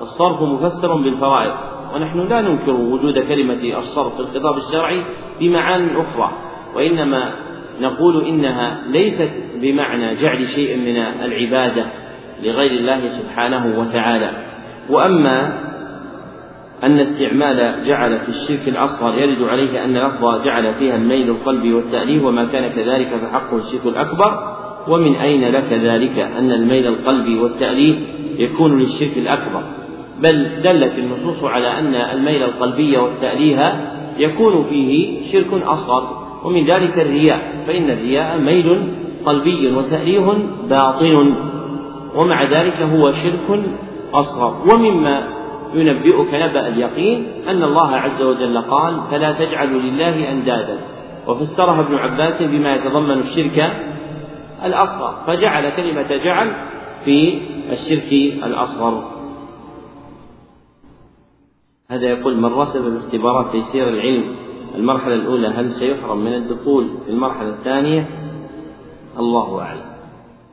الصرف 0.02 0.42
مفسر 0.42 0.96
بالفرائض. 0.96 1.54
ونحن 1.96 2.20
لا 2.20 2.42
ننكر 2.42 2.72
وجود 2.72 3.20
كلمة 3.20 3.78
الصرف 3.78 4.14
في 4.14 4.20
الخطاب 4.20 4.58
الشرعي 4.58 5.04
بمعان 5.40 5.90
أخرى 5.96 6.32
وإنما 6.76 7.32
نقول 7.82 8.26
إنها 8.26 8.82
ليست 8.88 9.32
بمعنى 9.56 10.16
جعل 10.16 10.46
شيء 10.46 10.78
من 10.78 10.98
العبادة 10.98 11.86
لغير 12.44 12.72
الله 12.72 13.08
سبحانه 13.08 13.80
وتعالى. 13.80 14.32
وأما 14.90 15.65
أن 16.86 17.00
استعمال 17.00 17.86
جعل 17.88 18.20
في 18.20 18.30
الشرك 18.30 18.68
الأصغر 18.68 19.18
يرد 19.18 19.44
عليه 19.44 19.86
أن 19.86 19.98
لفظ 19.98 20.46
جعل 20.46 20.74
فيها 20.74 20.96
الميل 20.96 21.30
القلب 21.30 21.74
والتأليف 21.74 22.24
وما 22.24 22.46
كان 22.46 22.72
كذلك 22.72 23.08
فحقه 23.08 23.58
الشرك 23.58 23.86
الأكبر. 23.86 24.56
ومن 24.88 25.16
أين 25.16 25.52
لك 25.52 25.74
ذلك 25.74 26.20
أن 26.20 26.52
الميل 26.52 26.88
القلب 26.88 27.42
والتأليف 27.42 27.96
يكون 28.38 28.80
للشرك 28.80 29.18
الأكبر؟ 29.18 29.64
بل 30.22 30.50
دلت 30.64 30.94
النصوص 30.98 31.44
على 31.44 31.80
أن 31.80 31.96
الميل 31.96 32.44
القلبي 32.44 32.98
والتأليه 32.98 33.92
يكون 34.18 34.64
فيه 34.70 35.22
شرك 35.32 35.64
أصغر. 35.64 36.26
ومن 36.44 36.66
ذلك 36.66 37.00
الرياء 37.00 37.64
فإن 37.68 37.90
الرياء 37.90 38.40
ميل 38.40 38.82
قلبي 39.26 39.72
وتأليه 39.76 40.38
باطن. 40.70 41.34
ومع 42.16 42.44
ذلك 42.44 42.82
هو 42.82 43.12
شرك 43.12 43.60
أصغر. 44.14 44.74
ومما 44.74 45.35
ينبئك 45.76 46.34
نبأ 46.34 46.68
اليقين 46.68 47.28
أن 47.48 47.64
الله 47.64 47.96
عز 47.96 48.22
وجل 48.22 48.58
قال 48.58 49.02
فلا 49.12 49.32
تجعلوا 49.32 49.82
لله 49.82 50.32
أندادا. 50.32 50.78
وفسرها 51.28 51.82
ابن 51.82 51.96
عباس 51.96 52.44
بما 52.44 52.76
يتضمن 52.76 53.20
الشرك 53.20 53.74
الأصغر 54.66 55.16
فجعل 55.28 55.70
كلمة 55.70 56.18
جعل 56.24 56.52
في 57.06 57.42
الشرك 57.72 58.14
الأصغر. 58.44 59.16
هذا 61.92 62.08
يقول 62.08 62.38
من 62.38 62.46
رسب 62.46 62.82
باختبارات 62.82 63.52
تيسير 63.52 63.90
العلم 63.90 64.36
المرحلة 64.76 65.14
الأولى 65.16 65.48
هل 65.48 65.70
سيحرم 65.70 66.18
من 66.18 66.34
الدخول 66.34 66.88
في 67.06 67.12
المرحلة 67.12 67.50
الثانية؟ 67.50 68.08
الله 69.20 69.62
أعلم. 69.62 69.86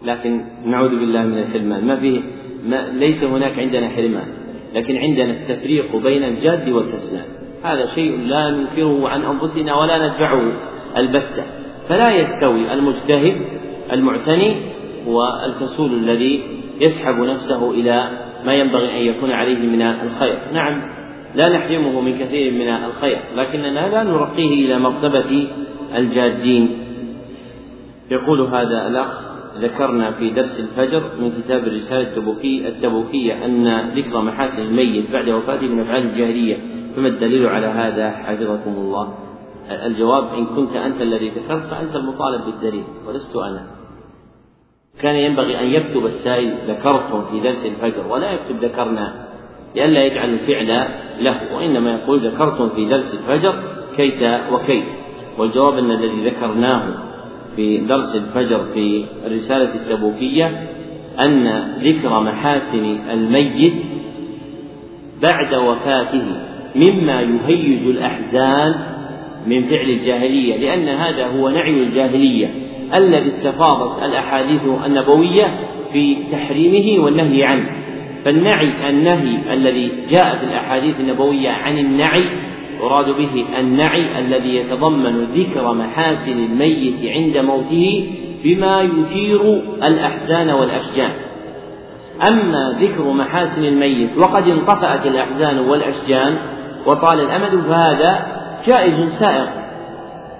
لكن 0.02 0.44
نعوذ 0.64 0.88
بالله 0.88 1.22
من 1.22 1.38
الحرمان. 1.38 1.86
ما 1.86 1.96
فيه 1.96 2.20
ما 2.66 2.88
ليس 2.88 3.24
هناك 3.24 3.58
عندنا 3.58 3.88
حرمان. 3.88 4.41
لكن 4.74 4.96
عندنا 4.96 5.30
التفريق 5.30 5.96
بين 5.96 6.24
الجاد 6.24 6.68
والكسلان. 6.68 7.24
هذا 7.64 7.86
شيء 7.86 8.18
لا 8.26 8.50
ننكره 8.50 9.08
عن 9.08 9.22
أنفسنا 9.22 9.74
ولا 9.74 10.08
ندفعه 10.08 10.52
البتة. 10.96 11.44
فلا 11.88 12.10
يستوي 12.10 12.72
المجتهد 12.72 13.36
المعتني 13.92 14.56
والكسول 15.06 15.92
الذي 15.94 16.42
يسحب 16.80 17.14
نفسه 17.14 17.70
إلى 17.70 18.10
ما 18.44 18.54
ينبغي 18.54 18.90
أن 18.90 19.16
يكون 19.16 19.30
عليه 19.30 19.58
من 19.58 19.82
الخير. 19.82 20.38
نعم 20.52 20.82
لا 21.34 21.48
نحرمه 21.48 22.00
من 22.00 22.18
كثير 22.18 22.52
من 22.52 22.68
الخير 22.68 23.18
لكننا 23.36 23.88
لا 23.88 24.02
نرقيه 24.02 24.66
إلى 24.66 24.78
مرتبة 24.78 25.48
الجادين. 25.96 26.78
يقول 28.10 28.40
هذا 28.40 28.86
الأخ 28.86 29.32
ذكرنا 29.59 30.12
في 30.12 30.30
درس 30.30 30.61
الفجر 30.61 31.03
من 31.20 31.30
كتاب 31.30 31.64
الرسالة 31.64 32.00
التبوكية, 32.00 32.68
التبوكية 32.68 33.44
أن 33.44 33.90
ذكر 33.90 34.20
محاسن 34.20 34.62
الميت 34.62 35.11
بعد 35.11 35.28
وفاته 35.28 35.66
من 35.66 35.80
أفعال 35.80 36.03
الجاهلية. 36.03 36.57
فما 36.96 37.09
الدليل 37.09 37.46
على 37.46 37.66
هذا؟ 37.66 38.11
حفظكم 38.11 38.70
الله. 38.70 39.14
الجواب 39.86 40.34
إن 40.34 40.46
كنت 40.46 40.76
أنت 40.76 41.03
الذي 41.03 41.28
ذكرت 41.28 41.62
فأنت 41.62 41.96
المطالب 41.96 42.44
بالدليل 42.44 42.84
ولست 43.09 43.36
أنا. 43.36 43.66
كان 45.00 45.14
ينبغي 45.14 45.61
أن 45.61 45.66
يكتب 45.66 46.07
السائل 46.07 46.55
ذكرتم 46.68 47.24
في 47.30 47.40
درس 47.40 47.66
الفجر؟ 47.66 48.07
ولا 48.11 48.32
يكتب 48.32 48.64
ذكرنا. 48.64 49.32
لئلا 49.76 50.05
يجعل 50.05 50.34
الفعل 50.34 50.88
له 51.20 51.57
وإنما 51.57 51.92
يقول 51.92 52.26
ذكرتم 52.26 52.68
في 52.68 52.88
درس 52.88 53.14
الفجر 53.14 53.55
كيت 53.96 54.40
وكيت 54.53 54.84
والجواب 55.38 55.78
أن 55.78 55.90
الذي 55.90 56.30
ذكرناه 56.30 57.11
في 57.57 57.78
درس 57.78 58.16
الفجر 58.16 58.64
في 58.74 59.05
الرسالة 59.26 59.74
التبوكية 59.74 60.68
أن 61.24 61.68
ذكر 61.82 62.20
محاسن 62.20 62.98
الميت 63.12 63.74
بعد 65.22 65.55
وفاته 65.55 66.24
مما 66.76 67.20
يهيج 67.20 67.86
الأحزان 67.86 68.74
من 69.46 69.64
فعل 69.64 69.90
الجاهلية 69.90 70.57
لأن 70.57 70.88
هذا 70.88 71.26
هو 71.26 71.48
نعي 71.48 71.82
الجاهلية 71.82 72.50
الذي 72.94 73.28
استفاضت 73.28 74.03
الأحاديث 74.03 74.62
النبوية 74.86 75.55
في 75.92 76.16
تحريمه 76.32 77.05
والنهي 77.05 77.44
عنه. 77.44 77.70
فالنعي 78.24 78.90
النهي 78.90 79.55
الذي 79.55 79.92
جاء 80.11 80.36
في 80.36 80.44
الأحاديث 80.44 81.00
النبوية 81.00 81.50
عن 81.50 81.78
النعي 81.78 82.24
يراد 82.83 83.11
به 83.11 83.45
النعي 83.59 84.18
الذي 84.18 84.57
يتضمن 84.57 85.24
ذكر 85.24 85.74
محاسن 85.74 86.45
الميت 86.45 87.12
عند 87.16 87.37
موته 87.37 88.11
بما 88.45 88.83
يثير 88.83 89.41
الأحزان 89.83 90.51
والأشجان. 90.51 91.12
أما 92.28 92.78
ذكر 92.80 93.12
محاسن 93.12 93.64
الميت 93.64 94.18
وقد 94.18 94.49
انطفأت 94.49 95.07
الأحزان 95.07 95.59
والأشجان 95.59 96.39
وطال 96.87 97.20
الأمد 97.20 97.62
فهذا 97.62 98.26
جائز 98.66 99.09
سائغ 99.18 99.47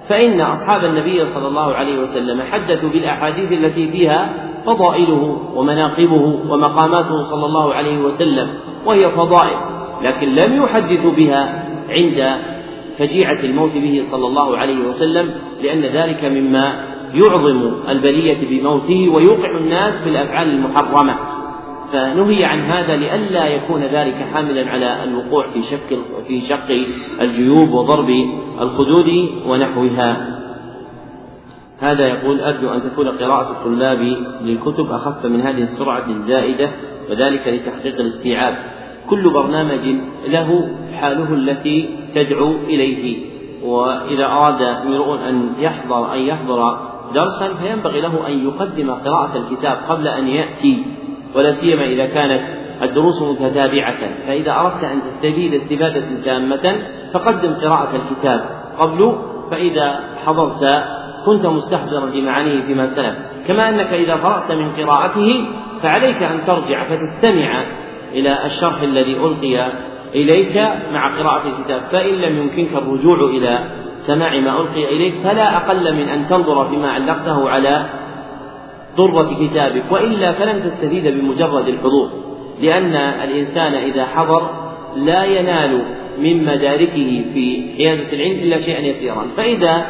فإن 0.09 0.41
أصحاب 0.41 0.85
النبي 0.85 1.25
صلى 1.25 1.47
الله 1.47 1.73
عليه 1.73 1.99
وسلم 1.99 2.41
حدثوا 2.51 2.89
بالأحاديث 2.89 3.51
التي 3.51 3.91
فيها 3.91 4.29
فضائله 4.65 5.39
ومناقبه 5.55 6.39
ومقاماته 6.49 7.21
صلى 7.21 7.45
الله 7.45 7.73
عليه 7.73 7.97
وسلم 7.97 8.49
وهي 8.85 9.11
فضائل 9.11 9.57
لكن 10.01 10.35
لم 10.35 10.63
يحدثوا 10.63 11.11
بها 11.11 11.63
عند 11.89 12.37
فجيعة 12.97 13.39
الموت 13.43 13.73
به 13.73 14.01
صلى 14.11 14.27
الله 14.27 14.57
عليه 14.57 14.85
وسلم 14.87 15.31
لأن 15.63 15.81
ذلك 15.81 16.25
مما 16.25 16.93
يعظم 17.13 17.73
البلية 17.89 18.47
بموته 18.49 19.09
ويوقع 19.09 19.57
الناس 19.57 20.03
في 20.03 20.09
الأفعال 20.09 20.49
المحرمة 20.49 21.15
فنهي 21.93 22.45
عن 22.45 22.59
هذا 22.59 22.95
لئلا 22.95 23.47
يكون 23.47 23.81
ذلك 23.81 24.15
حاملا 24.15 24.71
على 24.71 25.03
الوقوع 25.03 25.49
في 25.49 25.63
شك 25.63 25.99
في 26.27 26.41
شق 26.41 26.85
الجيوب 27.21 27.69
وضرب 27.69 28.09
الخدود 28.61 29.29
ونحوها. 29.45 30.39
هذا 31.79 32.07
يقول 32.07 32.39
أرجو 32.39 32.69
أن 32.69 32.81
تكون 32.81 33.07
قراءة 33.07 33.51
الطلاب 33.51 34.17
للكتب 34.41 34.91
أخف 34.91 35.25
من 35.25 35.41
هذه 35.41 35.61
السرعة 35.61 36.07
الزائدة 36.07 36.69
وذلك 37.09 37.47
لتحقيق 37.47 37.99
الاستيعاب. 37.99 38.57
كل 39.09 39.33
برنامج 39.33 39.95
له 40.27 40.69
حاله 40.99 41.33
التي 41.33 41.89
تدعو 42.15 42.51
إليه. 42.51 43.33
وإذا 43.63 44.25
أراد 44.25 44.61
امرؤ 44.61 45.15
أن 45.29 45.49
يحضر 45.59 46.13
أن 46.13 46.19
يحضر 46.19 46.77
درسا 47.13 47.53
فينبغي 47.53 48.01
له 48.01 48.27
أن 48.27 48.47
يقدم 48.47 48.91
قراءة 48.91 49.37
الكتاب 49.37 49.77
قبل 49.89 50.07
أن 50.07 50.27
يأتي 50.27 50.85
ولا 51.35 51.51
سيما 51.51 51.85
إذا 51.85 52.05
كانت 52.05 52.41
الدروس 52.81 53.21
متتابعة. 53.21 54.01
فإذا 54.27 54.51
أردت 54.51 54.83
أن 54.83 55.01
تستفيد 55.01 55.53
استفادة 55.53 56.05
تامة 56.25 56.75
فقدم 57.13 57.53
قراءة 57.53 57.95
الكتاب 57.95 58.45
قبل. 58.79 59.15
فإذا 59.51 59.99
حضرت 60.25 60.83
كنت 61.25 61.45
مستحضرا 61.45 62.05
لمعانيه 62.05 62.61
فيما 62.61 62.95
سلف. 62.95 63.15
كما 63.47 63.69
أنك 63.69 63.93
إذا 63.93 64.15
فرغت 64.15 64.51
من 64.51 64.71
قراءته 64.71 65.45
فعليك 65.81 66.23
أن 66.23 66.39
ترجع 66.47 66.83
فتستمع 66.83 67.63
إلى 68.13 68.45
الشرح 68.45 68.81
الذي 68.81 69.13
ألقي 69.17 69.71
إليك 70.15 70.57
مع 70.93 71.19
قراءة 71.19 71.43
الكتاب. 71.47 71.81
فإن 71.91 72.13
لم 72.13 72.37
يمكنك 72.37 72.73
الرجوع 72.77 73.17
إلى 73.29 73.59
سماع 73.97 74.39
ما 74.39 74.61
ألقي 74.61 74.95
إليك 74.95 75.13
فلا 75.23 75.57
أقل 75.57 75.95
من 75.95 76.09
أن 76.09 76.27
تنظر 76.27 76.69
فيما 76.69 76.91
علقته 76.91 77.49
على 77.49 77.85
ضرة 78.97 79.29
كتابك. 79.41 79.83
وإلا 79.91 80.31
فلن 80.31 80.63
تستفيد 80.63 81.07
بمجرد 81.07 81.67
الحضور 81.67 82.09
لأن 82.61 82.95
الإنسان 82.95 83.73
إذا 83.73 84.05
حضر 84.05 84.49
لا 84.95 85.23
ينال 85.25 85.81
من 86.19 86.45
مداركه 86.45 87.25
في 87.33 87.63
حيادة 87.77 88.13
العلم 88.13 88.39
إلا 88.39 88.57
شيئا 88.57 88.79
يسيرا. 88.79 89.25
فإذا 89.37 89.85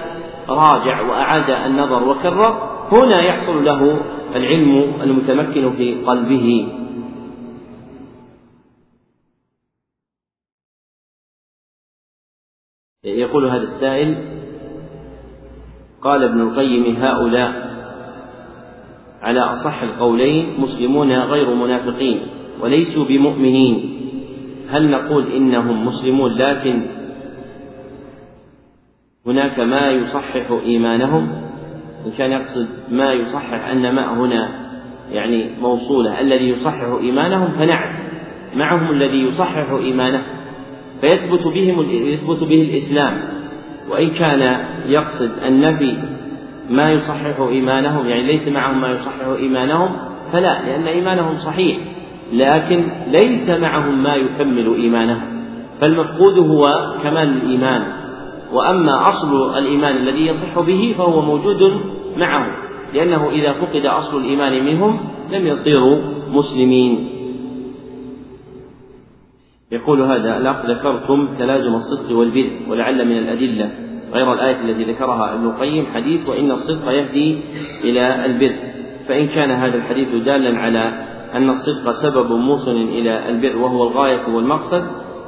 راجع 0.49 1.01
وأعاد 1.01 1.49
النظر 1.65 2.09
وكرر 2.09 2.69
هنا 2.91 3.21
يحصل 3.21 3.65
له 3.65 3.97
العلم 4.35 4.93
المتمكن 5.03 5.73
في 5.73 5.95
قلبه. 6.07 6.67
يقول 13.03 13.45
هذا 13.45 13.61
السائل 13.61 14.17
قال 16.01 16.23
ابن 16.23 16.41
القيم 16.41 16.95
هؤلاء 16.95 17.73
على 19.21 19.39
أصح 19.39 19.81
القولين 19.81 20.61
مسلمون 20.61 21.11
غير 21.19 21.53
منافقين 21.53 22.19
وليسوا 22.61 23.05
بمؤمنين. 23.05 23.99
هل 24.69 24.91
نقول 24.91 25.31
إنهم 25.31 25.85
مسلمون 25.85 26.31
لكن 26.31 26.85
هناك 29.25 29.59
ما 29.59 29.91
يصحح 29.91 30.51
إيمانهم؟ 30.65 31.31
إن 32.05 32.11
كان 32.17 32.31
يقصد 32.31 32.67
ما 32.91 33.13
يصحح 33.13 33.67
أن 33.67 33.95
ما 33.95 34.13
هنا 34.13 34.49
يعني 35.11 35.49
موصولة 35.61 36.19
الذي 36.19 36.49
يصحح 36.49 36.97
إيمانهم 37.01 37.51
فنعم 37.51 37.95
معهم 38.55 38.91
الذي 38.91 39.21
يصحح 39.21 39.71
إيمانهم 39.71 40.32
فيثبت 41.03 41.47
بهم 41.47 41.81
يثبت 41.89 42.39
به 42.39 42.61
الإسلام. 42.61 43.21
وإن 43.89 44.09
كان 44.09 44.65
يقصد 44.87 45.31
النفي 45.47 45.97
ما 46.69 46.91
يصحح 46.91 47.39
إيمانهم 47.39 48.07
يعني 48.07 48.23
ليس 48.23 48.47
معهم 48.47 48.81
ما 48.81 48.91
يصحح 48.91 49.27
إيمانهم 49.39 49.89
فلا 50.31 50.65
لأن 50.65 50.87
إيمانهم 50.87 51.35
صحيح. 51.35 51.77
لكن 52.33 52.89
ليس 53.11 53.49
معهم 53.49 54.03
ما 54.03 54.15
يكمل 54.15 54.75
إيمانهم. 54.75 55.43
فالمفقود 55.81 56.39
هو 56.39 56.63
كمال 57.03 57.29
الإيمان. 57.29 57.83
وأما 58.53 59.01
أصل 59.09 59.57
الإيمان 59.57 59.97
الذي 59.97 60.25
يصح 60.25 60.59
به 60.59 60.95
فهو 60.97 61.21
موجود 61.21 61.81
معه 62.17 62.47
لأنه 62.93 63.29
إذا 63.29 63.53
فقد 63.53 63.85
أصل 63.85 64.17
الإيمان 64.21 64.65
منهم 64.65 64.99
لم 65.31 65.47
يصيروا 65.47 66.01
مسلمين. 66.29 67.12
يقول 69.73 70.01
هذا 70.01 70.37
الأخ 70.37 70.65
ذكرتم 70.65 71.27
تلازم 71.39 71.73
الصدق 71.73 72.17
والبر 72.17 72.49
ولعل 72.69 73.05
من 73.05 73.17
الأدلة 73.17 73.69
غير 74.13 74.33
الآية 74.33 74.61
التي 74.61 74.83
ذكرها 74.83 75.33
ابن 75.33 75.45
القيم 75.45 75.85
حديث 75.93 76.29
وإن 76.29 76.51
الصدق 76.51 76.91
يهدي 76.91 77.39
إلى 77.83 78.25
البر 78.25 78.55
فإن 79.07 79.27
كان 79.27 79.51
هذا 79.51 79.75
الحديث 79.75 80.07
دالا 80.25 80.59
على 80.59 80.93
أن 81.33 81.49
الصدق 81.49 81.91
سبب 81.91 82.31
موصل 82.31 82.75
إلى 82.75 83.29
البر 83.29 83.57
وهو 83.57 83.87
الغاية 83.87 84.35
والمقصد 84.35 84.83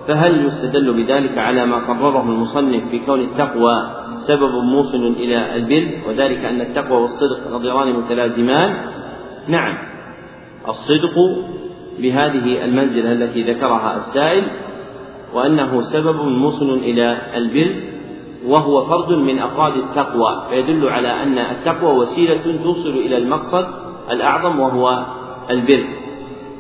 فهل 0.08 0.46
يستدل 0.46 0.94
بذلك 0.94 1.38
على 1.38 1.66
ما 1.66 1.78
قرره 1.78 2.22
المصنف 2.22 2.90
في 2.92 3.00
كون 3.00 3.22
التقوى 3.22 3.92
سبب 4.28 4.52
موصل 4.74 5.06
إلى 5.06 5.56
البر 5.56 5.92
وذلك 6.08 6.46
أن 6.46 6.62
التقوى 6.62 7.02
والصدق 7.02 7.52
نظيران 7.52 7.94
متلازمان؟ 7.94 8.76
نعم. 9.48 9.78
الصدق 10.68 11.14
بهذه 12.00 12.66
المنزلة 12.66 13.12
التي 13.12 13.44
ذكرها 13.44 13.96
السائل 13.96 14.44
وأنه 15.34 15.82
سبب 15.82 16.16
موصل 16.16 16.74
إلى 16.74 17.18
البر 17.36 17.76
وهو 18.48 18.86
فرد 18.86 19.12
من 19.12 19.40
أفراد 19.40 19.74
التقوى 19.78 20.44
فيدل 20.50 20.90
على 20.90 21.24
أن 21.24 21.38
التقوى 21.38 21.98
وسيلة 21.98 22.64
توصل 22.64 22.90
إلى 22.90 23.18
المقصد 23.18 23.66
الأعظم 24.12 24.60
وهو 24.60 25.06
البر. 25.50 25.86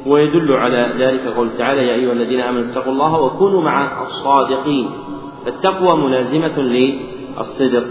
ويدل 0.05 0.53
على 0.53 0.89
ذلك 0.99 1.27
قول 1.37 1.49
تعالى 1.57 1.87
يا 1.87 1.93
أيها 1.93 2.11
الذين 2.11 2.39
آمنوا 2.39 2.71
اتقوا 2.71 2.91
الله 2.91 3.21
وكونوا 3.21 3.61
مع 3.61 4.01
الصادقين 4.03 4.89
فالتقوى 5.45 5.97
ملازمة 5.97 6.59
للصدق. 6.59 7.85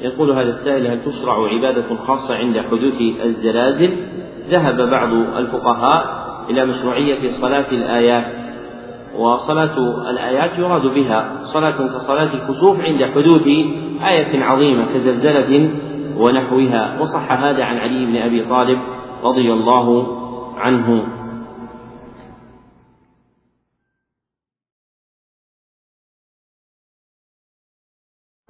يقول 0.00 0.30
هذا 0.30 0.48
السائل 0.48 0.86
هل 0.86 1.04
تشرع 1.04 1.46
عبادة 1.48 1.96
خاصة 2.06 2.36
عند 2.36 2.58
حدوث 2.58 3.00
الزلازل؟ 3.24 3.96
ذهب 4.50 4.90
بعض 4.90 5.12
الفقهاء 5.12 6.21
إلى 6.50 6.66
مشروعية 6.66 7.30
صلاة 7.30 7.70
الآيات 7.72 8.52
وصلاة 9.16 9.76
الآيات 10.10 10.58
يراد 10.58 10.82
بها 10.82 11.40
صلاة 11.42 11.86
كصلاة 11.86 12.34
الكسوف 12.34 12.80
عند 12.80 13.04
حدوث 13.04 13.46
آية 14.08 14.44
عظيمة 14.44 14.86
كزلزلة 14.94 15.70
ونحوها 16.16 17.00
وصح 17.00 17.32
هذا 17.32 17.64
عن 17.64 17.78
علي 17.78 18.06
بن 18.06 18.16
أبي 18.16 18.44
طالب 18.44 18.78
رضي 19.22 19.52
الله 19.52 20.18
عنه. 20.58 21.06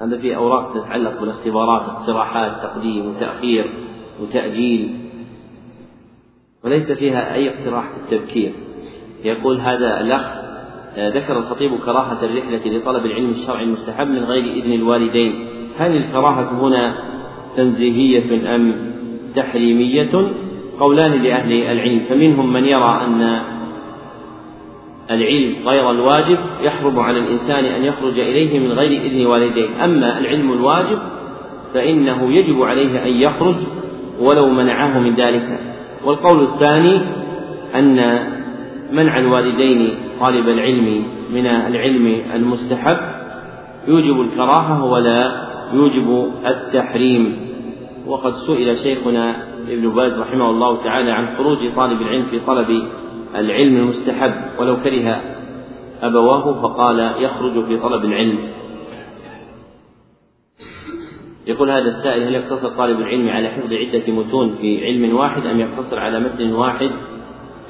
هذا 0.01 0.19
في 0.19 0.37
أوراق 0.37 0.75
تتعلق 0.75 1.21
بالاختبارات 1.21 1.83
اقتراحات 1.83 2.63
تقديم 2.63 3.07
وتأخير 3.07 3.75
وتأجيل. 4.21 5.02
وليس 6.65 6.93
فيها 6.93 7.35
أي 7.35 7.49
اقتراح 7.49 7.85
في 7.91 8.15
التبكير. 8.15 8.53
يقول 9.25 9.61
هذا 9.61 10.01
الأخ 10.01 10.43
آه، 10.97 11.09
ذكر 11.09 11.39
الخطيب 11.39 11.71
كراهة 11.87 12.25
الرحلة 12.25 12.79
لطلب 12.79 13.07
العلم 13.07 13.31
الشرعي 13.31 13.65
المستحب 13.65 14.09
من 14.09 14.25
غير 14.25 14.45
إذن 14.45 14.73
الوالدين. 14.73 15.47
هل 15.79 15.97
الكراهة 15.97 16.61
هنا 16.61 16.95
تنزيهية 17.57 18.55
أم 18.55 18.93
تحريمية؟ 19.35 20.33
قولان 20.81 21.23
لأهل 21.23 21.53
العلم. 21.53 22.01
فمنهم 22.09 22.53
من 22.53 22.65
يرى 22.65 23.01
أن 23.05 23.43
العلم 25.11 25.55
غير 25.69 25.91
الواجب 25.91 26.39
يحرم 26.63 27.01
على 27.01 27.19
الإنسان 27.19 27.65
أن 27.65 27.85
يخرج 27.85 28.19
إليه 28.19 28.59
من 28.59 28.73
غير 28.73 29.03
إذن 29.03 29.27
والديه. 29.27 29.85
أما 29.85 30.19
العلم 30.19 30.53
الواجب 30.53 30.99
فإنه 31.75 32.33
يجب 32.33 32.63
عليه 32.63 33.05
أن 33.05 33.11
يخرج 33.11 33.57
ولو 34.21 34.49
منعه 34.49 34.99
من 34.99 35.15
ذلك. 35.15 35.72
والقول 36.05 36.45
الثاني 36.45 37.01
أن 37.75 38.27
منع 38.93 39.19
الوالدين 39.19 39.95
طالب 40.21 40.49
العلم 40.49 41.05
من 41.33 41.47
العلم 41.47 42.23
المستحب 42.35 42.97
يوجب 43.89 44.21
الكراهة 44.21 44.85
ولا 44.85 45.49
يوجب 45.73 46.33
التحريم. 46.47 47.37
وقد 48.07 48.33
سئل 48.37 48.77
شيخنا 48.77 49.37
ابن 49.69 49.89
باز 49.89 50.13
رحمه 50.19 50.51
الله 50.51 50.77
تعالى 50.85 51.11
عن 51.11 51.27
خروج 51.39 51.59
طالب 51.77 52.03
العلم 52.03 52.25
في 52.31 52.41
طلب 52.47 52.83
العلم 53.37 53.77
المستحب 53.77 54.35
ولو 54.59 54.77
كره 54.77 55.21
أبواه 56.03 56.63
فقال 56.63 57.13
يخرج 57.19 57.65
في 57.65 57.79
طلب 57.79 58.05
العلم. 58.05 58.39
يقول 61.47 61.71
هذا 61.71 61.89
السائل 61.99 62.23
هل 62.23 62.35
يقتصر 62.35 62.69
طالب 62.69 63.01
العلم 63.01 63.29
على 63.29 63.49
حفظ 63.49 63.73
عدة 63.73 64.13
متون 64.13 64.55
في 64.61 64.85
علم 64.85 65.17
واحد 65.17 65.47
أم 65.47 65.61
يقتصر 65.61 65.99
على 65.99 66.21
متن 66.21 66.53
واحد؟ 66.53 66.91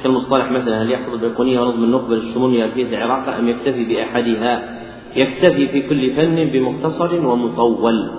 كالمصطلح 0.02 0.50
مثلا 0.50 0.82
هل 0.82 0.92
يحفظ 0.92 1.14
البيقونية 1.14 1.60
ونظم 1.60 1.84
النخبة 1.84 2.14
للشمولية 2.16 2.66
في 2.66 2.82
العراق 2.82 3.36
أم 3.36 3.48
يكتفي 3.48 3.84
بأحدها؟ 3.84 4.82
يكتفي 5.16 5.68
في 5.68 5.82
كل 5.88 6.10
فن 6.16 6.44
بمختصر 6.44 7.26
ومطول. 7.26 8.10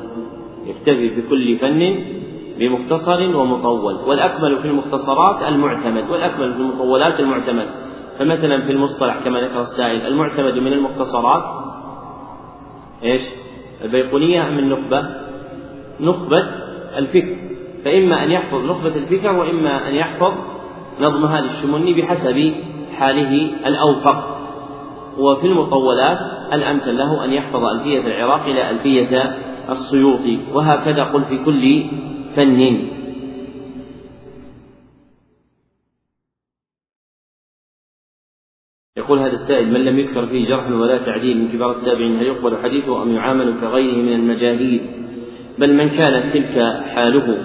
يكتفي 0.65 1.09
في 1.09 1.21
كل 1.29 1.57
فن 1.57 1.95
بمختصر 2.59 3.35
ومطول. 3.35 3.95
والأكمل 4.07 4.61
في 4.61 4.67
المختصرات 4.67 5.47
المعتمد 5.47 6.09
والأكمل 6.09 6.53
في 6.53 6.59
المطولات 6.59 7.19
المعتمد. 7.19 7.67
فمثلا 8.19 8.61
في 8.61 8.71
المصطلح 8.71 9.19
كما 9.23 9.41
ذكر 9.41 9.59
السائل 9.61 10.07
المعتمد 10.07 10.53
من 10.53 10.73
المختصرات 10.73 11.43
إيش؟ 13.03 13.21
البيقونية 13.83 14.47
أم 14.47 14.59
النخبة؟ 14.59 15.22
نخبة 16.03 16.39
الفكر. 16.97 17.37
فإما 17.85 18.23
أن 18.23 18.31
يحفظ 18.31 18.65
نخبة 18.65 18.95
الفكر 18.95 19.35
وإما 19.35 19.89
أن 19.89 19.95
يحفظ 19.95 20.33
نظم 21.01 21.25
هذا 21.25 21.45
الشمني 21.45 21.93
بحسب 21.93 22.53
حاله 22.95 23.51
الأوفق. 23.67 24.39
وفي 25.17 25.47
المطولات 25.47 26.17
الأمثل 26.53 26.97
له 26.97 27.25
أن 27.25 27.33
يحفظ 27.33 27.63
ألفية 27.65 28.07
العراق 28.07 28.45
إلى 28.45 28.69
ألفية 28.69 29.35
السيوطي. 29.69 30.39
وهكذا 30.53 31.03
قل 31.03 31.23
في 31.23 31.37
كل 31.45 31.83
فن. 32.35 32.93
يقول 38.97 39.19
هذا 39.19 39.33
السائل 39.33 39.73
من 39.73 39.85
لم 39.85 39.99
يذكر 39.99 40.25
فيه 40.25 40.47
جرح 40.49 40.71
ولا 40.71 40.97
تعديل 40.97 41.37
من 41.37 41.51
كبار 41.51 41.71
التابعين 41.71 42.17
هل 42.17 42.25
يقبل 42.25 42.57
حديثه 42.63 43.03
أم 43.03 43.11
يعامل 43.11 43.61
كغيره 43.61 43.97
من 43.97 44.13
المجاهيل؟ 44.13 45.02
بل 45.59 45.73
من 45.73 45.89
كانت 45.89 46.23
تلك 46.33 46.83
حاله 46.95 47.37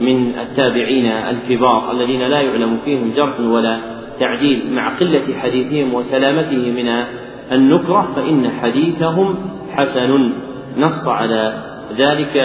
من 0.00 0.38
التابعين 0.38 1.06
الكبار 1.06 1.92
الذين 1.92 2.22
لا 2.22 2.40
يعلم 2.40 2.78
فيهم 2.84 3.12
جرح 3.16 3.40
ولا 3.40 3.78
تعديل 4.20 4.72
مع 4.72 4.98
قلة 4.98 5.38
حديثهم 5.38 5.94
وسلامته 5.94 6.72
من 6.72 7.04
النكرة 7.52 8.12
فإن 8.16 8.50
حديثهم 8.50 9.36
حسن. 9.72 10.32
نص 10.78 11.08
على 11.08 11.54
ذلك 11.98 12.36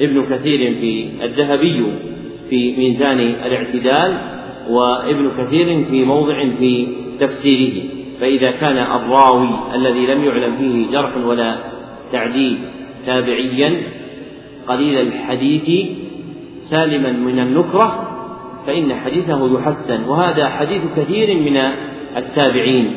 ابن 0.00 0.26
كثير 0.30 0.74
في 0.74 1.08
الذهبي 1.24 1.84
في 2.50 2.76
ميزان 2.76 3.20
الاعتدال 3.20 4.18
وابن 4.70 5.30
كثير 5.38 5.84
في 5.90 6.04
موضع 6.04 6.44
في 6.58 6.88
تفسيره. 7.20 7.82
فإذا 8.20 8.50
كان 8.50 8.78
الراوي 8.78 9.48
الذي 9.74 10.06
لم 10.06 10.24
يعلم 10.24 10.56
فيه 10.56 10.92
جرح 10.92 11.16
ولا 11.16 11.56
تعديل 12.12 12.58
تابعيا 13.06 13.82
قليل 14.68 14.98
الحديث 14.98 15.88
سالما 16.70 17.12
من 17.12 17.38
النكرة 17.38 18.08
فإن 18.66 18.94
حديثه 18.94 19.58
يحسن. 19.58 20.04
وهذا 20.04 20.48
حديث 20.48 20.82
كثير 20.96 21.40
من 21.40 21.56
التابعين. 22.16 22.96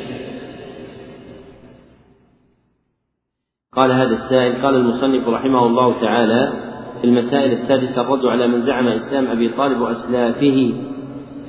قال 3.74 3.92
هذا 3.92 4.14
السائل 4.14 4.62
قال 4.62 4.76
المصنف 4.76 5.28
رحمه 5.28 5.66
الله 5.66 6.02
تعالى 6.02 6.54
في 7.02 7.08
المسائل 7.08 7.52
السادسة 7.52 8.02
الرد 8.02 8.26
على 8.26 8.48
من 8.48 8.66
زعم 8.66 8.88
إسلام 8.88 9.28
أبي 9.28 9.50
طالب 9.50 9.82
وأسلافه 9.82 10.74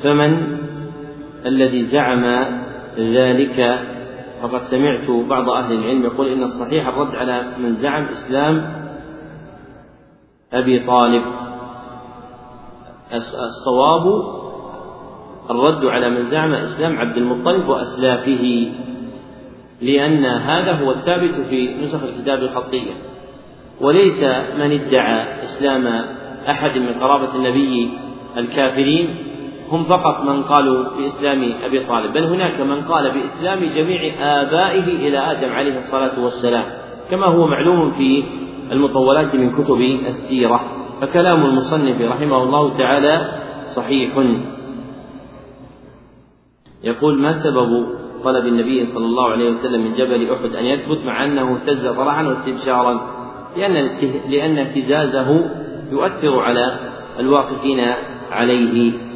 فمن 0.02 0.58
الذي 1.46 1.84
زعم 1.84 2.44
ذلك 2.98 3.78
فقد 4.42 4.60
سمعت 4.60 5.10
بعض 5.10 5.50
أهل 5.50 5.72
العلم 5.72 6.04
يقول 6.04 6.26
إن 6.28 6.42
الصحيح 6.42 6.86
الرد 6.86 7.14
على 7.14 7.44
من 7.58 7.74
زعم 7.74 8.04
إسلام 8.04 8.82
أبي 10.52 10.86
طالب. 10.86 11.22
الصواب 13.14 14.22
الرد 15.50 15.84
على 15.84 16.10
من 16.10 16.22
زعم 16.22 16.52
إسلام 16.52 16.98
عبد 16.98 17.16
المطلب 17.16 17.68
وأسلافه 17.68 18.72
لأن 19.82 20.24
هذا 20.24 20.72
هو 20.72 20.90
الثابت 20.90 21.34
في 21.48 21.74
نسخ 21.82 22.02
الكتاب 22.02 22.38
الخطية 22.38 22.92
وليس 23.80 24.22
من 24.58 24.80
ادعى 24.80 25.42
إسلام 25.42 25.86
أحد 26.48 26.78
من 26.78 26.94
قرابة 26.94 27.34
النبي 27.34 27.90
الكافرين 28.36 29.29
هم 29.70 29.84
فقط 29.84 30.24
من 30.24 30.42
قالوا 30.42 30.84
بإسلام 30.96 31.52
أبي 31.62 31.86
طالب 31.86 32.12
بل 32.12 32.24
هناك 32.24 32.60
من 32.60 32.82
قال 32.84 33.10
بإسلام 33.10 33.64
جميع 33.64 34.14
آبائه 34.20 34.84
إلى 35.08 35.18
آدم 35.18 35.52
عليه 35.52 35.78
الصلاة 35.78 36.20
والسلام 36.20 36.64
كما 37.10 37.26
هو 37.26 37.46
معلوم 37.46 37.90
في 37.90 38.24
المطولات 38.72 39.34
من 39.34 39.52
كتب 39.52 39.80
السيرة 39.80 40.60
فكلام 41.00 41.46
المصنف 41.46 42.00
رحمه 42.00 42.42
الله 42.42 42.78
تعالى 42.78 43.32
صحيح. 43.76 44.12
يقول 46.84 47.20
ما 47.20 47.32
سبب 47.32 47.86
طلب 48.24 48.46
النبي 48.46 48.86
صلى 48.86 49.04
الله 49.04 49.30
عليه 49.30 49.50
وسلم 49.50 49.84
من 49.84 49.94
جبل 49.94 50.30
أحد 50.30 50.56
أن 50.56 50.64
يثبت 50.64 50.98
مع 51.04 51.24
أنه 51.24 51.56
اهتز 51.56 51.86
فرحا 51.86 52.26
واستبشارا؟ 52.26 53.00
لأن 53.56 53.90
لأن 54.28 54.58
اهتزازه 54.58 55.50
يؤثر 55.92 56.40
على 56.40 56.78
الواقفين 57.18 57.80
عليه. 58.30 59.09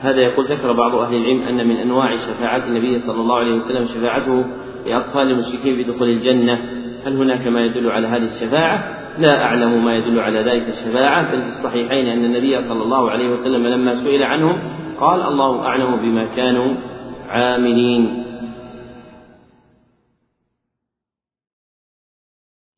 هذا 0.00 0.20
يقول 0.20 0.52
ذكر 0.52 0.72
بعض 0.72 0.94
أهل 0.94 1.14
العلم 1.14 1.42
أن 1.42 1.68
من 1.68 1.76
أنواع 1.76 2.16
شفاعة 2.16 2.66
النبي 2.66 2.98
صلى 2.98 3.20
الله 3.20 3.36
عليه 3.36 3.52
وسلم 3.52 3.86
شفاعته 3.86 4.44
لأطفال 4.86 5.30
المشركين 5.30 5.78
بدخول 5.78 6.08
الجنة. 6.08 6.54
هل 7.06 7.16
هناك 7.16 7.46
ما 7.46 7.64
يدل 7.64 7.90
على 7.90 8.06
هذه 8.06 8.24
الشفاعة؟ 8.24 8.98
لا 9.18 9.42
أعلم 9.42 9.84
ما 9.84 9.96
يدل 9.96 10.20
على 10.20 10.38
ذلك 10.38 10.68
الشفاعة 10.68 11.32
بل 11.32 11.42
في 11.42 11.48
الصحيحين 11.48 12.06
أن 12.06 12.24
النبي 12.24 12.58
صلى 12.58 12.82
الله 12.82 13.10
عليه 13.10 13.28
وسلم 13.28 13.66
لما 13.66 13.94
سئل 13.94 14.22
عنهم 14.22 14.58
قال 15.00 15.22
الله 15.22 15.66
أعلم 15.66 15.96
بما 15.96 16.24
كانوا 16.24 16.74
عاملين. 17.28 18.24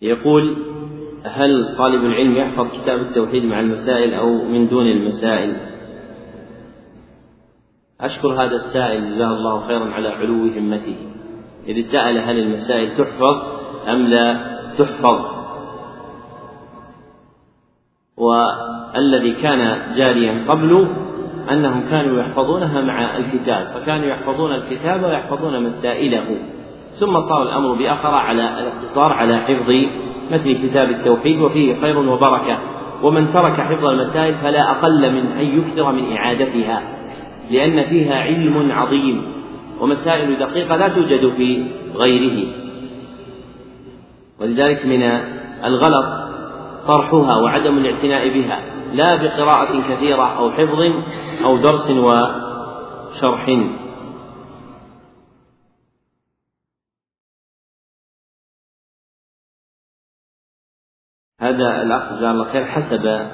يقول 0.03 0.57
هل 1.25 1.77
طالب 1.79 2.05
العلم 2.05 2.37
يحفظ 2.37 2.83
كتاب 2.83 3.01
التوحيد 3.01 3.45
مع 3.45 3.61
المسائل 3.61 4.15
أو 4.15 4.45
من 4.45 4.69
دون 4.69 4.87
المسائل؟ 4.87 5.70
أشكر 8.03 8.29
هذا 8.29 8.55
السائل 8.57 9.01
جزاه 9.03 9.31
الله 9.31 9.67
خيرا 9.67 9.85
على 9.93 10.09
علو 10.09 10.49
همته. 10.57 10.97
إذ 11.69 11.93
سأل 11.93 12.19
هل 12.19 12.39
المسائل 12.39 12.97
تحفظ 12.97 13.43
أم 13.89 14.07
لا 14.07 14.37
تحفظ؟ 14.79 15.41
والذي 18.17 19.33
كان 19.33 19.79
جاريا 19.97 20.45
قبل 20.49 20.89
أنهم 21.51 21.83
كانوا 21.91 22.21
يحفظونها 22.21 22.81
مع 22.81 23.17
الكتاب 23.17 23.67
فكانوا 23.67 24.07
يحفظون 24.07 24.53
الكتاب 24.53 25.03
ويحفظون 25.03 25.63
مسائله. 25.63 26.39
ثم 27.01 27.21
صار 27.21 27.43
الأمر 27.43 27.75
بآخر 27.75 28.15
على 28.15 28.61
الاقتصار 28.61 29.13
على 29.13 29.39
حفظ 29.39 29.71
مثل 30.31 30.69
كتاب 30.69 30.91
التوحيد 30.91 31.41
وفيه 31.41 31.81
خير 31.81 31.99
وبركة. 31.99 32.59
ومن 33.03 33.33
ترك 33.33 33.61
حفظ 33.61 33.85
المسائل 33.85 34.35
فلا 34.35 34.71
أقل 34.71 35.13
من 35.13 35.27
أن 35.27 35.59
يكثر 35.59 35.93
من 35.93 36.17
إعادتها. 36.17 37.00
لأن 37.51 37.89
فيها 37.89 38.15
علم 38.15 38.73
عظيم 38.73 39.33
ومسائل 39.81 40.39
دقيقة 40.39 40.77
لا 40.77 40.89
توجد 40.89 41.35
في 41.37 41.67
غيره. 41.95 42.53
ولذلك 44.41 44.87
من 44.87 45.03
الغلط 45.65 46.31
طرحها 46.87 47.37
وعدم 47.37 47.79
الاعتناء 47.79 48.29
بها 48.29 48.61
لا 48.93 49.17
بقراءة 49.17 49.95
كثيرة 49.95 50.39
أو 50.39 50.51
حفظ 50.51 50.81
أو 51.45 51.57
درس 51.57 51.91
وشرح. 51.91 53.49
هذا 61.41 61.83
الأخ 61.83 62.13
جزاه 62.13 62.31
الله 62.31 62.45
خير 62.45 62.65
حسب 62.65 63.31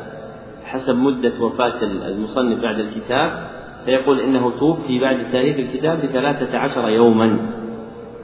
حسب 0.64 0.96
مدة 0.96 1.40
وفاة 1.40 1.82
المصنف 1.82 2.62
بعد 2.62 2.78
الكتاب. 2.78 3.55
فيقول 3.86 4.20
إنه 4.20 4.50
توفي 4.50 4.98
بعد 4.98 5.30
تاريخ 5.32 5.56
الكتاب 5.56 6.02
بثلاثة 6.02 6.58
عشر 6.58 6.88
يوما. 6.88 7.38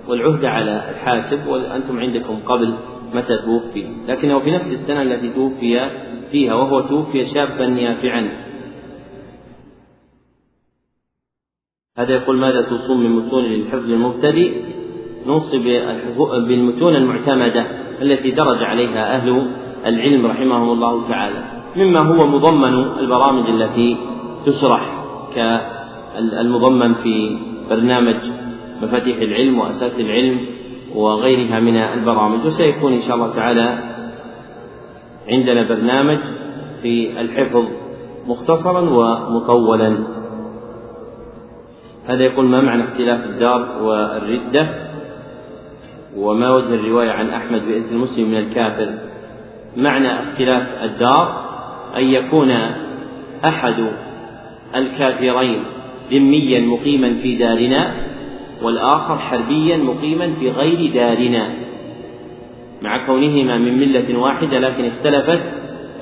والعهد 0.09 0.45
على 0.45 0.91
الحاسب 0.91 1.47
وأنتم 1.47 1.99
عندكم 1.99 2.39
قبل 2.47 2.75
متى 3.15 3.39
توفي. 3.39 3.87
لكنه 4.09 4.39
في 4.39 4.51
نفس 4.51 4.67
السنة 4.67 5.03
التي 5.03 5.29
توفي 5.29 5.91
فيها 6.31 6.55
وهو 6.55 6.81
توفي 6.81 7.27
شابا 7.27 7.65
يافعا 7.65 8.29
هذا 11.99 12.13
يقول 12.15 12.37
ماذا 12.37 12.63
توصون 12.63 13.05
من 13.05 13.11
متون 13.11 13.45
للحفظ 13.45 13.91
المبتدئ؟ 13.93 14.53
نوصي 15.27 15.59
بالمتون 16.49 16.97
المعتمدة 16.97 17.67
التي 18.03 18.31
درج 18.31 18.63
عليها 18.63 19.17
أهل 19.17 19.47
العلم 19.87 20.27
رحمهم 20.27 20.71
الله 20.71 21.09
تعالى. 21.09 21.45
مما 21.77 22.01
هو 22.01 22.27
مضمن 22.27 22.75
البرامج 22.99 23.51
التي 23.51 23.97
تشرح. 24.47 24.92
كالمضمن 25.35 26.95
في 26.95 27.39
برنامج 27.71 28.17
مفاتيح 28.83 29.17
العلم 29.17 29.59
وأساس 29.59 30.01
العلم 30.01 30.41
وغيرها 30.95 31.61
من 31.61 31.77
البرامج. 31.77 32.47
وسيكون 32.47 32.93
إن 32.93 33.01
شاء 33.01 33.17
الله 33.17 33.35
تعالى 33.35 33.79
عندنا 35.29 35.63
برنامج 35.63 36.19
في 36.83 37.21
الحفظ 37.21 37.65
مختصرا 38.27 38.81
ومطولا. 38.81 39.99
هذا 42.07 42.23
يقول 42.23 42.45
ما 42.45 42.61
معنى 42.61 42.83
اختلاف 42.83 43.25
الدار 43.25 43.83
والردة 43.83 44.69
وما 46.17 46.51
وجه 46.51 46.75
الرواية 46.75 47.11
عن 47.11 47.31
أحمد 47.31 47.63
بإذن 47.63 47.89
المسلم 47.89 48.31
من 48.31 48.39
الكافر. 48.39 48.95
معنى 49.77 50.23
اختلاف 50.23 50.63
الدار 50.83 51.43
أن 51.97 52.05
يكون 52.05 52.51
أحد 53.45 53.93
الكافرين 54.77 55.59
ذميا 56.13 56.61
مقيما 56.61 57.15
في 57.23 57.37
دارنا 57.37 57.95
والآخر 58.63 59.19
حربيا 59.19 59.77
مقيما 59.77 60.31
في 60.41 60.51
غير 60.51 60.93
دارنا. 60.95 61.49
مع 62.83 63.07
كونهما 63.07 63.59
من 63.59 63.79
ملة 63.79 64.19
واحدة 64.19 64.59
لكن 64.59 64.85
اختلفت 64.85 65.41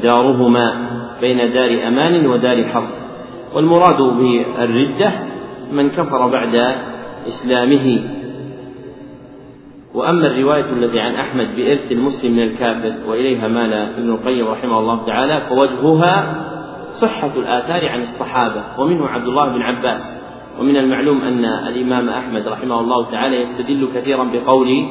دارهما 0.03 0.91
بين 1.21 1.53
دار 1.53 1.89
أمان 1.89 2.27
ودار 2.27 2.65
حرب. 2.65 2.89
والمراد 3.55 4.03
بالردة 4.03 5.13
من 5.73 5.89
كفر 5.89 6.29
بعد 6.29 6.75
إسلامه. 7.29 8.01
وأما 9.95 10.27
الرواية 10.27 10.65
التي 10.73 11.01
عن 11.01 11.15
أحمد 11.15 11.49
بإرث 11.57 11.93
المسلم 11.93 12.33
من 12.33 12.43
الكافر 12.43 12.93
وإليها 13.09 13.49
مال 13.49 13.73
ابن 13.73 14.11
القيم 14.11 14.49
رحمه 14.49 14.79
الله 14.79 15.07
تعالى 15.07 15.41
فوجهها 15.49 16.47
صحة 16.93 17.33
الآثار 17.37 17.89
عن 17.89 18.03
الصحابة 18.03 18.63
ومنه 18.79 19.07
عبد 19.09 19.27
الله 19.27 19.49
بن 19.49 19.63
عباس. 19.63 20.21
ومن 20.61 20.77
المعلوم 20.77 21.21
أن 21.21 21.45
الإمام 21.45 22.09
أحمد 22.09 22.49
رحمه 22.49 22.81
الله 22.81 23.11
تعالى 23.11 23.43
يستدل 23.43 23.89
كثيرا 23.95 24.25
بقول 24.25 24.87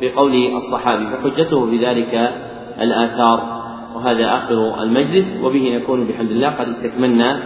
بقول 0.00 0.34
الصحابي 0.56 1.06
فحجته 1.06 1.66
بذلك 1.66 2.32
الآثار. 2.80 3.62
وهذا 3.94 4.34
آخر 4.36 4.82
المجلس 4.82 5.40
وبه 5.44 5.76
نكون 5.76 6.04
بحمد 6.04 6.30
الله. 6.30 6.48
قد 6.48 6.68
استكملنا 6.68 7.42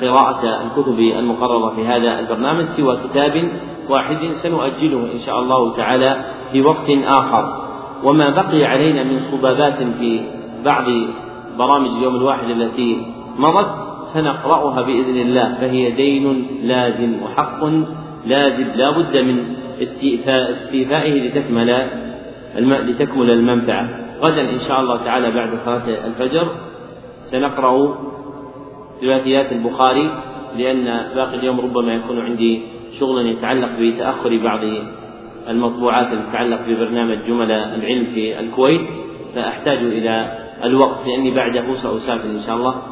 قراءة 0.00 0.62
الكتب 0.66 0.98
المقررة 0.98 1.74
في 1.74 1.86
هذا 1.86 2.20
البرنامج 2.20 2.64
سوى 2.64 2.96
كتاب 2.96 3.48
واحد 3.88 4.16
سنؤجله 4.42 5.12
إن 5.12 5.18
شاء 5.26 5.40
الله 5.40 5.76
تعالى 5.76 6.24
في 6.52 6.62
وقت 6.62 6.90
آخر. 7.04 7.68
وما 8.04 8.30
بقي 8.30 8.64
علينا 8.64 9.02
من 9.02 9.18
صبابات 9.18 9.82
في 9.98 10.20
بعض 10.64 10.84
برامج 11.58 11.88
اليوم 11.88 12.16
الواحد 12.16 12.50
التي 12.50 13.06
مضت 13.38 13.68
سنقرأها 14.14 14.82
بإذن 14.82 15.16
الله 15.16 15.54
فهي 15.60 15.90
دين 15.90 16.46
لازم 16.62 17.22
وحق 17.22 17.64
لازم 18.26 18.66
لا 18.74 18.90
بد 18.90 19.16
من 19.16 19.44
استيفائه 19.82 21.28
لتكمل 21.28 21.86
لتكمل 22.58 23.30
المنفعة. 23.30 23.88
غدا 24.22 24.50
إن 24.50 24.58
شاء 24.68 24.80
الله 24.80 24.96
تعالى 25.04 25.30
بعد 25.30 25.50
صلاة 25.64 26.06
الفجر 26.06 26.48
سنقرأ 27.30 27.98
ثلاثيات 29.00 29.52
البخاري 29.52 30.10
لأن 30.58 30.84
باقي 31.14 31.34
اليوم 31.34 31.60
ربما 31.60 31.94
يكون 31.94 32.20
عندي 32.20 32.62
شغل 33.00 33.26
يتعلق 33.26 33.70
بتأخر 33.80 34.38
بعض 34.44 34.60
المطبوعات 35.48 36.12
التي 36.12 36.30
تتعلق 36.30 36.60
ببرنامج 36.68 37.18
جمل 37.28 37.50
العلم 37.50 38.04
في 38.04 38.40
الكويت 38.40 38.80
فأحتاج 39.34 39.78
إلى 39.78 40.41
الوقت 40.64 41.06
لأني 41.06 41.30
بعده 41.30 41.74
سأسافر 41.74 42.24
إن 42.24 42.40
شاء 42.46 42.56
الله 42.56 42.82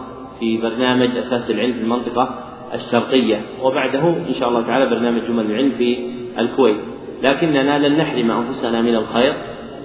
في 0.40 0.56
برنامج 0.56 1.16
أساس 1.16 1.51
العلم 1.51 1.72
في 1.72 1.80
المنطقة 1.80 2.34
الشرقية. 2.74 3.40
وبعده 3.62 4.09
إن 4.09 4.34
شاء 4.40 4.48
الله 4.48 4.62
تعالى 4.62 4.86
برنامج 4.86 5.22
جمل 5.28 5.47
العلم 5.47 5.70
في 5.78 5.98
الكويت. 6.38 6.76
لكننا 7.22 7.88
لن 7.88 7.97
نحرم 7.97 8.30
أنفسنا 8.30 8.82
من 8.82 8.94
الخير 8.94 9.32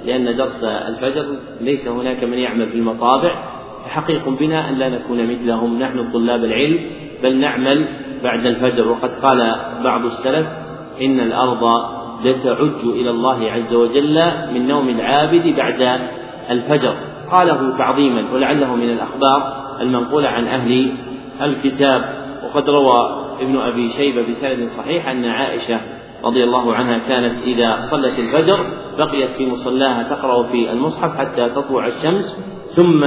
لأن 0.05 0.37
درس 0.37 0.63
الفجر 0.63 1.25
ليس 1.61 1.87
هناك 1.87 2.23
من 2.23 2.37
يعمل 2.37 2.69
في 2.69 2.75
المطابع. 2.75 3.43
فحقيق 3.85 4.29
بنا 4.29 4.69
أن 4.69 4.75
لا 4.75 4.89
نكون 4.89 5.27
مثلهم. 5.31 5.79
نحن 5.79 6.11
طلاب 6.11 6.43
العلم 6.43 6.79
بل 7.23 7.35
نعمل 7.35 7.85
بعد 8.23 8.45
الفجر. 8.45 8.87
وقد 8.87 9.09
قال 9.09 9.55
بعض 9.83 10.05
السلف 10.05 10.47
إن 11.01 11.19
الأرض 11.19 11.63
لتعج 12.25 12.85
إلى 12.85 13.09
الله 13.09 13.51
عز 13.51 13.73
وجل 13.73 14.21
من 14.53 14.67
نوم 14.67 14.89
العابد 14.89 15.55
بعد 15.57 15.99
الفجر. 16.49 16.95
قاله 17.31 17.77
تعظيما 17.77 18.33
ولعله 18.33 18.75
من 18.75 18.89
الأخبار 18.89 19.65
المنقولة 19.81 20.29
عن 20.29 20.47
أهل 20.47 20.91
الكتاب 21.41 22.25
وقد 22.43 22.69
روى 22.69 23.25
ابن 23.41 23.57
أبي 23.57 23.89
شيبة 23.89 24.21
بسند 24.21 24.67
صحيح 24.77 25.07
أن 25.07 25.25
عائشة 25.25 25.79
رضي 26.23 26.43
الله 26.43 26.73
عنها 26.75 26.97
كانت 26.97 27.43
إذا 27.43 27.75
صلت 27.75 28.19
الفجر 28.19 28.59
بقيت 28.97 29.29
في 29.37 29.45
مصلاها 29.45 30.03
تقرأ 30.03 30.43
في 30.43 30.71
المصحف 30.71 31.17
حتى 31.17 31.49
تطلع 31.49 31.87
الشمس 31.87 32.39
ثم 32.75 33.05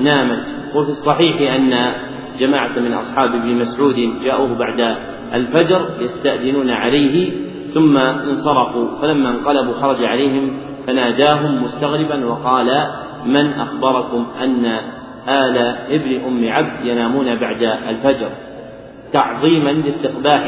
نامت. 0.00 0.46
وفي 0.74 0.90
الصحيح 0.90 1.54
أن 1.54 1.92
جماعة 2.38 2.78
من 2.78 2.92
أصحاب 2.92 3.34
ابن 3.34 3.54
مسعود 3.54 3.94
جاءوه 4.24 4.54
بعد 4.54 4.96
الفجر 5.34 5.90
يستأذنون 6.00 6.70
عليه 6.70 7.32
ثم 7.74 7.96
انصرفوا 7.96 8.88
فلما 9.02 9.30
انقلبوا 9.30 9.72
خرج 9.72 10.04
عليهم 10.04 10.60
فناداهم 10.86 11.62
مستغربا 11.62 12.26
وقال 12.26 12.86
من 13.26 13.52
أخبركم 13.52 14.26
أن 14.42 14.66
آل 15.28 15.58
ابن 15.90 16.24
أم 16.26 16.48
عبد 16.48 16.86
ينامون 16.86 17.34
بعد 17.34 17.62
الفجر؟ 17.62 18.28
تعظيما 19.12 19.70
لاستقباح 19.70 20.46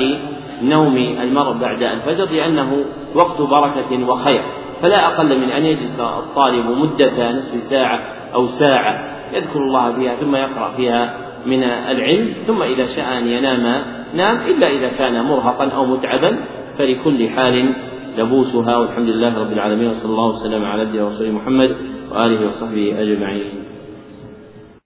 نوم 0.62 0.96
المرء 0.96 1.52
بعد 1.52 1.82
الفجر 1.82 2.24
لأنه 2.24 2.84
وقت 3.14 3.40
بركة 3.40 4.08
وخير. 4.08 4.42
فلا 4.82 5.06
أقل 5.06 5.38
من 5.38 5.50
أن 5.50 5.64
يجلس 5.64 6.00
الطالب 6.00 6.66
مدة 6.66 7.32
نصف 7.32 7.60
ساعة 7.60 8.00
أو 8.34 8.46
ساعة 8.46 9.12
يذكر 9.32 9.58
الله 9.58 9.92
فيها 9.92 10.14
ثم 10.14 10.36
يقرأ 10.36 10.72
فيها 10.76 11.14
من 11.46 11.62
العلم 11.62 12.32
ثم 12.46 12.62
إذا 12.62 12.86
شاء 12.86 13.18
أن 13.18 13.28
ينام 13.28 13.82
نام 14.14 14.36
إلا 14.46 14.70
إذا 14.70 14.88
كان 14.88 15.24
مرهقا 15.24 15.68
أو 15.68 15.84
متعبا. 15.84 16.36
فلكل 16.78 17.28
حال 17.28 17.74
لبوسها 18.18 18.76
والحمد 18.76 19.08
لله 19.08 19.38
رب 19.38 19.52
العالمين 19.52 19.88
وصلى 19.88 20.10
الله 20.10 20.28
وسلم 20.28 20.64
على 20.64 20.82
عبده 20.82 21.04
ورسوله 21.04 21.30
محمد 21.30 21.70
وآله 22.10 22.46
وصحبه 22.46 22.86
أجمعين. 23.02 23.71